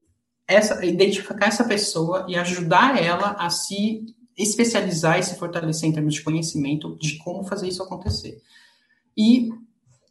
essa, 0.48 0.86
identificar 0.86 1.48
essa 1.48 1.64
pessoa 1.64 2.26
e 2.30 2.36
ajudar 2.36 3.02
ela 3.02 3.32
a 3.40 3.50
se 3.50 4.06
especializar 4.38 5.18
e 5.18 5.24
se 5.24 5.36
fortalecer 5.36 5.90
em 5.90 5.94
termos 5.94 6.16
de 6.16 6.24
conhecimento 6.24 6.98
de 7.00 7.18
como 7.20 7.44
fazer 7.46 7.68
isso 7.68 7.82
acontecer. 7.82 8.42
E, 9.18 9.50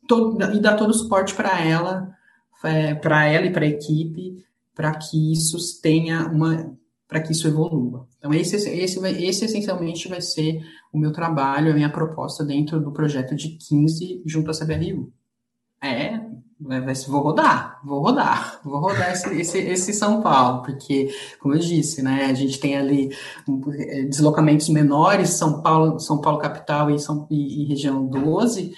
todo, 0.06 0.42
e 0.54 0.60
dar 0.60 0.76
todo 0.76 0.90
o 0.90 0.94
suporte 0.94 1.34
para 1.34 1.60
ela, 1.60 2.14
é, 2.64 2.94
para 2.94 3.26
ela 3.26 3.46
e 3.46 3.52
para 3.52 3.64
a 3.64 3.68
equipe, 3.68 4.44
para 4.74 4.94
que 4.94 5.32
isso 5.32 5.58
tenha 5.80 6.26
uma 6.26 6.74
para 7.06 7.20
que 7.20 7.30
isso 7.30 7.46
evolua. 7.46 8.08
Então, 8.18 8.34
esse, 8.34 8.56
esse, 8.56 8.98
esse 8.98 9.44
essencialmente 9.44 10.08
vai 10.08 10.20
ser 10.20 10.60
o 10.92 10.98
meu 10.98 11.12
trabalho, 11.12 11.70
a 11.70 11.74
minha 11.74 11.90
proposta 11.90 12.42
dentro 12.42 12.80
do 12.80 12.90
projeto 12.90 13.36
de 13.36 13.50
15 13.50 14.22
junto 14.26 14.50
à 14.50 14.54
CBRU. 14.54 15.12
É, 15.80 16.18
vou 17.06 17.20
rodar, 17.20 17.80
vou 17.84 18.00
rodar, 18.00 18.60
vou 18.64 18.80
rodar 18.80 19.12
esse, 19.12 19.28
esse, 19.38 19.58
esse, 19.58 19.92
São 19.92 20.22
Paulo, 20.22 20.62
porque, 20.62 21.14
como 21.38 21.54
eu 21.54 21.58
disse, 21.58 22.02
né, 22.02 22.24
a 22.24 22.34
gente 22.34 22.58
tem 22.58 22.76
ali 22.76 23.10
é, 23.78 24.02
deslocamentos 24.04 24.68
menores, 24.70 25.30
São 25.30 25.60
Paulo, 25.60 26.00
São 26.00 26.20
Paulo 26.20 26.38
capital 26.38 26.90
e, 26.90 26.98
São, 26.98 27.26
e, 27.30 27.62
e 27.62 27.66
região 27.66 28.06
12, 28.06 28.74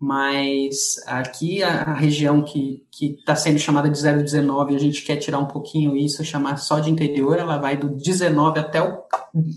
mas 0.00 0.96
aqui 1.06 1.62
a, 1.62 1.92
região 1.92 2.42
que 2.42 2.84
está 3.00 3.34
sendo 3.34 3.58
chamada 3.58 3.90
de 3.90 4.00
019, 4.00 4.76
a 4.76 4.78
gente 4.78 5.02
quer 5.02 5.16
tirar 5.16 5.38
um 5.38 5.46
pouquinho 5.46 5.96
isso, 5.96 6.24
chamar 6.24 6.56
só 6.56 6.78
de 6.78 6.90
interior, 6.90 7.38
ela 7.38 7.58
vai 7.58 7.76
do 7.76 7.88
19 7.88 8.60
até 8.60 8.80
o, 8.80 9.02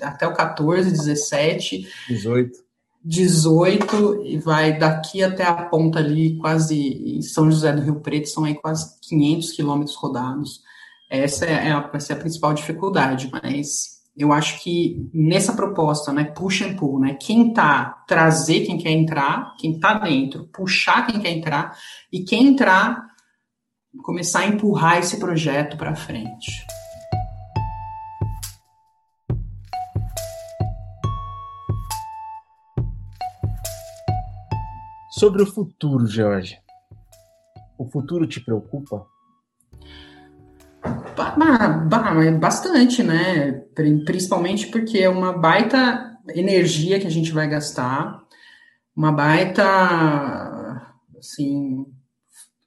até 0.01 0.25
o 0.25 0.33
14, 0.33 0.89
17. 0.89 1.87
18. 2.09 2.59
18 3.03 4.23
e 4.25 4.37
vai 4.37 4.77
daqui 4.77 5.23
até 5.23 5.43
a 5.43 5.53
ponta 5.53 5.99
ali, 5.99 6.37
quase 6.37 6.75
em 7.17 7.21
São 7.21 7.49
José 7.49 7.71
do 7.73 7.81
Rio 7.81 7.99
Preto, 7.99 8.29
são 8.29 8.43
aí 8.43 8.55
quase 8.55 8.99
500 9.01 9.51
quilômetros 9.51 9.95
rodados. 9.95 10.61
Essa 11.09 11.45
é 11.45 11.71
a, 11.71 11.81
vai 11.81 11.99
ser 11.99 12.13
a 12.13 12.17
principal 12.17 12.53
dificuldade, 12.53 13.29
mas 13.31 14.00
eu 14.15 14.31
acho 14.33 14.61
que 14.61 15.09
nessa 15.13 15.53
proposta, 15.53 16.11
né, 16.11 16.25
push 16.25 16.61
and 16.61 16.75
pull, 16.75 16.99
né, 16.99 17.17
quem 17.19 17.53
tá, 17.53 18.03
trazer 18.07 18.65
quem 18.65 18.77
quer 18.77 18.91
entrar, 18.91 19.55
quem 19.57 19.79
tá 19.79 19.93
dentro, 19.93 20.47
puxar 20.47 21.07
quem 21.07 21.19
quer 21.19 21.31
entrar, 21.31 21.77
e 22.11 22.23
quem 22.23 22.47
entrar, 22.47 23.07
começar 24.03 24.39
a 24.39 24.47
empurrar 24.47 24.97
esse 24.97 25.17
projeto 25.17 25.77
para 25.77 25.95
frente. 25.95 26.51
Sobre 35.11 35.43
o 35.43 35.45
futuro, 35.45 36.07
Jorge. 36.07 36.59
O 37.77 37.85
futuro 37.85 38.25
te 38.25 38.39
preocupa? 38.39 39.05
Bastante, 42.39 43.03
né? 43.03 43.51
Principalmente 44.05 44.67
porque 44.67 44.99
é 44.99 45.09
uma 45.09 45.33
baita 45.33 46.17
energia 46.29 46.99
que 46.99 47.07
a 47.07 47.11
gente 47.11 47.31
vai 47.31 47.47
gastar, 47.47 48.21
uma 48.95 49.11
baita, 49.11 49.63
assim, 51.17 51.85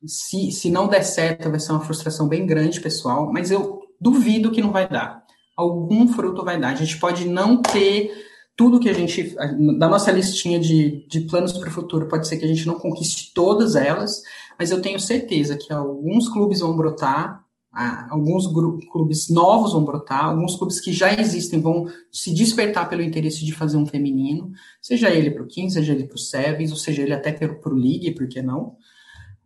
se, 0.06 0.50
se 0.50 0.70
não 0.70 0.88
der 0.88 1.02
certo, 1.02 1.50
vai 1.50 1.60
ser 1.60 1.72
uma 1.72 1.84
frustração 1.84 2.28
bem 2.28 2.46
grande, 2.46 2.80
pessoal, 2.80 3.32
mas 3.32 3.50
eu 3.50 3.80
duvido 4.00 4.50
que 4.50 4.62
não 4.62 4.72
vai 4.72 4.88
dar. 4.88 5.24
Algum 5.56 6.08
fruto 6.08 6.44
vai 6.44 6.58
dar. 6.58 6.68
A 6.68 6.74
gente 6.74 6.98
pode 6.98 7.26
não 7.26 7.62
ter 7.62 8.10
tudo 8.56 8.78
que 8.78 8.88
a 8.88 8.92
gente, 8.92 9.34
da 9.78 9.88
nossa 9.88 10.12
listinha 10.12 10.58
de, 10.60 11.06
de 11.08 11.22
planos 11.22 11.52
para 11.52 11.68
o 11.68 11.72
futuro, 11.72 12.08
pode 12.08 12.28
ser 12.28 12.36
que 12.36 12.44
a 12.44 12.48
gente 12.48 12.66
não 12.66 12.78
conquiste 12.78 13.32
todas 13.34 13.74
elas, 13.74 14.22
mas 14.58 14.70
eu 14.70 14.80
tenho 14.80 15.00
certeza 15.00 15.56
que 15.56 15.72
alguns 15.72 16.28
clubes 16.28 16.60
vão 16.60 16.76
brotar, 16.76 17.43
alguns 17.74 18.46
clubes 18.90 19.28
novos 19.28 19.72
vão 19.72 19.84
brotar, 19.84 20.26
alguns 20.26 20.56
clubes 20.56 20.80
que 20.80 20.92
já 20.92 21.12
existem 21.12 21.60
vão 21.60 21.86
se 22.10 22.32
despertar 22.32 22.88
pelo 22.88 23.02
interesse 23.02 23.44
de 23.44 23.52
fazer 23.52 23.76
um 23.76 23.86
feminino, 23.86 24.52
seja 24.80 25.10
ele 25.10 25.30
para 25.30 25.42
o 25.42 25.46
15, 25.46 25.74
seja 25.74 25.92
ele 25.92 26.06
para 26.06 26.14
o 26.14 26.18
Sevens, 26.18 26.70
ou 26.70 26.76
seja 26.76 27.02
ele 27.02 27.12
até 27.12 27.32
para 27.32 27.72
o 27.72 27.76
League, 27.76 28.12
por 28.12 28.28
que 28.28 28.40
não? 28.40 28.76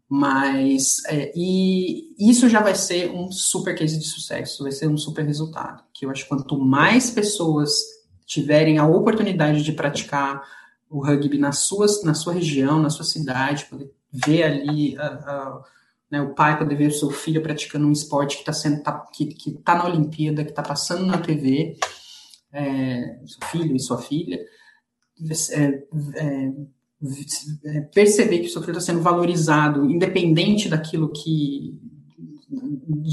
Mas, 0.09 1.05
é, 1.07 1.33
e 1.35 2.15
isso 2.19 2.49
já 2.49 2.63
vai 2.63 2.75
ser 2.75 3.11
um 3.11 3.31
super 3.31 3.75
case 3.75 3.99
de 3.99 4.07
sucesso, 4.07 4.63
vai 4.63 4.73
ser 4.73 4.89
um 4.89 4.97
super 4.97 5.25
resultado, 5.25 5.83
que 5.93 6.07
eu 6.07 6.11
acho 6.11 6.23
que 6.23 6.29
quanto 6.29 6.59
mais 6.59 7.11
pessoas 7.11 7.71
tiverem 8.27 8.79
a 8.79 8.87
oportunidade 8.87 9.63
de 9.63 9.73
praticar 9.73 10.43
o 10.91 11.05
rugby 11.05 11.39
na, 11.39 11.53
suas, 11.53 12.03
na 12.03 12.15
sua 12.15 12.35
região, 12.35 12.81
na 12.81 12.91
sua 12.91 13.05
cidade, 13.05 13.67
poder 13.67 13.91
ver 14.13 14.43
ali 14.43 14.97
a, 14.99 15.07
a 15.07 15.65
né, 16.11 16.21
o 16.21 16.35
pai 16.35 16.59
poder 16.59 16.75
ver 16.75 16.89
o 16.89 16.93
seu 16.93 17.11
filho 17.11 17.43
praticando 17.43 17.87
um 17.87 17.93
esporte 17.93 18.37
que 18.37 18.43
está 18.43 18.53
sendo 18.53 18.83
tá, 18.83 19.05
que, 19.13 19.27
que 19.27 19.53
tá 19.59 19.75
na 19.75 19.87
Olimpíada, 19.87 20.45
que 20.45 20.51
está 20.51 20.63
passando 20.63 21.07
na 21.07 21.19
TV, 21.19 21.77
é, 22.53 23.19
seu 23.27 23.49
filho 23.49 23.77
e 23.77 23.81
sua 23.81 23.99
filha, 23.99 24.39
é, 25.53 25.85
é, 26.17 26.53
é, 27.65 27.81
perceber 27.95 28.41
que 28.41 28.47
o 28.47 28.51
seu 28.51 28.63
filho 28.63 28.79
está 28.79 28.93
sendo 28.93 29.03
valorizado, 29.03 29.85
independente 29.85 30.69
daquilo 30.69 31.13
que 31.13 31.79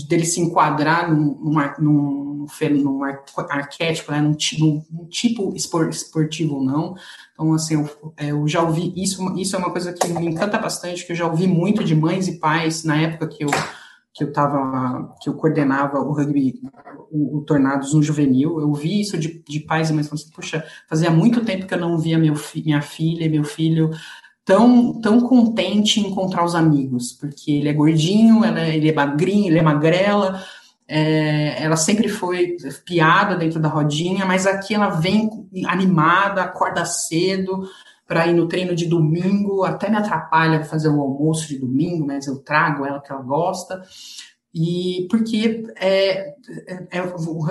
dele 0.07 0.25
se 0.25 0.39
enquadrar 0.39 1.11
num, 1.11 1.37
num, 1.79 2.45
num 2.71 3.03
arquétipo, 3.49 4.11
né, 4.11 4.21
num, 4.21 4.35
num, 4.59 5.05
tipo 5.09 5.53
esportivo 5.55 6.55
ou 6.55 6.63
não. 6.63 6.95
Então, 7.33 7.53
assim, 7.53 7.75
eu, 7.75 8.13
é, 8.17 8.31
eu, 8.31 8.47
já 8.47 8.61
ouvi 8.61 8.93
isso, 8.95 9.21
isso 9.37 9.55
é 9.55 9.59
uma 9.59 9.71
coisa 9.71 9.91
que 9.91 10.07
me 10.07 10.27
encanta 10.27 10.57
bastante, 10.57 11.05
que 11.05 11.11
eu 11.11 11.15
já 11.15 11.27
ouvi 11.27 11.47
muito 11.47 11.83
de 11.83 11.95
mães 11.95 12.27
e 12.27 12.39
pais 12.39 12.83
na 12.83 12.95
época 12.95 13.27
que 13.27 13.43
eu 13.43 13.49
que 14.15 14.23
eu 14.23 14.31
tava, 14.31 15.13
que 15.21 15.27
eu 15.27 15.33
coordenava 15.33 15.99
o 15.99 16.13
rugby, 16.13 16.61
o, 17.11 17.39
o 17.39 17.41
Tornados 17.41 17.93
no 17.93 18.01
juvenil, 18.01 18.61
eu 18.61 18.73
vi 18.73 19.01
isso 19.01 19.17
de, 19.17 19.43
de 19.45 19.59
pais 19.59 19.89
e 19.89 19.93
mães 19.93 20.07
falando 20.07 20.21
assim, 20.21 20.31
puxa, 20.31 20.65
fazia 20.87 21.11
muito 21.11 21.43
tempo 21.43 21.67
que 21.67 21.73
eu 21.73 21.79
não 21.79 21.97
via 21.97 22.17
meu 22.17 22.33
fi, 22.33 22.63
minha 22.63 22.81
filha 22.81 23.29
meu 23.29 23.43
filho 23.43 23.91
tão, 24.45 24.93
tão 25.01 25.19
contente 25.21 25.99
em 25.99 26.07
encontrar 26.07 26.45
os 26.45 26.53
amigos, 26.53 27.11
porque 27.11 27.51
ele 27.51 27.67
é 27.67 27.73
gordinho, 27.73 28.45
ela, 28.45 28.61
é, 28.61 28.75
ele 28.75 28.89
é 28.89 28.93
magrinho, 28.93 29.47
ele 29.47 29.57
é 29.57 29.63
magrela, 29.63 30.41
é, 30.87 31.61
ela 31.61 31.75
sempre 31.75 32.07
foi 32.07 32.55
piada 32.85 33.35
dentro 33.35 33.59
da 33.59 33.67
rodinha, 33.67 34.23
mas 34.23 34.45
aqui 34.45 34.75
ela 34.75 34.89
vem 34.89 35.29
animada, 35.65 36.43
acorda 36.43 36.85
cedo 36.85 37.67
para 38.07 38.27
ir 38.27 38.35
no 38.35 38.47
treino 38.47 38.75
de 38.75 38.85
domingo, 38.85 39.63
até 39.63 39.89
me 39.89 39.97
atrapalha 39.97 40.63
fazer 40.63 40.89
o 40.89 41.01
almoço 41.01 41.47
de 41.47 41.57
domingo, 41.57 42.05
mas 42.05 42.27
eu 42.27 42.37
trago 42.37 42.85
ela 42.85 43.01
que 43.01 43.11
ela 43.11 43.23
gosta. 43.23 43.81
E 44.57 45.05
porque 45.09 45.65
é, 45.75 46.33
é, 46.65 46.87
é, 46.89 47.01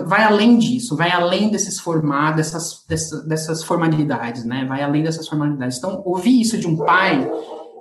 vai 0.06 0.22
além 0.22 0.56
disso, 0.56 0.96
vai 0.96 1.10
além 1.10 1.50
desses 1.50 1.78
formatos, 1.78 2.36
dessas, 2.36 2.84
dessas, 2.88 3.28
dessas 3.28 3.62
formalidades, 3.62 4.46
né? 4.46 4.64
Vai 4.64 4.82
além 4.82 5.02
dessas 5.02 5.28
formalidades. 5.28 5.76
Então, 5.76 6.02
ouvir 6.02 6.40
isso 6.40 6.56
de 6.56 6.66
um 6.66 6.78
pai, 6.78 7.30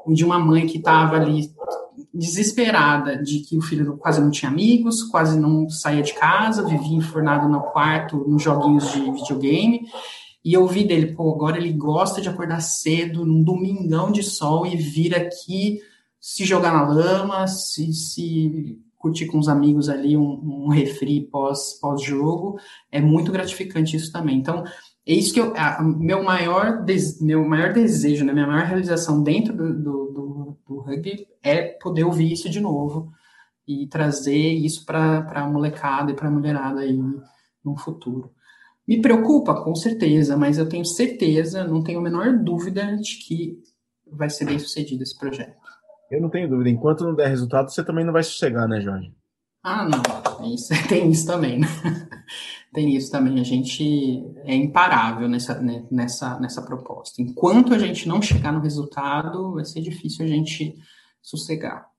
de 0.10 0.26
uma 0.26 0.38
mãe 0.38 0.68
que 0.68 0.78
estava 0.78 1.16
ali 1.16 1.50
desesperada 2.14 3.18
de 3.24 3.40
que 3.40 3.58
o 3.58 3.62
filho 3.62 3.96
quase 3.96 4.20
não 4.20 4.30
tinha 4.30 4.52
amigos, 4.52 5.04
quase 5.04 5.40
não 5.40 5.70
saía 5.70 6.04
de 6.04 6.14
casa, 6.14 6.68
vivia 6.68 6.98
enfornado 6.98 7.48
no 7.48 7.62
quarto, 7.62 8.18
nos 8.28 8.44
joguinhos 8.44 8.92
de 8.92 9.10
videogame. 9.10 9.88
E 10.44 10.54
eu 10.54 10.68
vi 10.68 10.84
dele, 10.84 11.14
pô, 11.14 11.34
agora 11.34 11.58
ele 11.58 11.72
gosta 11.72 12.20
de 12.20 12.28
acordar 12.28 12.60
cedo, 12.60 13.26
num 13.26 13.42
domingão 13.42 14.12
de 14.12 14.22
sol, 14.22 14.66
e 14.66 14.76
vir 14.76 15.16
aqui 15.16 15.80
se 16.20 16.44
jogar 16.44 16.74
na 16.74 16.86
lama, 16.86 17.48
se, 17.48 17.94
se 17.94 18.78
curtir 19.04 19.26
com 19.26 19.38
os 19.38 19.50
amigos 19.50 19.90
ali 19.90 20.16
um, 20.16 20.66
um 20.66 20.70
refri 20.70 21.20
pós, 21.20 21.74
pós-jogo. 21.74 22.58
É 22.90 23.02
muito 23.02 23.34
gratificante 23.34 23.98
isso 23.98 24.10
também. 24.14 24.38
Então, 24.38 24.64
é 25.06 25.14
isso 25.14 25.34
que 25.34 25.42
eu. 25.42 25.54
A, 25.58 25.84
meu, 25.84 26.24
maior 26.24 26.82
des, 26.82 27.22
meu 27.22 27.46
maior 27.46 27.74
desejo, 27.74 28.24
né, 28.24 28.32
minha 28.32 28.48
maior 28.48 28.66
realização 28.66 29.22
dentro 29.22 29.54
do, 29.54 29.74
do, 29.74 30.06
do, 30.06 30.58
do 30.66 30.80
rugby 30.80 31.28
é 31.44 31.64
poder 31.64 32.06
ouvir 32.06 32.32
isso 32.32 32.50
de 32.50 32.62
novo 32.62 33.12
e 33.68 33.88
trazer 33.88 34.38
isso 34.38 34.86
para 34.86 35.30
a 35.36 35.50
molecada 35.50 36.12
e 36.12 36.16
para 36.16 36.30
a 36.30 36.32
mulherada 36.32 36.80
aí 36.80 36.98
no 37.62 37.76
futuro. 37.76 38.32
Me 38.88 39.02
preocupa, 39.02 39.54
com 39.64 39.76
certeza, 39.76 40.38
mas 40.38 40.58
eu 40.58 40.68
tenho 40.68 40.86
certeza, 40.86 41.66
não 41.66 41.84
tenho 41.84 42.00
a 42.00 42.02
menor 42.02 42.38
dúvida 42.38 42.96
de 42.96 43.18
que 43.18 43.62
vai 44.10 44.30
ser 44.30 44.46
bem 44.46 44.60
sucedido 44.60 45.04
esse 45.04 45.18
projeto. 45.18 45.63
Eu 46.14 46.22
não 46.22 46.30
tenho 46.30 46.48
dúvida. 46.48 46.70
Enquanto 46.70 47.04
não 47.04 47.16
der 47.16 47.28
resultado, 47.28 47.72
você 47.72 47.84
também 47.84 48.06
não 48.06 48.14
vai 48.14 48.22
sossegar, 48.22 48.68
né, 48.68 48.80
Jorge? 48.80 49.12
Ah, 49.64 49.84
não. 49.84 50.54
Isso, 50.54 50.72
tem 50.88 51.10
isso 51.10 51.26
também, 51.26 51.60
né? 51.60 51.68
Tem 52.72 52.96
isso 52.96 53.12
também. 53.12 53.40
A 53.40 53.44
gente 53.44 54.24
é 54.44 54.56
imparável 54.56 55.28
nessa, 55.28 55.60
né, 55.60 55.84
nessa, 55.90 56.40
nessa 56.40 56.62
proposta. 56.62 57.20
Enquanto 57.20 57.74
a 57.74 57.80
gente 57.80 58.08
não 58.08 58.22
chegar 58.22 58.52
no 58.52 58.60
resultado, 58.60 59.54
vai 59.56 59.66
ser 59.66 59.82
difícil 59.82 60.24
a 60.24 60.28
gente 60.28 60.76
sossegar. 61.20 61.90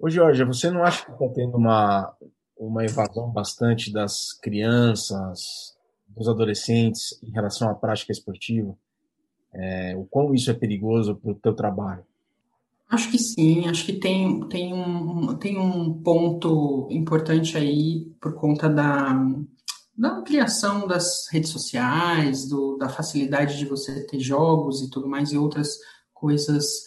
Ô, 0.00 0.10
Jorge, 0.10 0.42
você 0.42 0.68
não 0.68 0.82
acha 0.82 1.04
que 1.04 1.12
está 1.12 1.28
tendo 1.28 1.56
uma, 1.56 2.12
uma 2.56 2.84
evasão 2.84 3.30
bastante 3.30 3.92
das 3.92 4.32
crianças, 4.32 5.76
dos 6.08 6.28
adolescentes 6.28 7.16
em 7.22 7.30
relação 7.30 7.70
à 7.70 7.74
prática 7.76 8.10
esportiva? 8.10 8.76
É, 9.54 9.94
o 9.96 10.04
quão 10.04 10.34
isso 10.34 10.50
é 10.50 10.54
perigoso 10.54 11.14
para 11.14 11.30
o 11.30 11.34
teu 11.36 11.54
trabalho? 11.54 12.04
Acho 12.88 13.10
que 13.10 13.18
sim, 13.18 13.68
acho 13.68 13.84
que 13.84 13.92
tem, 13.92 14.48
tem, 14.48 14.72
um, 14.72 15.36
tem 15.36 15.58
um 15.58 16.02
ponto 16.02 16.88
importante 16.90 17.56
aí 17.56 18.06
por 18.18 18.34
conta 18.34 18.66
da, 18.66 19.12
da 19.96 20.08
ampliação 20.16 20.86
das 20.86 21.28
redes 21.30 21.50
sociais, 21.50 22.48
do, 22.48 22.78
da 22.78 22.88
facilidade 22.88 23.58
de 23.58 23.66
você 23.66 24.06
ter 24.06 24.20
jogos 24.20 24.80
e 24.80 24.88
tudo 24.88 25.06
mais, 25.06 25.32
e 25.32 25.36
outras 25.36 25.76
coisas 26.14 26.84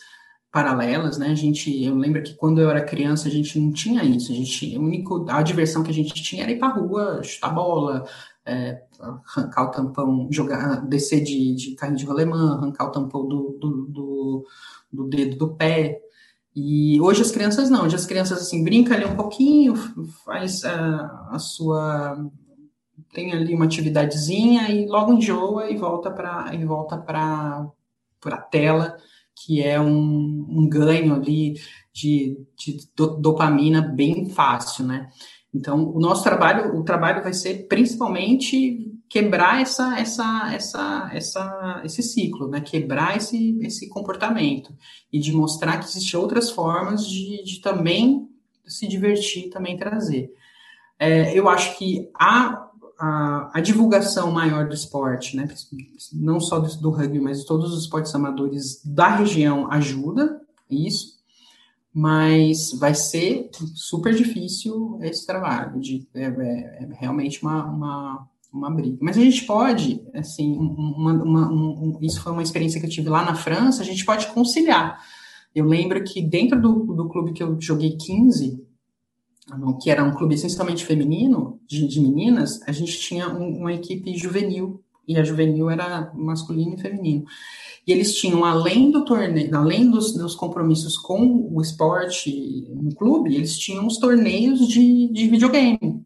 paralelas, 0.52 1.18
né? 1.18 1.30
A 1.30 1.36
gente, 1.36 1.84
eu 1.84 1.96
lembro 1.96 2.22
que 2.24 2.34
quando 2.34 2.60
eu 2.60 2.70
era 2.70 2.84
criança 2.84 3.28
a 3.28 3.32
gente 3.32 3.58
não 3.60 3.72
tinha 3.72 4.04
isso. 4.04 4.32
A 4.32 4.36
gente, 4.36 4.76
a 4.76 4.80
única 4.80 5.14
a 5.30 5.42
diversão 5.42 5.84
que 5.84 5.92
a 5.92 5.94
gente 5.94 6.14
tinha 6.22 6.44
era 6.44 6.52
ir 6.52 6.60
para 6.60 6.74
rua, 6.74 7.22
chutar 7.24 7.54
bola, 7.54 8.06
é, 8.52 8.84
arrancar 9.00 9.64
o 9.64 9.72
tampão, 9.72 10.28
jogar, 10.32 10.86
descer 10.88 11.24
de, 11.24 11.56
de 11.56 11.76
carrinho 11.76 11.98
de 11.98 12.06
rolemã, 12.06 12.56
arrancar 12.56 12.86
o 12.86 12.92
tampão 12.92 13.28
do, 13.28 13.58
do, 13.60 13.86
do, 13.86 14.46
do, 14.92 15.08
dedo 15.08 15.38
do 15.38 15.56
pé. 15.56 16.00
E 16.56 17.00
hoje 17.00 17.22
as 17.22 17.32
crianças 17.32 17.70
não, 17.70 17.86
hoje 17.86 17.96
as 17.96 18.06
crianças 18.06 18.42
assim 18.42 18.64
brincam 18.64 18.96
ali 18.96 19.06
um 19.06 19.16
pouquinho, 19.16 19.74
faz 20.26 20.66
a, 20.66 21.30
a 21.32 21.40
sua 21.40 22.18
tem 23.14 23.34
ali 23.34 23.54
uma 23.54 23.66
atividadezinha 23.66 24.70
e 24.70 24.86
logo 24.88 25.14
enjoa 25.14 25.70
e 25.70 25.76
volta 25.76 26.10
para 26.10 26.54
e 26.54 26.64
volta 26.66 26.98
para 26.98 27.68
para 28.22 28.38
tela 28.38 28.98
que 29.36 29.62
é 29.62 29.80
um, 29.80 30.46
um 30.50 30.70
ganho 30.70 31.16
ali 31.16 31.56
de, 31.94 32.38
de 32.56 32.78
dopamina 32.96 33.82
bem 33.82 34.30
fácil, 34.30 34.86
né? 34.86 35.10
Então, 35.54 35.90
o 35.90 36.00
nosso 36.00 36.24
trabalho, 36.24 36.78
o 36.78 36.84
trabalho 36.84 37.22
vai 37.22 37.34
ser 37.34 37.68
principalmente 37.68 38.90
quebrar 39.10 39.62
essa, 39.62 40.00
essa, 40.00 40.54
essa, 40.54 41.10
essa, 41.14 41.82
esse 41.84 42.02
ciclo, 42.02 42.48
né? 42.48 42.62
Quebrar 42.62 43.18
esse, 43.18 43.60
esse 43.62 43.90
comportamento 43.90 44.74
e 45.12 45.20
de 45.20 45.34
mostrar 45.34 45.78
que 45.78 45.86
existem 45.86 46.18
outras 46.20 46.50
formas 46.50 47.06
de, 47.06 47.44
de 47.44 47.60
também 47.60 48.30
se 48.66 48.88
divertir, 48.88 49.50
também 49.50 49.76
trazer. 49.76 50.34
É, 50.98 51.38
eu 51.38 51.50
acho 51.50 51.78
que 51.78 52.10
a 52.18 52.70
a, 53.02 53.50
a, 53.56 53.62
divulgação 53.62 54.32
maior 54.32 54.68
do 54.68 54.76
esporte, 54.76 55.36
né, 55.36 55.48
não 56.14 56.40
só 56.40 56.60
do, 56.60 56.70
do, 56.78 56.92
rugby, 56.92 57.20
mas 57.20 57.40
de 57.40 57.48
todos 57.48 57.74
os 57.74 57.82
esportes 57.82 58.14
amadores 58.14 58.80
da 58.86 59.16
região 59.16 59.72
ajuda 59.72 60.40
isso, 60.70 61.20
mas 61.94 62.72
vai 62.80 62.96
ser 62.96 63.50
super 63.76 64.16
difícil 64.16 64.98
esse 65.02 65.26
trabalho, 65.26 65.80
de, 65.80 66.08
é, 66.14 66.24
é, 66.24 66.84
é 66.84 66.90
realmente 66.94 67.42
uma, 67.42 67.66
uma, 67.66 68.28
uma, 68.52 68.72
briga. 68.72 68.98
Mas 69.02 69.18
a 69.18 69.22
gente 69.22 69.44
pode, 69.46 70.02
assim, 70.14 70.56
uma, 70.58 71.14
uma, 71.14 71.52
um, 71.52 71.98
isso 72.02 72.22
foi 72.22 72.32
uma 72.32 72.44
experiência 72.44 72.80
que 72.80 72.86
eu 72.86 72.90
tive 72.92 73.10
lá 73.10 73.26
na 73.26 73.36
França, 73.36 73.82
a 73.82 73.86
gente 73.86 74.06
pode 74.06 74.28
conciliar. 74.28 75.04
Eu 75.54 75.66
lembro 75.66 76.02
que 76.04 76.22
dentro 76.22 76.62
do, 76.62 76.94
do 76.94 77.10
clube 77.10 77.34
que 77.34 77.44
eu 77.44 77.60
joguei 77.60 77.98
15, 77.98 78.66
que 79.82 79.90
era 79.90 80.04
um 80.04 80.14
clube 80.14 80.36
essencialmente 80.36 80.86
feminino, 80.86 81.60
de, 81.68 81.86
de 81.88 82.00
meninas, 82.00 82.62
a 82.66 82.72
gente 82.72 82.98
tinha 83.00 83.28
um, 83.28 83.60
uma 83.60 83.74
equipe 83.74 84.16
juvenil, 84.16 84.82
e 85.12 85.18
a 85.18 85.24
juvenil 85.24 85.70
era 85.70 86.12
masculino 86.16 86.76
e 86.76 86.82
feminino. 86.82 87.26
E 87.86 87.92
eles 87.92 88.14
tinham, 88.16 88.46
além 88.46 88.92
do 88.92 89.04
torneio, 89.04 89.56
além 89.56 89.90
dos, 89.90 90.14
dos 90.14 90.36
compromissos 90.36 90.98
com 90.98 91.50
o 91.52 91.62
esporte 91.62 92.68
no 92.70 92.94
clube, 92.96 93.36
eles 93.36 93.58
tinham 93.58 93.88
os 93.88 93.98
torneios 93.98 94.68
de, 94.68 95.12
de 95.12 95.28
videogame. 95.28 96.06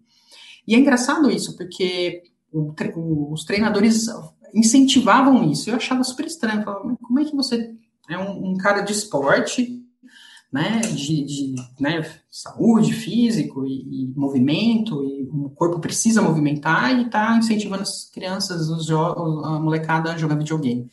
E 0.67 0.73
é 0.73 0.77
engraçado 0.77 1.29
isso, 1.29 1.55
porque 1.57 2.23
os 2.51 3.43
treinadores 3.43 4.07
incentivavam 4.53 5.51
isso. 5.51 5.69
Eu 5.69 5.75
achava 5.75 6.03
super 6.03 6.25
estranho. 6.25 6.61
Eu 6.61 6.65
falava, 6.65 6.97
como 7.01 7.19
é 7.19 7.25
que 7.25 7.35
você 7.35 7.75
é 8.09 8.17
um, 8.17 8.51
um 8.51 8.57
cara 8.57 8.81
de 8.81 8.93
esporte 8.93 9.84
né, 10.55 10.79
de, 10.79 11.25
de 11.25 11.55
né, 11.77 12.09
saúde, 12.31 12.93
físico 12.93 13.65
e, 13.65 14.05
e, 14.05 14.13
movimento, 14.15 15.03
e 15.03 15.27
o 15.29 15.49
corpo 15.49 15.81
precisa 15.81 16.21
movimentar 16.21 16.97
e 16.97 17.07
está 17.07 17.35
incentivando 17.35 17.81
as 17.83 18.09
crianças, 18.09 18.69
os 18.69 18.89
a 18.89 19.59
molecada 19.59 20.13
a 20.13 20.17
jogar 20.17 20.37
videogame. 20.37 20.89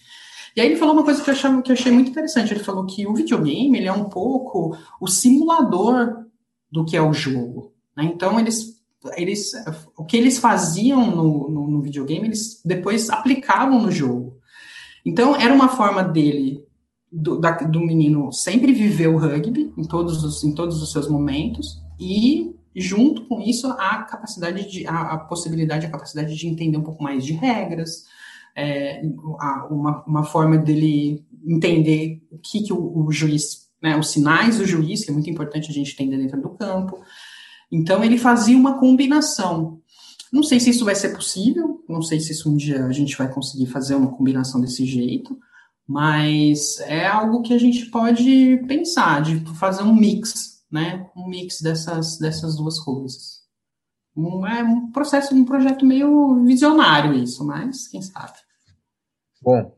E 0.57 0.61
aí 0.61 0.67
ele 0.67 0.77
falou 0.77 0.95
uma 0.95 1.05
coisa 1.05 1.23
que 1.23 1.31
eu, 1.31 1.35
achava, 1.35 1.63
que 1.63 1.71
eu 1.71 1.75
achei 1.75 1.93
muito 1.93 2.11
interessante, 2.11 2.53
ele 2.53 2.65
falou 2.65 2.85
que 2.87 3.07
o 3.07 3.15
videogame 3.15 3.79
ele 3.79 3.87
é 3.87 3.93
um 3.93 4.09
pouco 4.09 4.77
o 5.01 5.07
simulador 5.07 6.25
do 6.69 6.85
que 6.85 6.97
é 6.97 7.03
o 7.03 7.13
jogo. 7.13 7.73
Né? 7.97 8.11
Então, 8.13 8.41
eles, 8.41 8.83
eles, 9.17 9.53
o 9.97 10.05
que 10.05 10.17
eles 10.17 10.39
faziam 10.39 11.09
no, 11.09 11.49
no, 11.49 11.71
no 11.71 11.83
videogame, 11.83 12.27
eles 12.27 12.61
depois 12.65 13.09
aplicavam 13.11 13.81
no 13.81 13.93
jogo. 13.93 14.39
Então, 15.07 15.37
era 15.37 15.55
uma 15.55 15.69
forma 15.69 16.03
dele 16.03 16.67
do, 17.13 17.39
da, 17.39 17.51
do 17.51 17.81
menino 17.81 18.33
sempre 18.33 18.73
viver 18.73 19.09
o 19.09 19.19
rugby 19.19 19.73
em 19.77 19.85
todos 19.85 20.25
os, 20.25 20.43
em 20.43 20.55
todos 20.55 20.83
os 20.83 20.91
seus 20.91 21.09
momentos 21.09 21.83
e 22.01 22.57
junto 22.75 23.27
com 23.27 23.41
isso 23.41 23.67
a 23.67 24.03
capacidade 24.03 24.71
de 24.71 24.87
a, 24.87 25.13
a 25.13 25.19
possibilidade 25.19 25.85
a 25.85 25.91
capacidade 25.91 26.35
de 26.35 26.49
entender 26.49 26.79
um 26.79 26.83
pouco 26.83 27.03
mais 27.03 27.25
de 27.25 27.35
regras 27.35 28.05
é, 28.57 29.03
a, 29.39 29.67
uma, 29.71 30.03
uma 30.07 30.25
forma 30.25 30.57
dele 30.57 31.23
entender 31.47 32.23
o 32.31 32.39
que, 32.39 32.63
que 32.63 32.73
o, 32.73 33.07
o 33.07 33.13
juiz 33.13 33.71
né, 33.83 33.99
os 33.99 34.11
sinais 34.11 34.59
do 34.59 34.65
juiz 34.65 35.05
que 35.05 35.11
é 35.11 35.15
muito 35.15 35.29
importante 35.29 35.71
a 35.71 35.75
gente 35.75 35.93
entender 35.93 36.17
dentro 36.17 36.41
do 36.41 36.51
campo. 36.51 37.01
Então 37.71 38.05
ele 38.05 38.17
fazia 38.17 38.57
uma 38.57 38.79
combinação. 38.79 39.81
Não 40.33 40.43
sei 40.43 40.61
se 40.61 40.71
isso 40.71 40.85
vai 40.85 40.95
ser 40.95 41.11
possível 41.11 41.83
não 41.93 42.03
sei 42.03 42.21
se 42.21 42.33
isso 42.33 42.51
um 42.51 42.57
dia 42.57 42.87
a 42.87 42.93
gente 42.93 43.17
vai 43.17 43.31
conseguir 43.31 43.67
fazer 43.67 43.95
uma 43.95 44.11
combinação 44.11 44.61
desse 44.61 44.85
jeito 44.87 45.39
mas 45.93 46.81
é 46.81 47.07
algo 47.07 47.43
que 47.43 47.53
a 47.53 47.59
gente 47.59 47.85
pode 47.91 48.65
pensar, 48.67 49.21
de 49.21 49.41
fazer 49.57 49.83
um 49.83 49.95
mix, 49.95 50.65
né? 50.71 51.07
Um 51.15 51.29
mix 51.29 51.61
dessas, 51.61 52.17
dessas 52.17 52.57
duas 52.57 52.81
coisas. 52.81 53.43
Um, 54.17 54.47
é 54.47 54.63
um 54.65 54.91
processo, 54.91 55.35
um 55.35 55.45
projeto 55.45 55.85
meio 55.85 56.43
visionário 56.47 57.13
isso, 57.13 57.47
mas 57.47 57.89
quem 57.89 58.01
sabe. 58.01 58.39
Bom, 59.43 59.77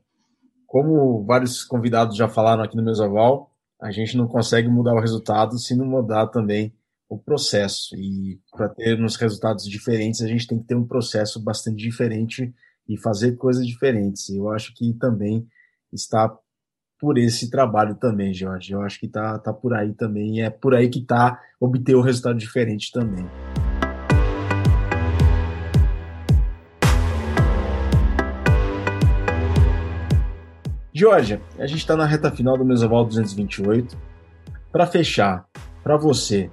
como 0.68 1.24
vários 1.24 1.64
convidados 1.64 2.16
já 2.16 2.28
falaram 2.28 2.62
aqui 2.62 2.76
no 2.76 2.84
Mesoval, 2.84 3.50
a 3.82 3.90
gente 3.90 4.16
não 4.16 4.28
consegue 4.28 4.68
mudar 4.68 4.94
o 4.94 5.00
resultado 5.00 5.58
se 5.58 5.74
não 5.74 5.84
mudar 5.84 6.28
também 6.28 6.72
o 7.08 7.18
processo. 7.18 7.96
E 7.96 8.40
para 8.52 8.68
ter 8.68 9.02
uns 9.02 9.16
resultados 9.16 9.64
diferentes, 9.64 10.22
a 10.22 10.28
gente 10.28 10.46
tem 10.46 10.60
que 10.60 10.66
ter 10.66 10.76
um 10.76 10.86
processo 10.86 11.42
bastante 11.42 11.82
diferente 11.82 12.54
e 12.88 12.96
fazer 12.96 13.34
coisas 13.34 13.66
diferentes. 13.66 14.28
Eu 14.28 14.48
acho 14.52 14.72
que 14.74 14.92
também 14.94 15.44
está 15.94 16.34
por 16.98 17.18
esse 17.18 17.50
trabalho 17.50 17.94
também, 17.94 18.32
Jorge. 18.32 18.72
Eu 18.72 18.82
acho 18.82 18.98
que 18.98 19.08
tá, 19.08 19.38
tá 19.38 19.52
por 19.52 19.74
aí 19.74 19.92
também, 19.92 20.42
é 20.42 20.50
por 20.50 20.74
aí 20.74 20.88
que 20.88 21.00
tá 21.00 21.40
obter 21.60 21.94
o 21.94 22.00
um 22.00 22.02
resultado 22.02 22.38
diferente 22.38 22.90
também. 22.92 23.26
Jorge, 30.96 31.40
a 31.58 31.66
gente 31.66 31.80
está 31.80 31.96
na 31.96 32.06
reta 32.06 32.30
final 32.30 32.56
do 32.56 32.64
Mesoval 32.64 33.04
228. 33.04 33.98
Para 34.70 34.86
fechar, 34.86 35.44
para 35.82 35.96
você, 35.96 36.50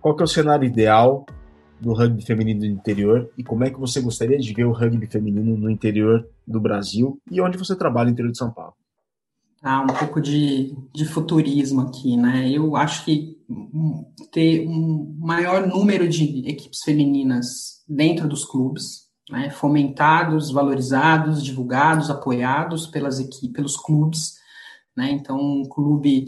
qual 0.00 0.16
que 0.16 0.22
é 0.22 0.24
o 0.24 0.28
cenário 0.28 0.66
ideal 0.66 1.24
do 1.80 1.92
rugby 1.92 2.24
feminino 2.24 2.60
do 2.60 2.66
interior 2.66 3.30
e 3.38 3.44
como 3.44 3.64
é 3.64 3.70
que 3.70 3.78
você 3.78 4.00
gostaria 4.00 4.38
de 4.38 4.52
ver 4.52 4.64
o 4.64 4.72
rugby 4.72 5.06
feminino 5.06 5.56
no 5.56 5.70
interior 5.70 6.26
do 6.46 6.60
Brasil 6.60 7.20
e 7.30 7.40
onde 7.40 7.56
você 7.56 7.76
trabalha 7.76 8.06
no 8.06 8.12
interior 8.12 8.32
de 8.32 8.38
São 8.38 8.50
Paulo? 8.50 8.74
Ah, 9.66 9.80
um 9.80 9.86
pouco 9.86 10.20
de, 10.20 10.76
de 10.94 11.06
futurismo 11.06 11.80
aqui, 11.80 12.18
né? 12.18 12.50
Eu 12.50 12.76
acho 12.76 13.02
que 13.02 13.34
ter 14.30 14.68
um 14.68 15.16
maior 15.18 15.66
número 15.66 16.06
de 16.06 16.46
equipes 16.46 16.80
femininas 16.84 17.82
dentro 17.88 18.28
dos 18.28 18.44
clubes, 18.44 19.08
né? 19.30 19.48
fomentados, 19.48 20.50
valorizados, 20.50 21.42
divulgados, 21.42 22.10
apoiados 22.10 22.86
pelas 22.86 23.18
equipes, 23.18 23.52
pelos 23.52 23.76
clubes, 23.78 24.34
né? 24.94 25.10
Então, 25.10 25.40
um 25.40 25.62
clube, 25.66 26.26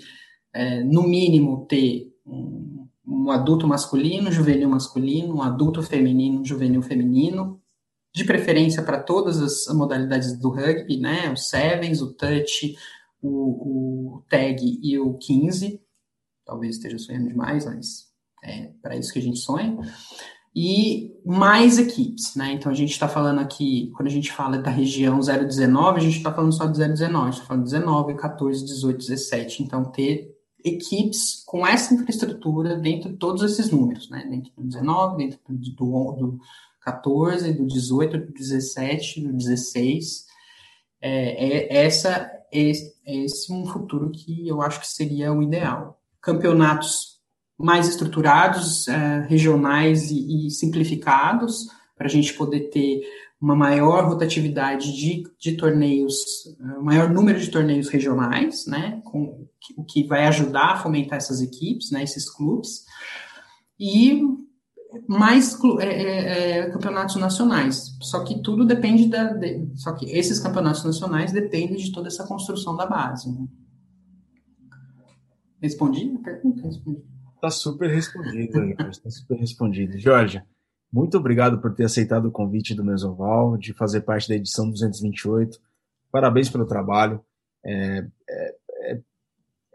é, 0.54 0.82
no 0.82 1.02
mínimo, 1.02 1.66
ter 1.66 2.10
um, 2.26 2.88
um 3.06 3.30
adulto 3.30 3.68
masculino, 3.68 4.32
juvenil 4.32 4.70
masculino, 4.70 5.36
um 5.36 5.42
adulto 5.42 5.82
feminino, 5.82 6.42
juvenil 6.42 6.80
feminino, 6.80 7.60
de 8.14 8.24
preferência 8.24 8.82
para 8.82 9.02
todas 9.02 9.38
as 9.42 9.74
modalidades 9.74 10.38
do 10.38 10.48
rugby, 10.48 10.96
né? 10.96 11.30
O 11.30 11.36
sevens, 11.36 12.00
o 12.00 12.14
touch, 12.14 12.74
o, 13.26 14.16
o 14.16 14.22
tag 14.28 14.80
e 14.82 14.98
o 14.98 15.14
15. 15.14 15.80
Talvez 16.44 16.76
esteja 16.76 16.98
sonhando 16.98 17.28
demais, 17.28 17.64
mas 17.64 18.06
é 18.42 18.70
para 18.80 18.96
isso 18.96 19.12
que 19.12 19.18
a 19.18 19.22
gente 19.22 19.38
sonha. 19.38 19.78
E 20.58 21.14
mais 21.24 21.78
equipes, 21.78 22.34
né? 22.34 22.52
Então 22.52 22.72
a 22.72 22.74
gente 22.74 22.92
está 22.92 23.06
falando 23.06 23.40
aqui, 23.40 23.92
quando 23.94 24.06
a 24.06 24.10
gente 24.10 24.32
fala 24.32 24.56
da 24.56 24.70
região 24.70 25.18
019, 25.18 25.98
a 25.98 26.02
gente 26.02 26.16
está 26.16 26.32
falando 26.32 26.54
só 26.54 26.64
de 26.64 26.78
019, 26.78 27.30
está 27.30 27.44
falando 27.44 27.64
19, 27.64 28.14
14, 28.14 28.64
18, 28.64 28.98
17. 28.98 29.62
Então 29.62 29.84
ter 29.84 30.34
equipes 30.64 31.42
com 31.44 31.66
essa 31.66 31.92
infraestrutura 31.94 32.76
dentro 32.76 33.10
de 33.10 33.16
todos 33.16 33.42
esses 33.42 33.70
números, 33.70 34.08
né? 34.08 34.26
Dentro 34.30 34.50
do 34.56 34.62
19, 34.66 35.16
dentro 35.18 35.38
do, 35.46 36.12
do 36.12 36.38
14, 36.80 37.52
do 37.52 37.66
18, 37.66 38.18
do 38.18 38.32
17, 38.32 39.20
do 39.20 39.32
16. 39.34 40.24
É, 41.06 41.76
é, 41.76 41.84
essa, 41.84 42.10
é, 42.52 42.70
é 43.06 43.24
esse 43.24 43.52
um 43.52 43.64
futuro 43.66 44.10
que 44.10 44.48
eu 44.48 44.60
acho 44.60 44.80
que 44.80 44.88
seria 44.88 45.32
o 45.32 45.40
ideal. 45.40 46.00
Campeonatos 46.20 47.20
mais 47.56 47.88
estruturados, 47.88 48.88
é, 48.88 49.26
regionais 49.28 50.10
e, 50.10 50.46
e 50.46 50.50
simplificados, 50.50 51.68
para 51.96 52.06
a 52.08 52.10
gente 52.10 52.34
poder 52.34 52.70
ter 52.70 53.02
uma 53.40 53.54
maior 53.54 54.08
rotatividade 54.08 54.96
de, 54.96 55.22
de 55.38 55.56
torneios, 55.56 56.16
um 56.78 56.82
maior 56.82 57.08
número 57.08 57.38
de 57.38 57.50
torneios 57.50 57.88
regionais, 57.88 58.66
né, 58.66 59.00
com, 59.04 59.46
o 59.76 59.84
que 59.84 60.04
vai 60.06 60.26
ajudar 60.26 60.72
a 60.72 60.76
fomentar 60.76 61.18
essas 61.18 61.40
equipes, 61.40 61.90
né, 61.90 62.02
esses 62.02 62.28
clubes, 62.28 62.84
e 63.78 64.22
mais 65.06 65.58
é, 65.80 65.84
é, 65.84 66.58
é, 66.58 66.70
campeonatos 66.70 67.16
nacionais. 67.16 67.96
Só 68.00 68.24
que 68.24 68.42
tudo 68.42 68.64
depende 68.64 69.08
da. 69.08 69.32
De, 69.32 69.68
só 69.74 69.92
que 69.92 70.06
esses 70.10 70.40
campeonatos 70.40 70.84
nacionais 70.84 71.32
dependem 71.32 71.76
de 71.76 71.92
toda 71.92 72.08
essa 72.08 72.26
construção 72.26 72.76
da 72.76 72.86
base. 72.86 73.30
Né? 73.30 73.46
Respondi 75.60 76.14
a 76.14 76.22
pergunta? 76.22 76.62
Respondi. 76.62 77.02
Tá 77.40 77.50
super 77.50 77.90
respondido, 77.90 78.58
Está 78.90 79.10
super 79.10 79.38
respondido. 79.38 79.98
Jorge, 79.98 80.42
muito 80.92 81.18
obrigado 81.18 81.60
por 81.60 81.74
ter 81.74 81.84
aceitado 81.84 82.26
o 82.26 82.32
convite 82.32 82.74
do 82.74 82.84
Mesoval, 82.84 83.56
de 83.56 83.72
fazer 83.74 84.00
parte 84.00 84.28
da 84.28 84.34
edição 84.34 84.70
228. 84.70 85.58
Parabéns 86.10 86.48
pelo 86.48 86.66
trabalho. 86.66 87.20
É, 87.64 88.06
é, 88.28 88.56
é, 88.80 89.00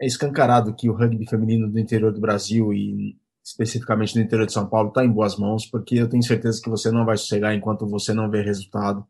é 0.00 0.06
escancarado 0.06 0.74
que 0.74 0.88
o 0.88 0.94
rugby 0.94 1.26
feminino 1.28 1.70
do 1.70 1.78
interior 1.78 2.12
do 2.12 2.20
Brasil 2.20 2.72
e 2.72 3.16
especificamente 3.44 4.16
no 4.16 4.22
interior 4.22 4.46
de 4.46 4.52
São 4.52 4.68
Paulo 4.68 4.88
está 4.88 5.04
em 5.04 5.10
boas 5.10 5.36
mãos, 5.36 5.66
porque 5.66 5.96
eu 5.96 6.08
tenho 6.08 6.22
certeza 6.22 6.60
que 6.62 6.70
você 6.70 6.90
não 6.90 7.04
vai 7.04 7.16
sossegar 7.16 7.54
enquanto 7.54 7.88
você 7.88 8.12
não 8.12 8.30
vê 8.30 8.42
resultado. 8.42 9.04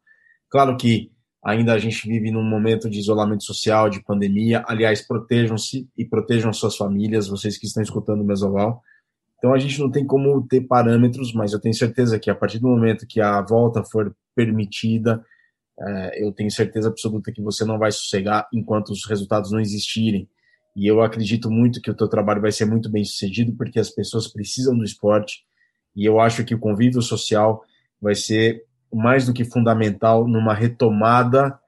Claro 0.51 0.77
que 0.77 1.11
ainda 1.45 1.75
a 1.75 1.79
gente 1.79 2.09
vive 2.09 2.31
num 2.31 2.43
momento 2.43 2.89
de 2.89 2.99
isolamento 2.99 3.45
social, 3.45 3.91
de 3.91 4.03
pandemia. 4.03 4.65
Aliás, 4.67 5.07
protejam-se 5.07 5.89
e 5.97 6.05
protejam 6.05 6.53
suas 6.53 6.77
famílias, 6.77 7.29
vocês 7.29 7.59
que 7.59 7.67
estão 7.67 7.83
escutando 7.83 8.23
o 8.23 8.25
Mesoval. 8.25 8.81
Então 9.39 9.53
a 9.53 9.59
gente 9.59 9.81
não 9.81 9.91
tem 9.91 10.07
como 10.07 10.47
ter 10.47 10.61
parâmetros, 10.63 11.33
mas 11.35 11.53
eu 11.53 11.61
tenho 11.61 11.75
certeza 11.75 12.19
que 12.19 12.31
a 12.31 12.35
partir 12.35 12.61
do 12.61 12.69
momento 12.69 13.07
que 13.09 13.21
a 13.21 13.43
volta 13.43 13.83
for 13.83 14.15
permitida, 14.37 15.25
é, 15.81 16.25
eu 16.25 16.33
tenho 16.33 16.51
certeza 16.51 16.89
absoluta 16.89 17.33
que 17.33 17.43
você 17.43 17.65
não 17.65 17.77
vai 17.77 17.91
sossegar 17.91 18.49
enquanto 18.55 18.91
os 18.91 19.05
resultados 19.05 19.51
não 19.51 19.59
existirem. 19.59 20.29
E 20.75 20.87
eu 20.87 21.03
acredito 21.03 21.51
muito 21.51 21.81
que 21.81 21.91
o 21.91 21.95
teu 21.95 22.09
trabalho 22.09 22.41
vai 22.41 22.51
ser 22.51 22.65
muito 22.65 22.91
bem 22.91 23.05
sucedido, 23.05 23.53
porque 23.53 23.79
as 23.79 23.91
pessoas 23.91 24.27
precisam 24.27 24.77
do 24.77 24.85
esporte. 24.85 25.45
E 25.95 26.05
eu 26.05 26.19
acho 26.19 26.45
que 26.45 26.55
o 26.55 26.59
convívio 26.59 27.03
social 27.03 27.63
vai 28.01 28.15
ser 28.15 28.65
mais 28.93 29.27
do 29.27 29.33
que 29.33 29.45
fundamental 29.45 30.27
numa 30.27 30.55
retomada, 30.55 31.59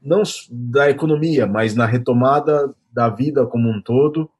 não 0.00 0.22
da 0.50 0.90
economia, 0.90 1.46
mas 1.46 1.74
na 1.74 1.86
retomada 1.86 2.74
da 2.92 3.08
vida 3.08 3.46
como 3.46 3.70
um 3.70 3.80
todo 3.80 4.30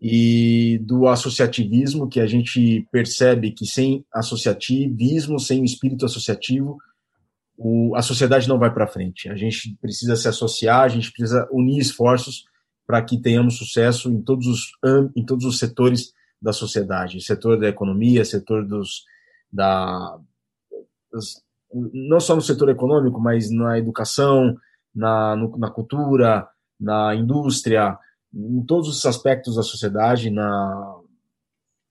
e 0.00 0.78
do 0.82 1.08
associativismo, 1.08 2.08
que 2.08 2.20
a 2.20 2.26
gente 2.26 2.86
percebe 2.92 3.50
que 3.50 3.66
sem 3.66 4.04
associativismo, 4.12 5.40
sem 5.40 5.64
espírito 5.64 6.04
associativo, 6.04 6.76
o, 7.56 7.96
a 7.96 8.02
sociedade 8.02 8.48
não 8.48 8.58
vai 8.58 8.72
para 8.72 8.86
frente. 8.86 9.28
A 9.28 9.34
gente 9.34 9.76
precisa 9.80 10.14
se 10.14 10.28
associar, 10.28 10.82
a 10.82 10.88
gente 10.88 11.10
precisa 11.10 11.48
unir 11.50 11.78
esforços 11.78 12.44
para 12.86 13.02
que 13.02 13.20
tenhamos 13.20 13.58
sucesso 13.58 14.10
em 14.10 14.22
todos 14.22 14.46
os 14.46 14.70
em 15.16 15.24
todos 15.24 15.44
os 15.44 15.58
setores 15.58 16.12
da 16.40 16.52
sociedade, 16.52 17.20
setor 17.20 17.58
da 17.58 17.68
economia, 17.68 18.24
setor 18.24 18.66
dos 18.66 19.04
da 19.52 20.18
não 21.72 22.20
só 22.20 22.34
no 22.34 22.42
setor 22.42 22.68
econômico, 22.68 23.20
mas 23.20 23.50
na 23.50 23.78
educação, 23.78 24.56
na, 24.94 25.36
no, 25.36 25.56
na 25.58 25.70
cultura, 25.70 26.48
na 26.78 27.14
indústria, 27.14 27.98
em 28.32 28.62
todos 28.64 28.88
os 28.88 29.04
aspectos 29.04 29.56
da 29.56 29.62
sociedade, 29.62 30.30
na, 30.30 31.00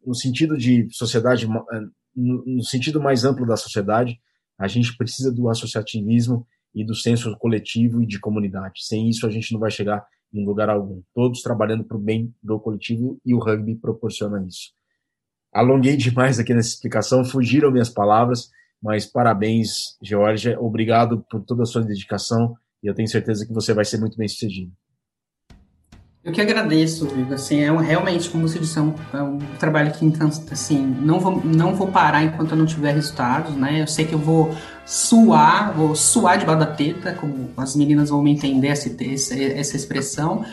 no 0.05 0.13
sentido 0.13 0.57
de 0.57 0.87
sociedade, 0.91 1.45
eh, 1.45 1.81
no, 2.15 2.43
no 2.45 2.63
sentido 2.63 3.01
mais 3.01 3.25
amplo 3.25 3.45
da 3.45 3.57
sociedade, 3.57 4.19
a 4.57 4.67
gente 4.67 4.95
precisa 4.95 5.31
do 5.31 5.49
associativismo 5.49 6.47
e 6.73 6.85
do 6.85 6.95
senso 6.95 7.35
coletivo 7.37 8.01
e 8.01 8.05
de 8.05 8.19
comunidade. 8.19 8.85
Sem 8.85 9.09
isso, 9.09 9.25
a 9.25 9.29
gente 9.29 9.51
não 9.53 9.59
vai 9.59 9.71
chegar 9.71 10.05
em 10.33 10.45
lugar 10.45 10.69
algum. 10.69 11.01
Todos 11.13 11.41
trabalhando 11.41 11.83
para 11.83 11.97
o 11.97 11.99
bem 11.99 12.33
do 12.41 12.59
coletivo 12.59 13.19
e 13.25 13.33
o 13.33 13.39
rugby 13.39 13.75
proporciona 13.75 14.45
isso. 14.45 14.71
Alonguei 15.53 15.95
demais 15.95 16.39
aqui 16.39 16.53
nessa 16.53 16.69
explicação, 16.69 17.23
fugiram 17.23 17.71
minhas 17.71 17.89
palavras, 17.89 18.49
mas 18.81 19.05
parabéns, 19.05 19.97
Georgia. 20.01 20.59
Obrigado 20.59 21.25
por 21.29 21.41
toda 21.43 21.63
a 21.63 21.65
sua 21.65 21.81
dedicação 21.81 22.55
e 22.83 22.87
eu 22.87 22.93
tenho 22.93 23.07
certeza 23.07 23.45
que 23.45 23.53
você 23.53 23.73
vai 23.73 23.85
ser 23.85 23.99
muito 23.99 24.17
bem 24.17 24.27
sucedido. 24.27 24.71
Eu 26.25 26.33
que 26.33 26.41
agradeço, 26.41 27.07
Vigo. 27.07 27.35
Assim, 27.35 27.61
é 27.61 27.71
um, 27.71 27.77
realmente, 27.77 28.31
como 28.31 28.47
você 28.47 28.57
disse, 28.57 28.79
é 28.79 28.81
um, 28.81 28.95
é 29.13 29.21
um 29.21 29.37
trabalho 29.59 29.91
que, 29.91 30.03
então, 30.03 30.27
assim, 30.51 30.83
não 30.83 31.19
vou, 31.19 31.39
não 31.45 31.75
vou 31.75 31.87
parar 31.87 32.23
enquanto 32.23 32.53
eu 32.53 32.57
não 32.57 32.65
tiver 32.65 32.95
resultados, 32.95 33.55
né? 33.55 33.83
Eu 33.83 33.87
sei 33.87 34.05
que 34.05 34.13
eu 34.13 34.17
vou 34.17 34.51
suar, 34.87 35.71
vou 35.73 35.95
suar 35.95 36.39
debaixo 36.39 36.59
da 36.59 36.65
teta, 36.65 37.13
como 37.13 37.51
as 37.55 37.75
meninas 37.75 38.09
vão 38.09 38.23
me 38.23 38.31
entender 38.31 38.69
essa, 38.69 38.89
essa 39.39 39.75
expressão. 39.75 40.43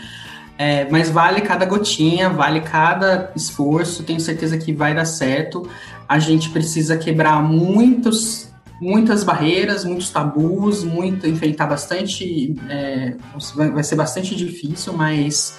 É, 0.59 0.87
mas 0.91 1.09
vale 1.09 1.41
cada 1.41 1.65
gotinha, 1.65 2.29
vale 2.29 2.61
cada 2.61 3.33
esforço, 3.35 4.03
tenho 4.03 4.21
certeza 4.21 4.59
que 4.59 4.75
vai 4.75 4.95
dar 4.95 5.07
certo. 5.07 5.67
A 6.07 6.19
gente 6.19 6.51
precisa 6.51 6.99
quebrar 6.99 7.43
muitos 7.43 8.52
muitas 8.83 9.23
barreiras, 9.23 9.85
muitos 9.85 10.11
tabus, 10.11 10.83
muito 10.83 11.25
enfrentar 11.29 11.67
bastante, 11.67 12.53
é, 12.69 13.15
vai 13.55 13.85
ser 13.85 13.95
bastante 13.95 14.35
difícil, 14.35 14.93
mas 14.93 15.57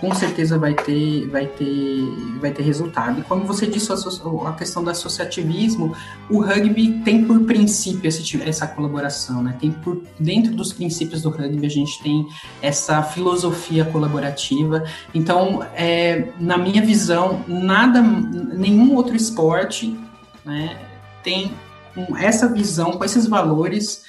com 0.00 0.12
certeza 0.12 0.58
vai 0.58 0.74
ter, 0.74 1.28
vai 1.28 1.46
ter, 1.46 2.02
vai 2.40 2.50
ter 2.50 2.64
resultado. 2.64 3.20
E 3.20 3.22
como 3.22 3.44
você 3.44 3.64
disse, 3.64 3.92
a, 3.92 4.52
questão 4.52 4.82
do 4.82 4.90
associativismo, 4.90 5.94
o 6.28 6.40
rugby 6.40 7.00
tem 7.04 7.24
por 7.24 7.44
princípio 7.44 8.08
esse, 8.08 8.42
essa 8.42 8.66
colaboração, 8.66 9.40
né? 9.40 9.56
Tem 9.60 9.70
por 9.70 10.02
dentro 10.18 10.52
dos 10.52 10.72
princípios 10.72 11.22
do 11.22 11.30
rugby 11.30 11.64
a 11.64 11.70
gente 11.70 12.02
tem 12.02 12.26
essa 12.60 13.02
filosofia 13.04 13.84
colaborativa. 13.84 14.82
Então, 15.14 15.64
é, 15.76 16.28
na 16.40 16.58
minha 16.58 16.82
visão, 16.82 17.44
nada, 17.46 18.02
nenhum 18.02 18.96
outro 18.96 19.14
esporte, 19.14 19.96
né, 20.44 20.76
tem 21.22 21.52
com 22.06 22.16
essa 22.16 22.48
visão, 22.48 22.92
com 22.92 23.04
esses 23.04 23.26
valores, 23.26 24.04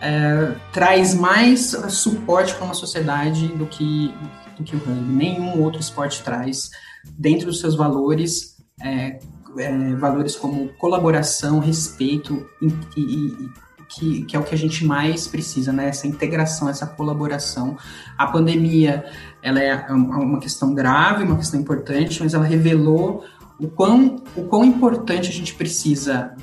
é, 0.00 0.54
traz 0.72 1.14
mais 1.14 1.70
suporte 1.88 2.54
para 2.54 2.64
uma 2.64 2.74
sociedade 2.74 3.48
do 3.48 3.66
que, 3.66 4.14
do 4.56 4.64
que 4.64 4.76
o 4.76 4.78
rugby. 4.78 5.12
Nenhum 5.12 5.62
outro 5.62 5.80
esporte 5.80 6.22
traz, 6.22 6.70
dentro 7.18 7.46
dos 7.46 7.60
seus 7.60 7.74
valores, 7.74 8.56
é, 8.82 9.18
é, 9.58 9.94
valores 9.94 10.36
como 10.36 10.68
colaboração, 10.74 11.58
respeito 11.58 12.46
e, 12.60 13.00
e, 13.00 13.48
que, 13.88 14.24
que, 14.24 14.36
é 14.36 14.38
o 14.38 14.42
que 14.42 14.54
a 14.54 14.58
gente 14.58 14.84
mais 14.84 15.28
precisa, 15.28 15.72
né? 15.72 15.88
Essa 15.88 16.06
integração, 16.06 16.68
essa 16.68 16.86
colaboração. 16.86 17.76
A 18.18 18.26
pandemia, 18.26 19.04
ela 19.42 19.60
é 19.60 19.74
uma 19.92 20.40
questão 20.40 20.74
grave, 20.74 21.24
uma 21.24 21.36
questão 21.36 21.60
importante, 21.60 22.22
mas 22.22 22.34
ela 22.34 22.44
revelou 22.44 23.24
o 23.58 23.68
quão, 23.68 24.16
o 24.34 24.44
quão 24.44 24.64
importante 24.64 25.28
a 25.28 25.32
gente 25.32 25.54
precisa 25.54 26.34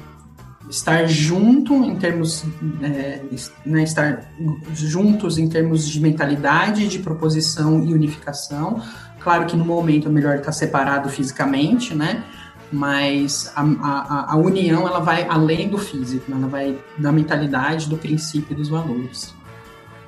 estar 0.71 1.05
junto 1.05 1.73
em 1.83 1.95
termos 1.97 2.45
é, 2.81 3.21
né, 3.65 3.83
estar 3.83 4.31
juntos 4.73 5.37
em 5.37 5.47
termos 5.47 5.87
de 5.87 5.99
mentalidade, 5.99 6.87
de 6.87 6.99
proposição 6.99 7.83
e 7.83 7.93
unificação. 7.93 8.81
Claro 9.19 9.45
que 9.45 9.55
no 9.55 9.65
momento 9.65 10.07
é 10.07 10.11
melhor 10.11 10.37
estar 10.37 10.53
separado 10.53 11.09
fisicamente, 11.09 11.93
né? 11.93 12.23
Mas 12.71 13.51
a, 13.53 13.61
a, 13.61 14.33
a 14.33 14.35
união 14.37 14.87
ela 14.87 14.99
vai 14.99 15.27
além 15.27 15.67
do 15.67 15.77
físico, 15.77 16.31
ela 16.31 16.47
vai 16.47 16.79
da 16.97 17.11
mentalidade, 17.11 17.89
do 17.89 17.97
princípio 17.97 18.53
e 18.53 18.55
dos 18.55 18.69
valores. 18.69 19.35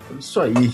É 0.10 0.18
isso 0.18 0.40
aí. 0.40 0.72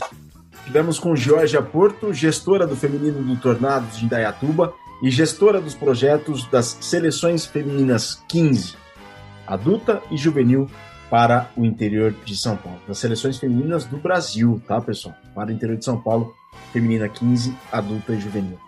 Tivemos 0.66 1.00
com 1.00 1.16
Georgia 1.16 1.64
Porto, 1.64 2.14
gestora 2.14 2.68
do 2.68 2.76
feminino 2.76 3.24
do 3.24 3.36
Tornados 3.38 3.98
de 3.98 4.06
Indaiatuba 4.06 4.72
e 5.02 5.10
gestora 5.10 5.60
dos 5.60 5.74
projetos 5.74 6.46
das 6.48 6.78
seleções 6.80 7.48
femininas 7.48 8.24
15 8.28 8.79
adulta 9.50 10.02
e 10.12 10.16
juvenil 10.16 10.70
para 11.10 11.50
o 11.58 11.66
interior 11.66 12.14
de 12.24 12.38
São 12.38 12.56
Paulo. 12.56 12.80
Das 12.88 13.00
seleções 13.00 13.38
femininas 13.38 13.84
do 13.84 13.97
Brasil, 13.97 14.62
tá, 14.68 14.80
pessoal? 14.80 15.16
Para 15.34 15.50
o 15.50 15.52
interior 15.52 15.78
de 15.78 15.84
São 15.84 16.00
Paulo, 16.00 16.36
feminina 16.72 17.10
15, 17.10 17.56
adulta 17.72 18.14
e 18.14 18.20
juvenil. 18.22 18.60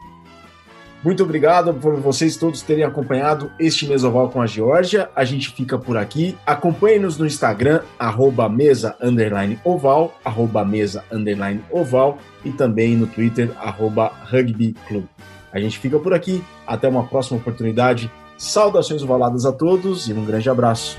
Muito 1.03 1.23
obrigado 1.23 1.73
por 1.73 1.95
vocês 1.95 2.36
todos 2.38 2.61
terem 2.61 2.84
acompanhado 2.84 3.51
este 3.59 3.88
Mesoval 3.88 4.29
com 4.29 4.39
a 4.39 4.45
Geórgia. 4.45 5.09
A 5.15 5.23
gente 5.23 5.49
fica 5.49 5.75
por 5.77 5.97
aqui. 5.97 6.38
Acompanhe-nos 6.45 7.17
no 7.17 7.25
Instagram, 7.25 7.82
arroba 7.97 8.47
mesa 8.47 8.95
underline 9.01 9.59
oval, 9.63 10.15
arroba 10.23 10.63
mesa 10.63 11.03
underline 11.11 11.63
oval 11.71 12.19
e 12.45 12.51
também 12.51 12.95
no 12.95 13.07
Twitter, 13.07 13.51
arroba 13.59 14.11
rugby 14.25 14.75
club. 14.88 15.05
A 15.51 15.59
gente 15.59 15.79
fica 15.79 15.97
por 15.97 16.13
aqui. 16.13 16.43
Até 16.67 16.88
uma 16.88 17.07
próxima 17.07 17.39
oportunidade. 17.39 18.11
Saudações 18.41 19.03
ovaladas 19.03 19.45
a 19.45 19.51
todos 19.51 20.09
e 20.09 20.13
um 20.13 20.25
grande 20.25 20.49
abraço. 20.49 20.97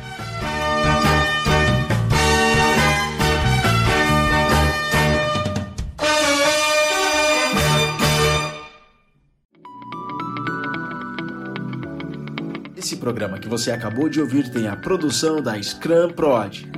Esse 12.76 12.96
programa 12.96 13.40
que 13.40 13.48
você 13.48 13.72
acabou 13.72 14.08
de 14.08 14.20
ouvir 14.20 14.48
tem 14.52 14.68
a 14.68 14.76
produção 14.76 15.42
da 15.42 15.60
Scrum 15.60 16.12
Prod. 16.12 16.70